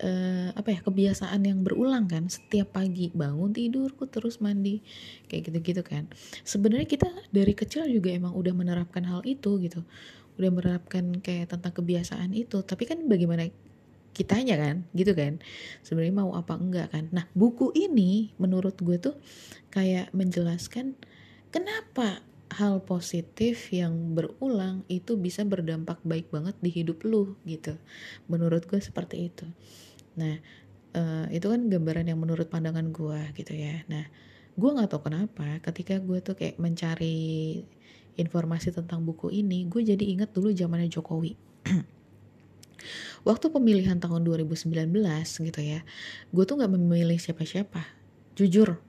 uh, 0.00 0.48
apa 0.56 0.68
ya 0.74 0.80
kebiasaan 0.82 1.40
yang 1.44 1.60
berulang 1.62 2.08
kan. 2.08 2.26
Setiap 2.26 2.76
pagi 2.80 3.12
bangun 3.12 3.52
tidurku 3.52 4.08
terus 4.08 4.40
mandi. 4.40 4.80
Kayak 5.28 5.52
gitu-gitu 5.52 5.82
kan. 5.84 6.08
Sebenarnya 6.42 6.88
kita 6.88 7.08
dari 7.30 7.52
kecil 7.52 7.86
juga 7.86 8.10
emang 8.10 8.34
udah 8.34 8.52
menerapkan 8.56 9.04
hal 9.06 9.20
itu 9.28 9.60
gitu. 9.62 9.84
Udah 10.40 10.50
menerapkan 10.50 11.20
kayak 11.20 11.52
tentang 11.52 11.72
kebiasaan 11.76 12.32
itu. 12.32 12.64
Tapi 12.64 12.88
kan 12.88 13.04
bagaimana 13.06 13.48
kitanya 14.10 14.58
kan 14.58 14.76
gitu 14.96 15.12
kan. 15.14 15.38
Sebenarnya 15.86 16.16
mau 16.16 16.32
apa 16.34 16.56
enggak 16.56 16.92
kan. 16.92 17.08
Nah 17.14 17.28
buku 17.36 17.70
ini 17.76 18.34
menurut 18.40 18.76
gue 18.80 18.98
tuh 18.98 19.16
kayak 19.70 20.10
menjelaskan 20.16 20.98
kenapa 21.54 22.24
hal 22.50 22.82
positif 22.82 23.70
yang 23.70 24.18
berulang 24.18 24.82
itu 24.90 25.14
bisa 25.14 25.46
berdampak 25.46 26.02
baik 26.02 26.34
banget 26.34 26.58
di 26.58 26.70
hidup 26.74 27.06
lu 27.06 27.38
gitu. 27.46 27.78
Menurut 28.26 28.66
gue 28.66 28.82
seperti 28.82 29.30
itu 29.30 29.46
Nah, 30.20 30.36
uh, 30.94 31.26
itu 31.32 31.46
kan 31.48 31.72
gambaran 31.72 32.06
yang 32.12 32.20
menurut 32.20 32.52
pandangan 32.52 32.92
gue 32.92 33.20
gitu 33.40 33.56
ya. 33.56 33.82
Nah, 33.88 34.04
gue 34.54 34.70
nggak 34.70 34.92
tahu 34.92 35.08
kenapa 35.08 35.58
ketika 35.64 35.96
gue 36.02 36.20
tuh 36.20 36.36
kayak 36.36 36.60
mencari 36.60 37.64
informasi 38.18 38.74
tentang 38.74 39.06
buku 39.06 39.32
ini, 39.32 39.64
gue 39.64 39.80
jadi 39.80 40.04
inget 40.04 40.36
dulu 40.36 40.52
zamannya 40.52 40.92
Jokowi. 40.92 41.32
Waktu 43.28 43.52
pemilihan 43.52 44.00
tahun 44.00 44.24
2019 44.24 44.68
gitu 45.48 45.60
ya, 45.60 45.80
gue 46.32 46.44
tuh 46.44 46.54
nggak 46.60 46.72
memilih 46.76 47.16
siapa-siapa. 47.20 47.84
Jujur, 48.36 48.80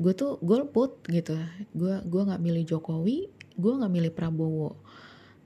gue 0.00 0.12
tuh 0.12 0.40
golput 0.40 1.00
gitu. 1.08 1.36
Gue 1.76 2.00
gue 2.04 2.22
nggak 2.24 2.40
milih 2.40 2.64
Jokowi, 2.68 3.28
gue 3.56 3.72
nggak 3.72 3.92
milih 3.92 4.12
Prabowo. 4.12 4.76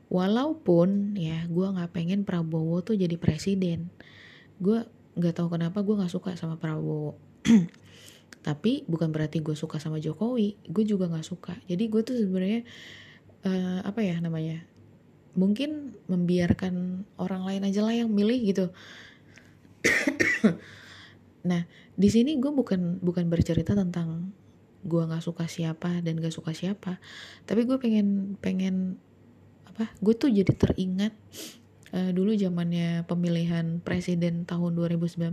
Walaupun 0.07 1.19
ya 1.19 1.47
gue 1.51 1.67
nggak 1.67 1.91
pengen 1.91 2.23
Prabowo 2.23 2.79
tuh 2.83 2.95
jadi 2.95 3.19
presiden, 3.19 3.91
gue 4.63 4.87
nggak 5.17 5.35
tahu 5.35 5.49
kenapa 5.57 5.81
gue 5.81 5.97
nggak 5.97 6.13
suka 6.13 6.37
sama 6.37 6.61
Prabowo. 6.61 7.17
Tapi 8.47 8.87
bukan 8.87 9.11
berarti 9.11 9.43
gue 9.43 9.57
suka 9.59 9.81
sama 9.83 9.99
Jokowi 9.99 10.61
gue 10.69 10.85
juga 10.85 11.09
nggak 11.09 11.27
suka. 11.27 11.57
Jadi 11.67 11.85
gue 11.89 12.03
tuh 12.05 12.15
sebenarnya 12.21 12.63
uh, 13.49 13.81
apa 13.83 14.05
ya 14.05 14.21
namanya 14.21 14.63
mungkin 15.37 15.93
membiarkan 16.09 17.05
orang 17.21 17.45
lain 17.45 17.63
aja 17.69 17.81
lah 17.83 17.95
yang 17.97 18.13
milih 18.13 18.39
gitu. 18.53 18.67
Nah 21.47 21.63
di 21.95 22.09
sini 22.11 22.43
gue 22.43 22.51
bukan 22.51 22.99
bukan 22.99 23.31
bercerita 23.31 23.79
tentang 23.79 24.35
gue 24.83 25.03
nggak 25.03 25.23
suka 25.23 25.47
siapa 25.47 26.03
dan 26.03 26.19
gak 26.19 26.35
suka 26.35 26.51
siapa. 26.51 26.99
Tapi 27.47 27.63
gue 27.63 27.79
pengen 27.79 28.35
pengen 28.43 28.99
apa 29.71 29.95
gue 30.03 30.15
tuh 30.19 30.27
jadi 30.27 30.51
teringat 30.51 31.15
uh, 31.97 32.11
dulu 32.13 32.37
zamannya 32.37 33.09
pemilihan 33.09 33.81
presiden 33.81 34.45
tahun 34.45 34.77
2019 34.77 35.33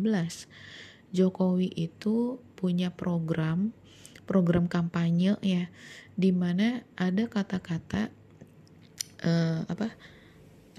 Jokowi 1.13 1.69
itu 1.75 2.39
punya 2.55 2.89
program 2.95 3.75
program 4.23 4.71
kampanye 4.71 5.35
ya 5.43 5.67
di 6.15 6.31
mana 6.31 6.87
ada 6.95 7.27
kata-kata 7.27 8.07
uh, 9.27 9.67
apa 9.67 9.91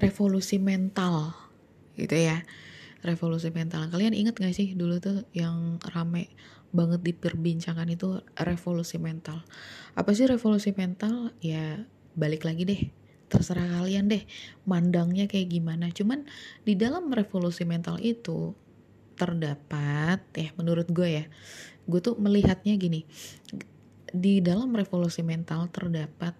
revolusi 0.01 0.59
mental 0.59 1.37
gitu 1.95 2.16
ya. 2.16 2.43
Revolusi 3.05 3.53
mental. 3.53 3.93
Kalian 3.93 4.16
inget 4.16 4.41
gak 4.41 4.57
sih 4.57 4.72
dulu 4.72 4.97
tuh 4.97 5.28
yang 5.37 5.76
rame 5.93 6.32
banget 6.72 7.05
diperbincangan 7.05 7.87
itu 7.93 8.24
revolusi 8.41 8.97
mental? 8.97 9.45
Apa 9.93 10.16
sih 10.16 10.24
revolusi 10.24 10.72
mental? 10.72 11.30
Ya 11.45 11.85
balik 12.16 12.49
lagi 12.49 12.64
deh 12.64 13.03
terserah 13.29 13.81
kalian 13.81 14.11
deh 14.11 14.25
mandangnya 14.68 15.25
kayak 15.31 15.53
gimana. 15.53 15.91
Cuman 15.91 16.29
di 16.62 16.75
dalam 16.75 17.11
revolusi 17.11 17.64
mental 17.64 17.99
itu 18.01 18.53
terdapat 19.14 20.20
ya 20.35 20.51
menurut 20.59 20.91
gue 20.91 21.22
ya 21.22 21.25
gue 21.87 22.01
tuh 22.03 22.18
melihatnya 22.18 22.75
gini 22.75 23.07
di 24.11 24.43
dalam 24.43 24.75
revolusi 24.75 25.22
mental 25.22 25.70
terdapat 25.70 26.35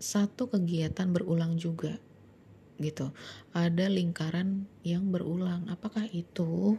satu 0.00 0.48
kegiatan 0.52 1.08
berulang 1.12 1.56
juga 1.56 1.96
gitu. 2.76 3.12
Ada 3.56 3.88
lingkaran 3.88 4.68
yang 4.84 5.08
berulang. 5.08 5.64
Apakah 5.72 6.04
itu? 6.12 6.76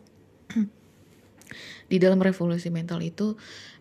Di 1.92 1.98
dalam 1.98 2.22
revolusi 2.22 2.70
mental 2.70 3.02
itu 3.02 3.34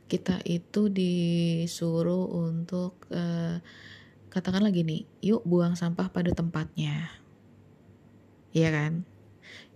kita 0.06 0.38
itu 0.46 0.86
disuruh 0.86 2.30
untuk 2.30 3.04
uh, 3.10 3.58
katakanlah 4.30 4.72
gini, 4.74 5.06
yuk 5.24 5.42
buang 5.46 5.78
sampah 5.78 6.10
pada 6.12 6.30
tempatnya. 6.32 7.08
Iya 8.56 8.68
kan? 8.72 8.92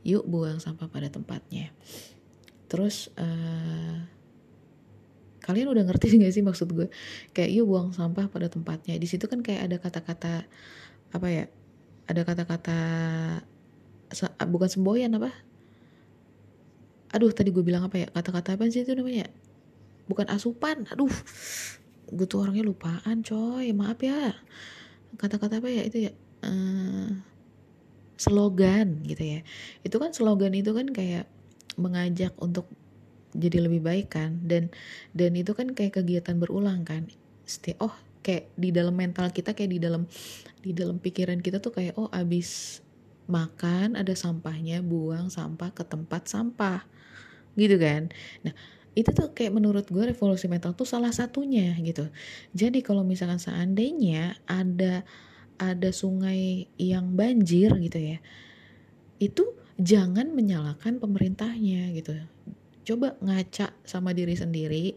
Yuk 0.01 0.25
buang 0.25 0.57
sampah 0.57 0.89
pada 0.89 1.13
tempatnya. 1.13 1.69
Terus 2.71 3.13
uh, 3.21 4.01
kalian 5.45 5.69
udah 5.69 5.85
ngerti 5.85 6.17
gak 6.23 6.33
sih 6.33 6.45
maksud 6.45 6.73
gue? 6.73 6.89
Kayak 7.37 7.51
yuk 7.61 7.67
buang 7.69 7.91
sampah 7.93 8.33
pada 8.33 8.49
tempatnya. 8.49 8.97
Di 8.97 9.05
situ 9.05 9.29
kan 9.29 9.45
kayak 9.45 9.69
ada 9.69 9.77
kata-kata 9.77 10.35
apa 11.13 11.29
ya? 11.29 11.45
Ada 12.09 12.23
kata-kata 12.27 12.79
bukan 14.49 14.69
semboyan 14.71 15.15
apa? 15.19 15.31
Aduh 17.11 17.35
tadi 17.35 17.51
gue 17.51 17.61
bilang 17.61 17.85
apa 17.85 18.01
ya? 18.01 18.09
Kata-kata 18.09 18.57
apa 18.57 18.71
sih 18.71 18.87
itu 18.87 18.95
namanya? 18.97 19.29
Bukan 20.09 20.31
asupan. 20.31 20.89
Aduh 20.89 21.11
gue 22.11 22.27
tuh 22.27 22.43
orangnya 22.43 22.67
lupaan 22.67 23.23
coy. 23.23 23.71
Maaf 23.73 24.01
ya. 24.03 24.35
Kata-kata 25.17 25.63
apa 25.63 25.69
ya? 25.71 25.83
Itu 25.87 26.11
ya 26.11 26.13
uh, 26.45 27.11
slogan 28.19 29.07
gitu 29.07 29.39
ya. 29.39 29.41
Itu 29.87 29.97
kan 29.97 30.13
slogan 30.13 30.53
itu 30.53 30.75
kan 30.77 30.91
kayak 30.91 31.31
mengajak 31.81 32.35
untuk 32.43 32.69
jadi 33.33 33.65
lebih 33.65 33.81
baik 33.81 34.13
kan. 34.13 34.43
Dan 34.43 34.75
dan 35.15 35.33
itu 35.39 35.55
kan 35.55 35.73
kayak 35.73 36.03
kegiatan 36.03 36.37
berulang 36.37 36.83
kan. 36.83 37.07
Seti 37.47 37.75
oh 37.79 37.95
kayak 38.21 38.53
di 38.59 38.71
dalam 38.71 38.93
mental 38.93 39.33
kita 39.33 39.57
kayak 39.57 39.71
di 39.73 39.81
dalam 39.81 40.05
di 40.61 40.77
dalam 40.77 41.01
pikiran 41.01 41.41
kita 41.41 41.57
tuh 41.63 41.73
kayak 41.73 41.97
oh 41.97 42.13
abis 42.13 42.83
makan 43.31 43.97
ada 43.97 44.13
sampahnya 44.13 44.85
buang 44.85 45.31
sampah 45.31 45.71
ke 45.73 45.87
tempat 45.87 46.27
sampah. 46.27 46.85
Gitu 47.55 47.79
kan? 47.79 48.11
Nah 48.43 48.55
itu 48.99 49.11
tuh 49.15 49.31
kayak 49.31 49.55
menurut 49.55 49.87
gue 49.87 50.05
revolusi 50.11 50.51
mental 50.51 50.75
tuh 50.75 50.89
salah 50.89 51.15
satunya 51.15 51.75
gitu. 51.79 52.11
Jadi 52.55 52.83
kalau 52.83 53.07
misalkan 53.07 53.39
seandainya 53.39 54.39
ada 54.51 55.07
ada 55.61 55.91
sungai 55.93 56.67
yang 56.81 57.13
banjir 57.15 57.71
gitu 57.85 58.01
ya 58.01 58.19
itu 59.21 59.53
jangan 59.77 60.33
menyalahkan 60.33 60.97
pemerintahnya 60.97 61.93
gitu. 61.95 62.17
Coba 62.83 63.15
ngaca 63.21 63.77
sama 63.85 64.17
diri 64.17 64.35
sendiri 64.35 64.97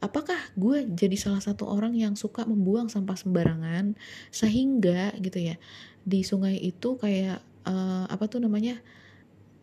apakah 0.00 0.40
gue 0.56 0.88
jadi 0.88 1.16
salah 1.20 1.44
satu 1.44 1.68
orang 1.68 1.92
yang 1.92 2.16
suka 2.16 2.48
membuang 2.48 2.88
sampah 2.88 3.20
sembarangan 3.20 3.94
sehingga 4.32 5.12
gitu 5.20 5.52
ya 5.52 5.60
di 6.02 6.24
sungai 6.24 6.56
itu 6.56 6.96
kayak 6.96 7.44
uh, 7.68 8.08
apa 8.08 8.24
tuh 8.26 8.40
namanya 8.40 8.80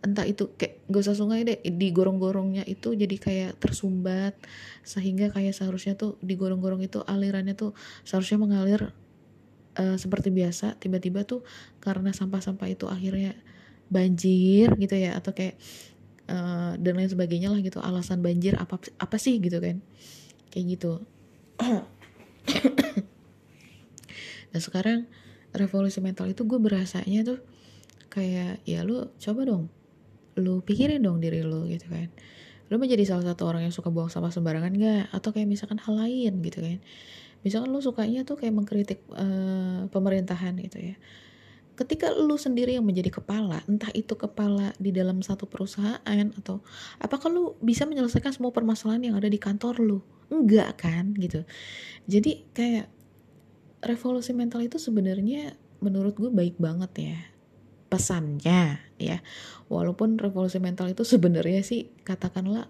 entah 0.06 0.30
itu 0.30 0.54
kayak 0.54 0.86
gak 0.88 1.02
usah 1.10 1.18
sungai 1.18 1.42
deh 1.42 1.58
di 1.58 1.90
gorong-gorongnya 1.90 2.62
itu 2.70 2.94
jadi 2.94 3.16
kayak 3.18 3.52
tersumbat 3.58 4.38
sehingga 4.86 5.34
kayak 5.34 5.58
seharusnya 5.58 5.98
tuh 5.98 6.22
di 6.22 6.38
gorong-gorong 6.38 6.86
itu 6.86 7.02
alirannya 7.02 7.58
tuh 7.58 7.74
seharusnya 8.06 8.38
mengalir 8.38 8.94
uh, 9.78 9.98
seperti 9.98 10.30
biasa 10.30 10.78
tiba-tiba 10.78 11.26
tuh 11.26 11.42
karena 11.82 12.14
sampah-sampah 12.14 12.70
itu 12.70 12.86
akhirnya 12.86 13.34
banjir 13.90 14.70
gitu 14.78 14.96
ya 14.96 15.18
atau 15.18 15.34
kayak 15.34 15.58
uh, 16.30 16.78
dan 16.78 16.94
lain 16.94 17.10
sebagainya 17.10 17.50
lah 17.50 17.60
gitu 17.64 17.82
alasan 17.82 18.22
banjir 18.22 18.54
apa 18.60 18.78
apa 19.02 19.18
sih 19.18 19.42
gitu 19.42 19.58
kan 19.58 19.82
kayak 20.54 20.66
gitu. 20.78 21.02
Nah 24.48 24.64
sekarang 24.64 25.06
revolusi 25.52 26.00
mental 26.00 26.32
itu 26.32 26.48
gue 26.48 26.56
berasanya 26.56 27.28
tuh 27.28 27.40
kayak 28.08 28.64
ya 28.64 28.82
lu 28.88 29.12
coba 29.20 29.42
dong 29.44 29.68
lu 30.40 30.62
pikirin 30.64 31.02
dong 31.04 31.20
diri 31.20 31.42
lu 31.42 31.66
gitu 31.68 31.90
kan. 31.90 32.10
Lu 32.68 32.76
menjadi 32.78 33.04
salah 33.08 33.34
satu 33.34 33.48
orang 33.48 33.68
yang 33.68 33.74
suka 33.74 33.88
buang 33.88 34.12
sampah 34.12 34.32
sembarangan 34.32 34.74
gak 34.76 35.06
atau 35.16 35.30
kayak 35.32 35.48
misalkan 35.48 35.80
hal 35.80 35.96
lain 35.96 36.34
gitu 36.44 36.60
kan. 36.60 36.80
Misalkan 37.46 37.70
lu 37.72 37.80
sukanya 37.80 38.28
tuh 38.28 38.36
kayak 38.36 38.54
mengkritik 38.54 39.00
uh, 39.16 39.88
pemerintahan 39.90 40.58
gitu 40.60 40.94
ya. 40.94 40.96
Ketika 41.78 42.10
lu 42.10 42.42
sendiri 42.42 42.74
yang 42.74 42.84
menjadi 42.84 43.22
kepala 43.22 43.62
entah 43.70 43.94
itu 43.94 44.18
kepala 44.18 44.74
di 44.82 44.90
dalam 44.90 45.22
satu 45.22 45.46
perusahaan 45.46 46.28
atau 46.34 46.66
apakah 46.98 47.30
lu 47.30 47.54
bisa 47.62 47.86
menyelesaikan 47.86 48.34
semua 48.34 48.50
permasalahan 48.50 49.14
yang 49.14 49.16
ada 49.16 49.30
di 49.30 49.38
kantor 49.38 49.78
lu? 49.80 50.00
Enggak 50.34 50.82
kan 50.82 51.14
gitu. 51.22 51.46
Jadi 52.10 52.50
kayak 52.52 52.90
revolusi 53.86 54.34
mental 54.34 54.66
itu 54.66 54.82
sebenarnya 54.82 55.54
menurut 55.80 56.18
gue 56.18 56.34
baik 56.34 56.58
banget 56.58 56.92
ya 56.98 57.20
pesannya 57.88 58.87
ya. 58.98 59.22
Walaupun 59.70 60.18
revolusi 60.18 60.58
mental 60.62 60.92
itu 60.92 61.06
sebenarnya 61.06 61.62
sih 61.62 61.90
katakanlah 62.04 62.70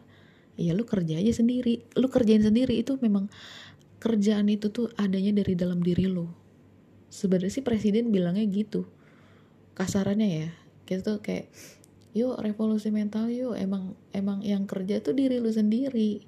ya 0.59 0.73
lu 0.75 0.83
kerja 0.83 1.17
aja 1.19 1.33
sendiri. 1.33 1.87
Lu 1.95 2.11
kerjain 2.11 2.43
sendiri 2.43 2.77
itu 2.79 2.99
memang 2.99 3.31
kerjaan 3.97 4.47
itu 4.51 4.69
tuh 4.69 4.91
adanya 4.99 5.33
dari 5.33 5.53
dalam 5.57 5.81
diri 5.81 6.05
lu. 6.05 6.27
Sebenarnya 7.07 7.53
sih 7.53 7.63
presiden 7.65 8.11
bilangnya 8.11 8.43
gitu. 8.45 8.85
Kasarannya 9.73 10.27
ya 10.27 10.49
kita 10.87 11.01
tuh 11.03 11.19
kayak 11.21 11.47
yuk 12.17 12.37
revolusi 12.41 12.89
mental 12.89 13.29
yuk. 13.29 13.55
Emang 13.57 13.93
emang 14.11 14.41
yang 14.43 14.65
kerja 14.65 14.99
tuh 15.01 15.13
diri 15.13 15.37
lu 15.37 15.49
sendiri. 15.49 16.25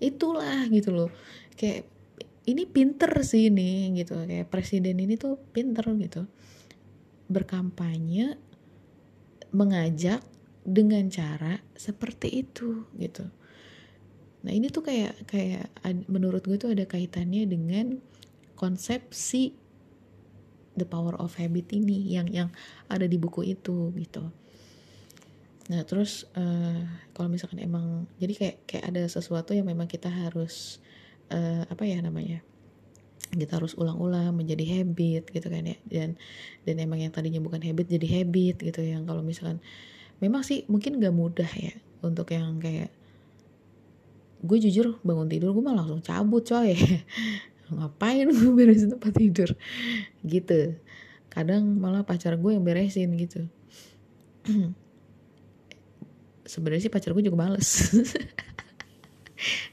Itulah 0.00 0.68
gitu 0.72 0.92
loh. 0.92 1.10
Kayak 1.56 1.88
ini 2.48 2.64
pinter 2.64 3.12
sih 3.24 3.52
ini 3.52 3.92
gitu. 3.96 4.16
Kayak 4.16 4.48
presiden 4.48 4.96
ini 5.00 5.16
tuh 5.16 5.36
pinter 5.52 5.84
gitu. 5.96 6.24
Berkampanye 7.30 8.49
mengajak 9.50 10.22
dengan 10.62 11.08
cara 11.08 11.58
seperti 11.74 12.46
itu 12.46 12.86
gitu. 13.00 13.26
Nah 14.44 14.52
ini 14.52 14.72
tuh 14.72 14.84
kayak 14.84 15.28
kayak 15.28 15.68
menurut 16.08 16.44
gue 16.44 16.56
tuh 16.56 16.72
ada 16.72 16.84
kaitannya 16.88 17.44
dengan 17.44 18.00
konsepsi 18.56 19.52
the 20.76 20.86
power 20.86 21.16
of 21.18 21.36
habit 21.36 21.72
ini 21.76 22.16
yang 22.16 22.28
yang 22.30 22.48
ada 22.88 23.04
di 23.04 23.16
buku 23.20 23.44
itu 23.44 23.92
gitu. 23.96 24.32
Nah 25.70 25.82
terus 25.84 26.26
uh, 26.34 26.82
kalau 27.12 27.28
misalkan 27.28 27.60
emang 27.60 28.08
jadi 28.16 28.32
kayak 28.36 28.56
kayak 28.64 28.84
ada 28.90 29.02
sesuatu 29.06 29.52
yang 29.52 29.68
memang 29.68 29.86
kita 29.86 30.08
harus 30.08 30.80
uh, 31.30 31.64
apa 31.68 31.84
ya 31.84 32.00
namanya 32.00 32.40
kita 33.30 33.62
harus 33.62 33.78
ulang-ulang 33.78 34.34
menjadi 34.34 34.82
habit 34.82 35.30
gitu 35.30 35.46
kan 35.46 35.62
ya. 35.62 35.78
Dan 35.86 36.18
dan 36.66 36.74
emang 36.82 36.98
yang 36.98 37.14
tadinya 37.14 37.38
bukan 37.38 37.62
habit 37.62 37.86
jadi 37.86 38.06
habit 38.22 38.58
gitu. 38.58 38.80
Yang 38.82 39.06
kalau 39.06 39.22
misalkan 39.22 39.62
memang 40.18 40.42
sih 40.42 40.66
mungkin 40.66 40.98
gak 40.98 41.14
mudah 41.14 41.50
ya 41.54 41.74
untuk 42.02 42.34
yang 42.34 42.58
kayak 42.58 42.90
gue 44.40 44.56
jujur 44.56 44.96
bangun 45.04 45.28
tidur 45.28 45.52
gue 45.52 45.62
malah 45.62 45.86
langsung 45.86 46.02
cabut 46.02 46.42
coy. 46.42 46.74
Ngapain 47.70 48.26
gue 48.26 48.50
beresin 48.50 48.90
tempat 48.90 49.14
tidur? 49.14 49.54
Gitu. 50.26 50.74
Kadang 51.30 51.78
malah 51.78 52.02
pacar 52.02 52.34
gue 52.34 52.50
yang 52.50 52.66
beresin 52.66 53.14
gitu. 53.14 53.46
Sebenarnya 56.50 56.82
sih 56.82 56.90
pacar 56.90 57.14
gue 57.14 57.22
juga 57.22 57.38
males. 57.38 57.70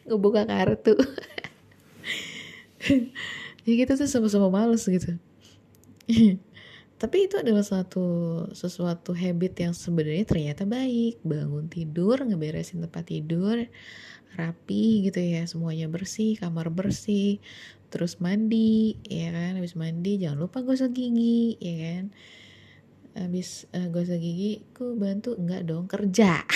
Ngebuka 0.08 0.47
kartu 0.47 0.95
ya 3.68 3.74
gitu 3.84 3.99
tuh 3.99 4.07
sama-sama 4.07 4.47
males 4.47 4.88
gitu. 4.88 5.20
Tapi 6.97 7.30
itu 7.30 7.36
adalah 7.38 7.61
satu 7.61 8.07
sesuatu 8.57 9.13
habit 9.13 9.53
yang 9.61 9.74
sebenarnya 9.76 10.26
ternyata 10.26 10.63
baik. 10.65 11.22
Bangun 11.22 11.70
tidur 11.70 12.18
ngeberesin 12.24 12.82
tempat 12.82 13.11
tidur 13.11 13.70
rapi 14.34 15.05
gitu 15.05 15.20
ya. 15.20 15.43
Semuanya 15.45 15.91
bersih 15.91 16.39
kamar 16.39 16.72
bersih 16.72 17.43
terus 17.91 18.18
mandi 18.24 18.97
ya 19.05 19.30
kan? 19.36 19.59
Habis 19.59 19.76
mandi 19.76 20.18
jangan 20.18 20.47
lupa 20.47 20.63
gosok 20.63 20.95
gigi 20.95 21.59
ya 21.61 21.76
kan? 21.76 22.03
Habis 23.13 23.70
uh, 23.76 23.91
gosok 23.93 24.18
gigi 24.18 24.65
ku 24.74 24.97
bantu 24.97 25.36
enggak 25.36 25.68
dong 25.68 25.86
kerja. 25.86 26.41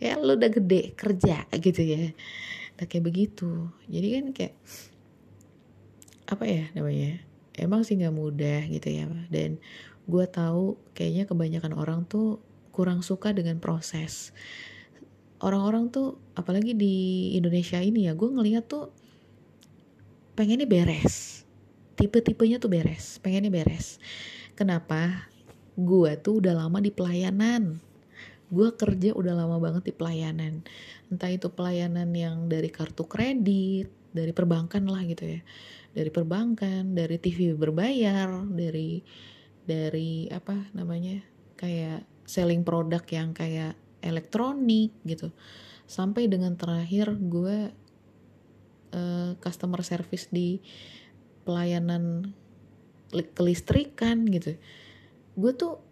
Ya 0.00 0.16
lu 0.16 0.32
udah 0.32 0.48
gede 0.48 0.96
kerja 0.96 1.44
gitu 1.60 1.84
ya. 1.84 2.16
Nah, 2.80 2.88
kayak 2.88 3.04
begitu. 3.04 3.68
Jadi 3.84 4.06
kan 4.16 4.24
kayak 4.32 4.56
apa 6.30 6.46
ya 6.46 6.70
namanya 6.78 7.18
emang 7.58 7.82
sih 7.82 7.98
nggak 7.98 8.14
mudah 8.14 8.70
gitu 8.70 8.88
ya 8.88 9.04
dan 9.28 9.58
gue 10.06 10.24
tahu 10.30 10.78
kayaknya 10.94 11.26
kebanyakan 11.26 11.74
orang 11.74 12.06
tuh 12.06 12.42
kurang 12.70 13.02
suka 13.02 13.34
dengan 13.34 13.58
proses. 13.58 14.32
Orang-orang 15.40 15.88
tuh 15.88 16.20
apalagi 16.36 16.76
di 16.76 17.30
Indonesia 17.36 17.80
ini 17.80 18.06
ya 18.06 18.12
gue 18.14 18.28
ngeliat 18.30 18.64
tuh 18.70 18.94
pengennya 20.38 20.66
beres. 20.66 21.42
Tipe-tipenya 21.98 22.56
tuh 22.56 22.72
beres 22.72 23.20
pengennya 23.20 23.52
beres. 23.52 24.00
Kenapa? 24.56 25.30
Gue 25.76 26.16
tuh 26.16 26.40
udah 26.40 26.56
lama 26.66 26.78
di 26.80 26.92
pelayanan. 26.92 27.80
Gue 28.50 28.74
kerja 28.74 29.14
udah 29.14 29.34
lama 29.36 29.62
banget 29.62 29.90
di 29.90 29.94
pelayanan. 29.94 30.66
Entah 31.08 31.30
itu 31.30 31.48
pelayanan 31.52 32.10
yang 32.12 32.50
dari 32.50 32.68
kartu 32.68 33.06
kredit 33.06 33.88
dari 34.10 34.34
perbankan 34.34 34.90
lah 34.90 35.06
gitu 35.06 35.38
ya 35.38 35.40
dari 35.90 36.10
perbankan 36.10 36.94
dari 36.94 37.18
TV 37.18 37.54
berbayar 37.54 38.46
dari 38.46 39.02
dari 39.66 40.30
apa 40.30 40.70
namanya 40.74 41.22
kayak 41.58 42.06
selling 42.24 42.62
produk 42.62 43.02
yang 43.10 43.34
kayak 43.34 43.74
elektronik 44.00 44.94
gitu. 45.02 45.34
Sampai 45.90 46.30
dengan 46.30 46.54
terakhir 46.54 47.18
gue 47.18 47.74
uh, 48.94 49.30
customer 49.42 49.82
service 49.82 50.30
di 50.30 50.62
pelayanan 51.42 52.30
kelistrikan 53.34 54.22
gitu. 54.30 54.54
Gue 55.34 55.52
tuh 55.58 55.82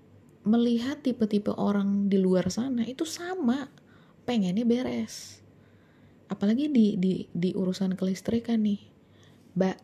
melihat 0.46 1.03
tipe-tipe 1.03 1.53
orang 1.53 2.07
di 2.09 2.16
luar 2.16 2.49
sana 2.49 2.86
itu 2.86 3.03
sama 3.05 3.68
pengennya 4.22 4.64
beres. 4.64 5.42
Apalagi 6.30 6.70
di 6.70 6.94
di 6.96 7.26
di 7.34 7.51
urusan 7.53 7.99
kelistrikan 7.99 8.62
nih. 8.62 8.80
Mbak 9.59 9.76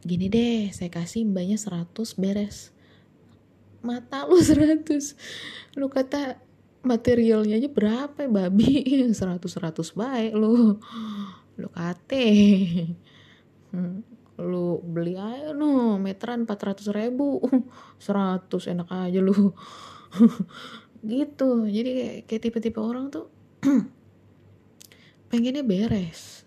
gini 0.00 0.32
deh 0.32 0.72
saya 0.72 0.88
kasih 0.88 1.28
mbaknya 1.28 1.60
100 1.60 1.92
beres. 2.16 2.72
Mata 3.80 4.28
lu 4.28 4.40
100 4.44 5.76
lu 5.76 5.86
kata 5.88 6.40
materialnya 6.80 7.60
aja 7.60 7.68
berapa 7.68 8.16
ya 8.24 8.30
babi? 8.30 8.84
100 9.12 9.40
100 9.40 9.96
baik 9.96 10.32
lu. 10.36 10.80
Lu 11.60 11.68
kate. 11.72 12.26
Lu 14.40 14.80
beli 14.80 15.20
aja 15.20 15.52
no. 15.52 16.00
Meteran 16.00 16.48
400 16.48 16.96
ribu. 16.96 17.44
100 18.00 18.72
enak 18.72 18.88
aja 18.88 19.20
lu. 19.20 19.52
Gitu. 21.04 21.50
Jadi 21.68 22.24
kayak 22.24 22.40
tipe-tipe 22.40 22.80
orang 22.80 23.12
tuh 23.12 23.28
pengennya 25.30 25.62
beres 25.62 26.42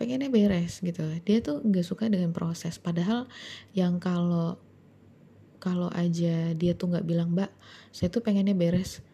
pengennya 0.00 0.32
beres 0.32 0.80
gitu. 0.80 1.04
Dia 1.28 1.44
tuh 1.44 1.60
nggak 1.60 1.84
suka 1.84 2.08
dengan 2.08 2.32
proses. 2.32 2.80
Padahal 2.80 3.28
yang 3.76 4.00
kalau 4.00 4.56
kalau 5.60 5.92
aja 5.92 6.56
dia 6.56 6.72
tuh 6.72 6.88
nggak 6.88 7.04
bilang 7.04 7.36
mbak 7.36 7.52
saya 7.92 8.08
tuh 8.08 8.24
pengennya 8.24 8.56
beres. 8.56 9.04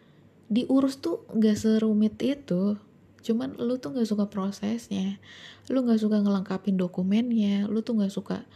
Diurus 0.47 1.03
tuh 1.03 1.27
nggak 1.35 1.59
serumit 1.59 2.15
itu. 2.23 2.79
Cuman 3.19 3.59
lu 3.59 3.75
tuh 3.83 3.99
nggak 3.99 4.07
suka 4.07 4.31
prosesnya. 4.31 5.19
Lu 5.67 5.83
nggak 5.83 5.99
suka 5.99 6.23
ngelengkapin 6.23 6.79
dokumennya. 6.79 7.67
Lu 7.67 7.83
tuh 7.83 7.99
nggak 7.99 8.13
suka 8.15 8.47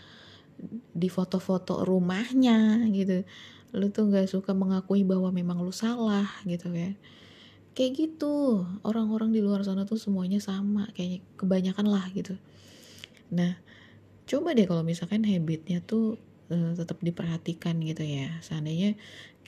di 0.96 1.12
foto-foto 1.12 1.84
rumahnya 1.84 2.88
gitu. 2.96 3.28
Lu 3.76 3.92
tuh 3.92 4.08
nggak 4.08 4.32
suka 4.32 4.56
mengakui 4.56 5.04
bahwa 5.04 5.28
memang 5.36 5.60
lu 5.60 5.76
salah 5.76 6.32
gitu 6.48 6.72
ya 6.72 6.96
kayak 7.72 7.92
gitu. 7.98 8.66
Orang-orang 8.84 9.32
di 9.32 9.40
luar 9.40 9.64
sana 9.64 9.88
tuh 9.88 10.00
semuanya 10.00 10.40
sama 10.44 10.88
kayaknya 10.96 11.20
kebanyakan 11.40 11.88
lah 11.88 12.06
gitu. 12.12 12.36
Nah 13.32 13.60
coba 14.28 14.56
deh 14.56 14.68
kalau 14.68 14.84
misalkan 14.86 15.28
habitnya 15.28 15.84
tuh 15.84 16.16
uh, 16.52 16.72
tetap 16.76 17.00
diperhatikan 17.00 17.80
gitu 17.84 18.04
ya. 18.04 18.32
Seandainya 18.44 18.96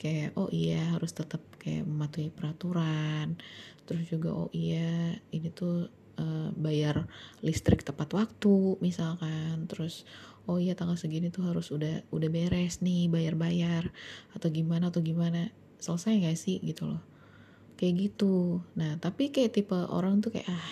kayak 0.00 0.34
oh 0.36 0.48
iya 0.50 0.96
harus 0.96 1.12
tetap 1.12 1.40
kayak 1.60 1.84
mematuhi 1.84 2.32
peraturan. 2.32 3.36
Terus 3.84 4.04
juga 4.08 4.32
oh 4.32 4.50
iya 4.56 5.20
ini 5.28 5.48
tuh 5.52 5.92
uh, 6.16 6.48
bayar 6.56 7.04
listrik 7.44 7.84
tepat 7.84 8.08
waktu 8.16 8.80
misalkan. 8.80 9.68
Terus 9.68 10.08
oh 10.48 10.56
iya 10.60 10.72
tanggal 10.76 10.96
segini 10.96 11.28
tuh 11.28 11.48
harus 11.48 11.68
udah 11.72 12.08
udah 12.08 12.28
beres 12.32 12.80
nih 12.80 13.12
bayar-bayar. 13.12 13.92
Atau 14.32 14.48
gimana 14.48 14.88
atau 14.88 15.04
gimana. 15.04 15.52
Selesai 15.84 16.24
gak 16.24 16.40
sih 16.40 16.64
gitu 16.64 16.88
loh 16.88 17.13
kayak 17.74 18.10
gitu. 18.10 18.62
Nah 18.78 18.98
tapi 18.98 19.34
kayak 19.34 19.54
tipe 19.54 19.74
orang 19.74 20.22
tuh 20.22 20.34
kayak 20.34 20.50
ah 20.50 20.70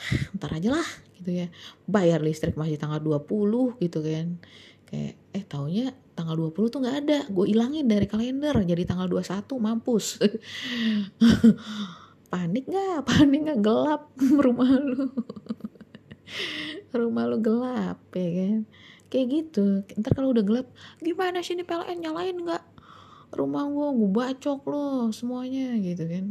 ntar 0.36 0.50
aja 0.56 0.80
lah 0.80 0.88
gitu 1.20 1.44
ya. 1.44 1.46
Bayar 1.84 2.24
listrik 2.24 2.56
masih 2.56 2.80
tanggal 2.80 3.00
20 3.02 3.80
gitu 3.82 3.98
kan. 4.00 4.40
Kayak 4.88 5.14
eh 5.30 5.44
taunya 5.46 5.94
tanggal 6.16 6.36
20 6.36 6.72
tuh 6.72 6.80
nggak 6.82 6.98
ada. 7.06 7.18
Gue 7.28 7.52
ilangin 7.52 7.86
dari 7.86 8.04
kalender 8.04 8.56
jadi 8.64 8.82
tanggal 8.84 9.08
21 9.08 9.46
mampus. 9.60 10.16
Panik 12.30 12.64
nggak? 12.70 12.98
Panik 13.08 13.40
nggak? 13.50 13.60
Gelap 13.60 14.02
rumah 14.46 14.70
lu. 14.70 15.10
Rumah 16.94 17.24
lu 17.26 17.36
gelap 17.42 17.98
ya 18.14 18.30
kan? 18.30 18.58
Kayak 19.10 19.26
gitu. 19.34 19.82
Ntar 19.98 20.14
kalau 20.14 20.30
udah 20.30 20.46
gelap 20.46 20.70
gimana 21.02 21.42
sih 21.42 21.58
ini 21.58 21.66
PLN 21.66 21.98
nyalain 21.98 22.38
nggak 22.38 22.62
rumah 23.30 23.66
gue 23.70 23.88
gue 23.94 24.10
bacok 24.10 24.60
lo 24.66 24.88
semuanya 25.14 25.78
gitu 25.78 26.04
kan. 26.06 26.26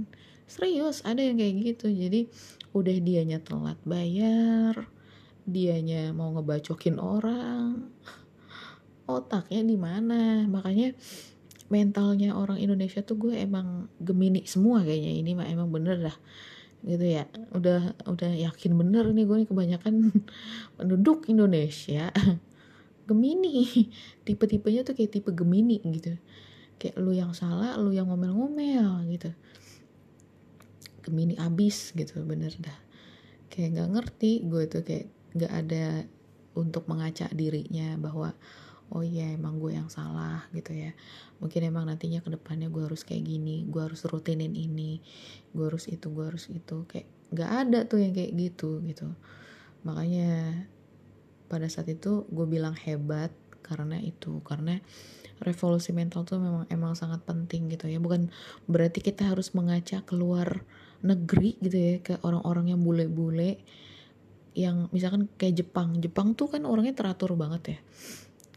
Serius 0.50 1.06
ada 1.06 1.22
yang 1.22 1.40
kayak 1.40 1.56
gitu. 1.76 1.88
Jadi 1.88 2.28
udah 2.76 2.96
dianya 3.02 3.40
telat 3.42 3.80
bayar 3.88 4.88
dianya 5.50 6.14
mau 6.14 6.30
ngebacokin 6.38 7.02
orang 7.02 7.90
otaknya 9.10 9.66
di 9.66 9.78
mana? 9.80 10.46
Makanya 10.46 10.94
mentalnya 11.70 12.38
orang 12.38 12.62
Indonesia 12.62 13.02
tuh 13.02 13.18
gue 13.18 13.34
emang 13.34 13.90
gemini 13.98 14.46
semua 14.46 14.86
kayaknya. 14.86 15.12
Ini 15.26 15.32
mah 15.34 15.48
emang 15.50 15.70
bener 15.74 15.98
dah 15.98 16.18
gitu 16.86 17.06
ya. 17.06 17.26
Udah 17.56 17.98
udah 18.06 18.32
yakin 18.38 18.78
bener 18.78 19.10
nih 19.10 19.26
gue 19.26 19.38
nih 19.44 19.50
kebanyakan 19.50 20.14
penduduk 20.78 21.26
Indonesia. 21.26 22.14
Gemini. 23.10 23.66
Tipe-tipenya 24.26 24.86
tuh 24.86 24.94
kayak 24.94 25.18
tipe 25.18 25.34
Gemini 25.34 25.82
gitu 25.82 26.14
kayak 26.80 26.96
lu 26.96 27.12
yang 27.12 27.36
salah 27.36 27.76
lu 27.76 27.92
yang 27.92 28.08
ngomel-ngomel 28.08 29.04
gitu. 29.12 29.30
Gemini 31.04 31.36
abis 31.36 31.92
gitu 31.94 32.24
bener 32.24 32.56
dah. 32.58 32.80
Kayak 33.52 33.76
nggak 33.76 33.90
ngerti 33.94 34.32
gue 34.48 34.64
tuh 34.72 34.82
kayak 34.88 35.08
nggak 35.36 35.54
ada 35.54 35.86
untuk 36.56 36.88
mengacak 36.88 37.30
dirinya 37.36 38.00
bahwa 38.00 38.34
oh 38.90 39.06
iya 39.06 39.30
emang 39.36 39.62
gue 39.62 39.76
yang 39.76 39.92
salah 39.92 40.48
gitu 40.56 40.72
ya. 40.74 40.96
Mungkin 41.44 41.68
emang 41.68 41.86
nantinya 41.86 42.24
ke 42.24 42.32
depannya 42.34 42.72
gue 42.72 42.88
harus 42.88 43.04
kayak 43.04 43.28
gini 43.28 43.68
gue 43.68 43.82
harus 43.84 44.02
rutinin 44.08 44.56
ini 44.56 45.04
gue 45.54 45.66
harus 45.68 45.86
itu 45.92 46.08
gue 46.10 46.26
harus 46.26 46.48
itu. 46.48 46.88
Kayak 46.88 47.08
nggak 47.30 47.52
ada 47.68 47.80
tuh 47.86 48.00
yang 48.02 48.16
kayak 48.16 48.32
gitu 48.34 48.80
gitu. 48.88 49.12
Makanya 49.84 50.64
pada 51.50 51.68
saat 51.68 51.90
itu 51.90 52.24
gue 52.30 52.46
bilang 52.46 52.78
hebat 52.78 53.34
karena 53.66 53.98
itu 54.02 54.42
karena 54.46 54.82
revolusi 55.40 55.96
mental 55.96 56.28
tuh 56.28 56.40
memang 56.40 56.64
emang 56.68 56.94
sangat 56.96 57.24
penting 57.24 57.72
gitu 57.72 57.88
ya. 57.88 58.00
Bukan 58.00 58.32
berarti 58.68 59.00
kita 59.00 59.28
harus 59.28 59.56
mengacak 59.56 60.08
keluar 60.08 60.64
negeri 61.00 61.56
gitu 61.64 61.78
ya 61.80 61.96
ke 62.04 62.20
orang-orang 62.28 62.76
yang 62.76 62.82
bule-bule 62.84 63.64
yang 64.54 64.92
misalkan 64.92 65.32
kayak 65.40 65.64
Jepang. 65.64 66.00
Jepang 66.04 66.36
tuh 66.36 66.52
kan 66.52 66.68
orangnya 66.68 66.96
teratur 66.96 67.36
banget 67.40 67.78
ya. 67.78 67.80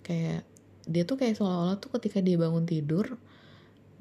Kayak 0.02 0.40
dia 0.82 1.02
tuh 1.06 1.14
kayak 1.14 1.38
seolah-olah 1.38 1.78
tuh 1.78 1.94
ketika 1.94 2.18
dia 2.18 2.34
bangun 2.34 2.66
tidur 2.66 3.18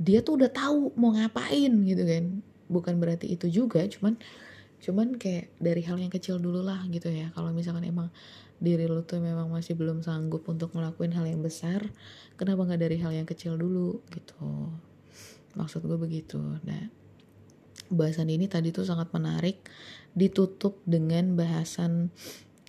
dia 0.02 0.26
tuh 0.26 0.42
udah 0.42 0.50
tahu 0.50 0.98
mau 0.98 1.14
ngapain 1.14 1.70
gitu 1.86 2.04
kan. 2.04 2.42
Bukan 2.72 2.98
berarti 2.98 3.30
itu 3.30 3.48
juga 3.52 3.86
cuman 3.86 4.18
cuman 4.82 5.14
kayak 5.22 5.54
dari 5.62 5.86
hal 5.86 6.02
yang 6.02 6.10
kecil 6.10 6.42
dulu 6.42 6.66
lah 6.66 6.82
gitu 6.90 7.14
ya. 7.14 7.30
Kalau 7.38 7.54
misalkan 7.54 7.86
emang 7.86 8.10
diri 8.62 8.86
lu 8.86 9.02
tuh 9.02 9.18
memang 9.18 9.50
masih 9.50 9.74
belum 9.74 10.06
sanggup 10.06 10.46
untuk 10.46 10.78
ngelakuin 10.78 11.18
hal 11.18 11.26
yang 11.26 11.42
besar 11.42 11.82
kenapa 12.38 12.62
nggak 12.70 12.82
dari 12.86 12.98
hal 13.02 13.10
yang 13.10 13.26
kecil 13.26 13.58
dulu 13.58 14.06
gitu. 14.14 14.70
Maksud 15.58 15.82
gue 15.84 15.98
begitu. 15.98 16.38
Nah 16.38 16.86
bahasan 17.92 18.30
ini 18.32 18.46
tadi 18.48 18.70
tuh 18.72 18.88
sangat 18.88 19.10
menarik 19.12 19.66
ditutup 20.14 20.80
dengan 20.86 21.34
bahasan 21.34 22.14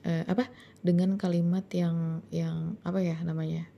eh, 0.03 0.25
apa? 0.25 0.49
Dengan 0.83 1.15
kalimat 1.21 1.69
yang 1.71 2.25
yang 2.33 2.81
apa 2.83 2.99
ya 3.05 3.21
namanya 3.23 3.69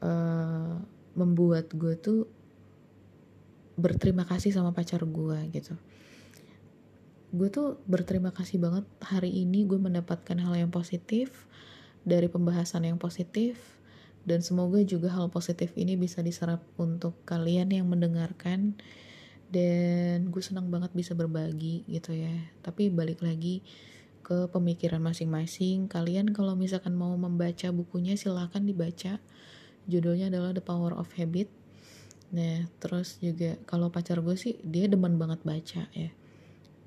eh, 0.00 0.74
membuat 1.14 1.70
gue 1.76 1.94
tuh 2.00 2.26
berterima 3.78 4.26
kasih 4.26 4.50
sama 4.50 4.74
pacar 4.74 5.06
gue 5.06 5.38
gitu 5.54 5.78
gue 7.28 7.48
tuh 7.52 7.76
berterima 7.84 8.32
kasih 8.32 8.56
banget 8.56 8.88
hari 9.04 9.28
ini 9.28 9.68
gue 9.68 9.76
mendapatkan 9.76 10.36
hal 10.40 10.54
yang 10.56 10.72
positif 10.72 11.44
dari 12.00 12.24
pembahasan 12.24 12.88
yang 12.88 12.96
positif 12.96 13.60
dan 14.24 14.40
semoga 14.40 14.80
juga 14.80 15.12
hal 15.12 15.28
positif 15.28 15.76
ini 15.76 15.96
bisa 15.96 16.24
diserap 16.24 16.64
untuk 16.80 17.16
kalian 17.28 17.68
yang 17.68 17.84
mendengarkan 17.84 18.80
dan 19.48 20.28
gue 20.28 20.42
senang 20.44 20.68
banget 20.68 20.92
bisa 20.92 21.16
berbagi 21.16 21.84
gitu 21.88 22.12
ya. 22.12 22.32
Tapi 22.60 22.92
balik 22.92 23.24
lagi 23.24 23.64
ke 24.20 24.48
pemikiran 24.52 25.00
masing-masing. 25.00 25.88
Kalian 25.88 26.36
kalau 26.36 26.52
misalkan 26.52 26.92
mau 26.92 27.16
membaca 27.16 27.72
bukunya 27.72 28.20
silahkan 28.20 28.60
dibaca. 28.60 29.16
Judulnya 29.88 30.28
adalah 30.28 30.52
The 30.52 30.60
Power 30.60 30.92
of 30.92 31.08
Habit. 31.16 31.48
Nah 32.36 32.68
terus 32.76 33.16
juga 33.24 33.56
kalau 33.64 33.88
pacar 33.88 34.20
gue 34.20 34.36
sih 34.36 34.60
dia 34.60 34.84
demen 34.84 35.16
banget 35.16 35.40
baca 35.48 35.88
ya 35.96 36.12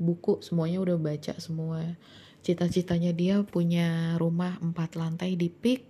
buku 0.01 0.41
semuanya 0.41 0.81
udah 0.81 0.97
baca 0.97 1.37
semua. 1.37 1.85
Cita-citanya 2.41 3.13
dia 3.13 3.45
punya 3.45 4.17
rumah 4.17 4.57
empat 4.57 4.97
lantai 4.97 5.37
di 5.37 5.53
Pik 5.53 5.85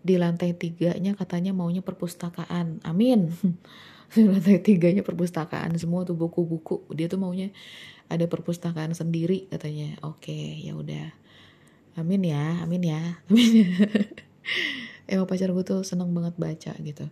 di 0.00 0.16
lantai 0.16 0.56
tiganya 0.56 1.12
katanya 1.12 1.52
maunya 1.52 1.84
perpustakaan. 1.84 2.80
Amin. 2.88 3.28
Lantai 4.16 4.64
tiganya 4.64 5.04
perpustakaan. 5.04 5.76
Semua 5.76 6.08
tuh 6.08 6.16
buku-buku. 6.16 6.88
Dia 6.96 7.12
tuh 7.12 7.20
maunya 7.20 7.52
ada 8.08 8.24
perpustakaan 8.24 8.96
sendiri 8.96 9.52
katanya. 9.52 10.00
Oke 10.00 10.32
ya 10.64 10.72
udah. 10.72 11.12
Amin 11.98 12.24
ya 12.24 12.64
amin 12.64 12.82
ya 12.88 13.20
amin 13.28 13.52
ya. 13.52 13.72
Emang 15.12 15.28
pacar 15.28 15.52
gue 15.52 15.64
tuh 15.66 15.84
seneng 15.84 16.08
banget 16.16 16.40
baca 16.40 16.72
gitu. 16.80 17.04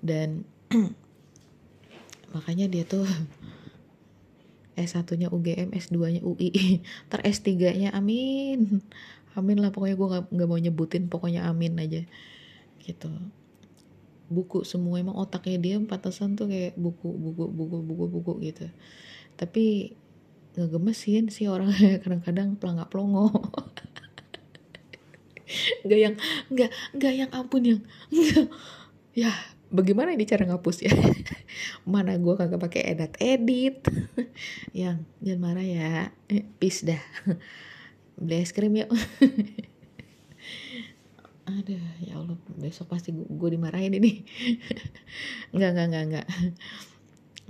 Dan 0.00 0.48
makanya 2.32 2.64
dia 2.70 2.88
tuh 2.88 3.04
S1 4.82 5.06
nya 5.18 5.28
UGM 5.30 5.70
S2 5.72 5.96
nya 6.18 6.22
UI 6.26 6.50
ter 7.10 7.20
S3 7.22 7.48
nya 7.78 7.90
amin. 7.94 8.82
Amin 9.32 9.58
lah 9.64 9.72
pokoknya 9.72 9.96
gue 9.96 10.08
gak, 10.12 10.24
gak 10.28 10.48
mau 10.48 10.60
nyebutin 10.60 11.08
pokoknya 11.08 11.48
amin 11.48 11.78
aja. 11.80 12.02
Gitu. 12.82 13.10
Buku 14.28 14.64
semua 14.66 15.00
emang 15.00 15.16
otaknya 15.16 15.58
dia 15.60 15.76
pantasan 15.80 16.36
tuh 16.36 16.48
kayak 16.48 16.76
buku 16.76 17.08
buku 17.08 17.48
buku 17.48 17.76
buku 17.80 18.04
buku 18.10 18.32
gitu. 18.44 18.66
Tapi 19.38 19.96
ngegemesin 20.52 21.32
sih 21.32 21.48
orangnya 21.48 21.98
kadang-kadang 22.02 22.58
pelangak 22.60 22.90
pelongo. 22.92 23.32
Nggak 25.84 26.00
yang 26.00 26.14
nggak 26.48 26.70
nggak 26.96 27.12
yang 27.12 27.30
ampun 27.36 27.60
yang 27.60 27.80
nggak 28.08 28.48
ya 29.12 29.28
bagaimana 29.72 30.12
ini 30.12 30.28
cara 30.28 30.44
ngapus 30.44 30.84
ya? 30.84 30.92
Mana 31.92 32.20
gue 32.20 32.34
kagak 32.36 32.60
pakai 32.60 32.92
edit 32.92 33.12
edit. 33.18 33.76
Yang 34.76 35.08
jangan 35.24 35.40
marah 35.40 35.66
ya. 35.66 36.12
Eh, 36.28 36.44
peace 36.60 36.84
dah. 36.84 37.00
Beli 38.22 38.44
es 38.44 38.52
krim 38.52 38.76
yuk. 38.76 38.92
Ada 41.42 41.80
ya 42.04 42.20
Allah 42.20 42.38
besok 42.60 42.92
pasti 42.92 43.10
gue 43.10 43.48
dimarahin 43.50 43.96
ini. 43.96 44.22
Nggak 45.56 45.70
nggak 45.74 45.86
nggak 45.90 46.04
nggak. 46.12 46.26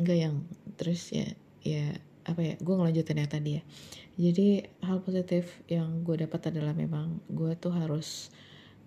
Nggak 0.01 0.17
yang 0.17 0.35
terus 0.79 1.13
ya 1.13 1.29
ya 1.61 1.93
apa 2.23 2.41
ya 2.41 2.55
gue 2.57 2.75
ngelanjutin 2.79 3.21
yang 3.21 3.29
tadi 3.29 3.51
ya. 3.59 3.63
Jadi 4.17 4.63
hal 4.87 5.03
positif 5.03 5.61
yang 5.67 6.07
gue 6.07 6.15
dapat 6.25 6.55
adalah 6.55 6.73
memang 6.73 7.21
gue 7.27 7.53
tuh 7.59 7.75
harus 7.75 8.31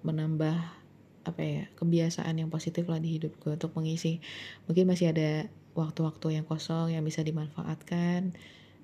menambah 0.06 0.85
apa 1.26 1.42
ya 1.42 1.64
kebiasaan 1.76 2.38
yang 2.38 2.54
positif 2.54 2.86
lah 2.86 3.02
di 3.02 3.18
hidup 3.20 3.36
gue 3.42 3.58
untuk 3.58 3.74
mengisi. 3.74 4.22
Mungkin 4.70 4.86
masih 4.86 5.12
ada 5.12 5.50
waktu-waktu 5.76 6.40
yang 6.40 6.46
kosong 6.48 6.96
yang 6.96 7.04
bisa 7.04 7.26
dimanfaatkan 7.26 8.32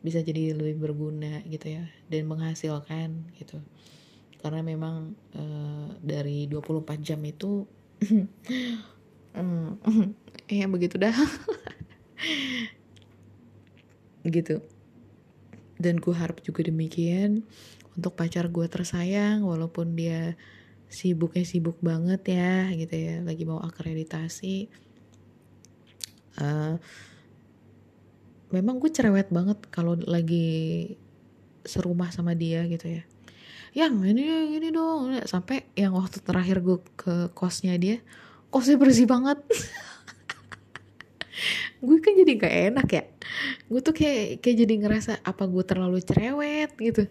bisa 0.02 0.18
jadi 0.26 0.58
lebih 0.58 0.82
berguna 0.82 1.46
gitu 1.46 1.78
ya 1.78 1.86
dan 2.10 2.26
menghasilkan 2.26 3.30
gitu. 3.38 3.62
Karena 4.42 4.66
memang 4.66 5.14
e, 5.38 5.44
dari 6.02 6.50
24 6.50 6.98
jam 7.06 7.22
itu 7.22 7.70
ya 10.52 10.66
begitu 10.68 10.98
dah. 10.98 11.14
Gitu. 14.22 14.62
Dan 15.82 15.98
gue 15.98 16.14
harap 16.14 16.46
juga 16.46 16.62
demikian. 16.62 17.42
Untuk 17.98 18.14
pacar 18.14 18.46
gue 18.54 18.70
tersayang 18.70 19.42
walaupun 19.42 19.98
dia 19.98 20.38
sibuknya 20.92 21.48
sibuk 21.48 21.80
banget 21.80 22.36
ya 22.36 22.68
gitu 22.76 22.92
ya. 22.92 23.16
Lagi 23.24 23.44
mau 23.48 23.64
akreditasi. 23.64 24.68
Uh, 26.36 26.76
memang 28.52 28.78
gue 28.84 28.92
cerewet 28.92 29.32
banget 29.32 29.58
kalau 29.72 29.96
lagi 29.96 30.94
serumah 31.64 32.12
sama 32.12 32.36
dia 32.36 32.68
gitu 32.68 32.92
ya. 33.00 33.04
Yang 33.72 33.94
ini 34.12 34.24
ini 34.60 34.68
dong. 34.70 35.16
Sampai 35.24 35.72
yang 35.80 35.96
waktu 35.96 36.20
terakhir 36.20 36.60
gue 36.60 36.78
ke 37.00 37.32
kosnya 37.32 37.80
dia 37.80 38.04
kosnya 38.52 38.76
bersih 38.76 39.08
banget. 39.08 39.40
Gue 41.82 41.98
kan 41.98 42.14
jadi 42.14 42.38
gak 42.38 42.56
enak 42.70 42.88
ya. 42.94 43.04
Gue 43.66 43.82
tuh 43.82 43.96
kayak 43.96 44.44
kayak 44.44 44.58
jadi 44.68 44.74
ngerasa 44.86 45.14
apa 45.26 45.50
gue 45.50 45.64
terlalu 45.66 45.98
cerewet 46.04 46.76
gitu 46.78 47.10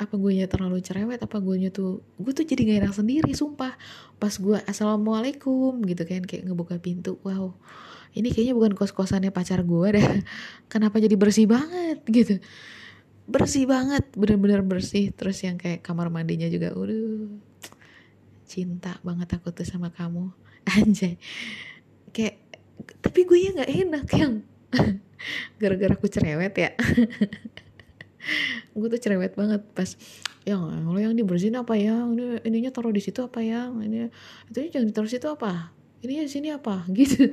apa 0.00 0.16
gue 0.16 0.32
nya 0.40 0.48
terlalu 0.48 0.80
cerewet 0.80 1.20
apa 1.20 1.36
gue 1.44 1.56
nya 1.60 1.68
tuh 1.68 2.00
gue 2.16 2.32
tuh 2.32 2.48
jadi 2.48 2.60
gak 2.64 2.78
enak 2.88 2.94
sendiri 2.96 3.30
sumpah. 3.36 3.76
Pas 4.16 4.32
gue 4.32 4.58
assalamualaikum 4.64 5.84
gitu 5.84 6.02
kan 6.08 6.24
kayak 6.24 6.48
ngebuka 6.48 6.80
pintu 6.80 7.20
wow 7.20 7.52
ini 8.10 8.34
kayaknya 8.34 8.54
bukan 8.58 8.72
kos 8.74 8.90
kosannya 8.90 9.30
pacar 9.30 9.62
gue 9.62 9.88
deh. 9.94 10.02
Kenapa 10.72 10.98
jadi 10.98 11.14
bersih 11.14 11.46
banget? 11.46 12.02
Gitu. 12.08 12.42
Bersih 13.30 13.70
banget 13.70 14.10
bener-bener 14.18 14.66
bersih. 14.66 15.14
Terus 15.14 15.38
yang 15.46 15.54
kayak 15.54 15.86
kamar 15.86 16.10
mandinya 16.10 16.50
juga 16.50 16.74
udah 16.74 17.30
cinta 18.50 18.98
banget 19.06 19.38
aku 19.38 19.54
tuh 19.54 19.62
sama 19.62 19.94
kamu. 19.94 20.34
Anjay. 20.74 21.22
Kayak 22.10 22.42
tapi 22.98 23.22
gue 23.28 23.38
ya 23.38 23.50
nggak 23.54 23.72
enak 23.86 24.06
yang 24.16 24.32
gara-gara 25.60 25.94
aku 25.94 26.08
cerewet 26.08 26.54
ya 26.56 26.70
gue 28.76 28.88
tuh 28.92 29.00
cerewet 29.00 29.34
banget 29.34 29.62
pas 29.74 29.88
yang 30.48 30.64
lo 30.88 30.96
yang 30.96 31.12
dibersihin 31.12 31.56
apa 31.60 31.76
ya? 31.76 32.04
Ini 32.06 32.44
ininya 32.48 32.70
taruh 32.72 32.92
di 32.92 33.02
situ 33.04 33.20
apa 33.20 33.44
ya? 33.44 33.68
Ini 33.68 34.08
itu 34.48 34.58
jangan 34.72 34.86
ditaruh 34.88 35.10
situ 35.10 35.26
apa? 35.28 35.72
Ini 36.00 36.24
di 36.24 36.32
sini 36.32 36.48
apa? 36.52 36.84
Gitu. 36.96 37.32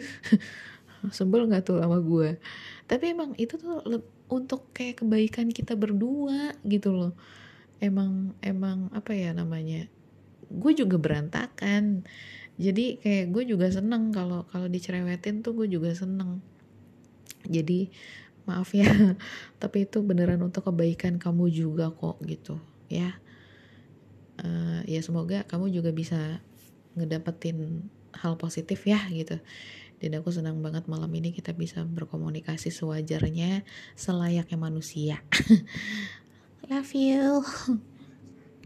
Sebel 1.14 1.48
nggak 1.48 1.64
tuh 1.70 1.78
sama 1.80 2.02
gue 2.02 2.42
tapi 2.88 3.12
emang 3.12 3.36
itu 3.36 3.60
tuh 3.60 3.84
untuk 4.32 4.72
kayak 4.72 5.04
kebaikan 5.04 5.52
kita 5.52 5.76
berdua 5.76 6.56
gitu 6.64 6.96
loh. 6.96 7.14
Emang 7.84 8.34
emang 8.40 8.88
apa 8.96 9.12
ya 9.12 9.36
namanya 9.36 9.92
gue 10.48 10.72
juga 10.72 10.96
berantakan. 10.96 12.08
Jadi 12.58 13.04
kayak 13.04 13.36
gue 13.36 13.44
juga 13.44 13.68
seneng 13.70 14.10
kalau 14.16 14.48
kalau 14.50 14.72
dicerewetin 14.72 15.44
tuh 15.44 15.54
gue 15.54 15.68
juga 15.68 15.92
seneng. 15.92 16.40
Jadi 17.44 17.92
maaf 18.48 18.72
ya. 18.72 18.88
Tapi 19.62 19.86
itu 19.86 20.00
beneran 20.02 20.40
untuk 20.42 20.72
kebaikan 20.72 21.20
kamu 21.20 21.52
juga 21.52 21.92
kok 21.92 22.18
gitu. 22.24 22.58
Ya. 22.88 23.20
Uh, 24.40 24.82
ya 24.88 25.02
semoga 25.04 25.44
kamu 25.50 25.74
juga 25.74 25.92
bisa 25.92 26.40
ngedapetin 26.96 27.86
hal 28.16 28.40
positif 28.40 28.88
ya 28.88 29.04
gitu. 29.12 29.38
Dan 29.98 30.22
aku 30.22 30.30
senang 30.30 30.62
banget 30.62 30.86
malam 30.86 31.10
ini 31.12 31.34
kita 31.34 31.52
bisa 31.58 31.82
berkomunikasi 31.84 32.70
sewajarnya 32.72 33.66
selayaknya 33.98 34.58
manusia. 34.58 35.20
Love 36.70 36.94
you 36.96 37.44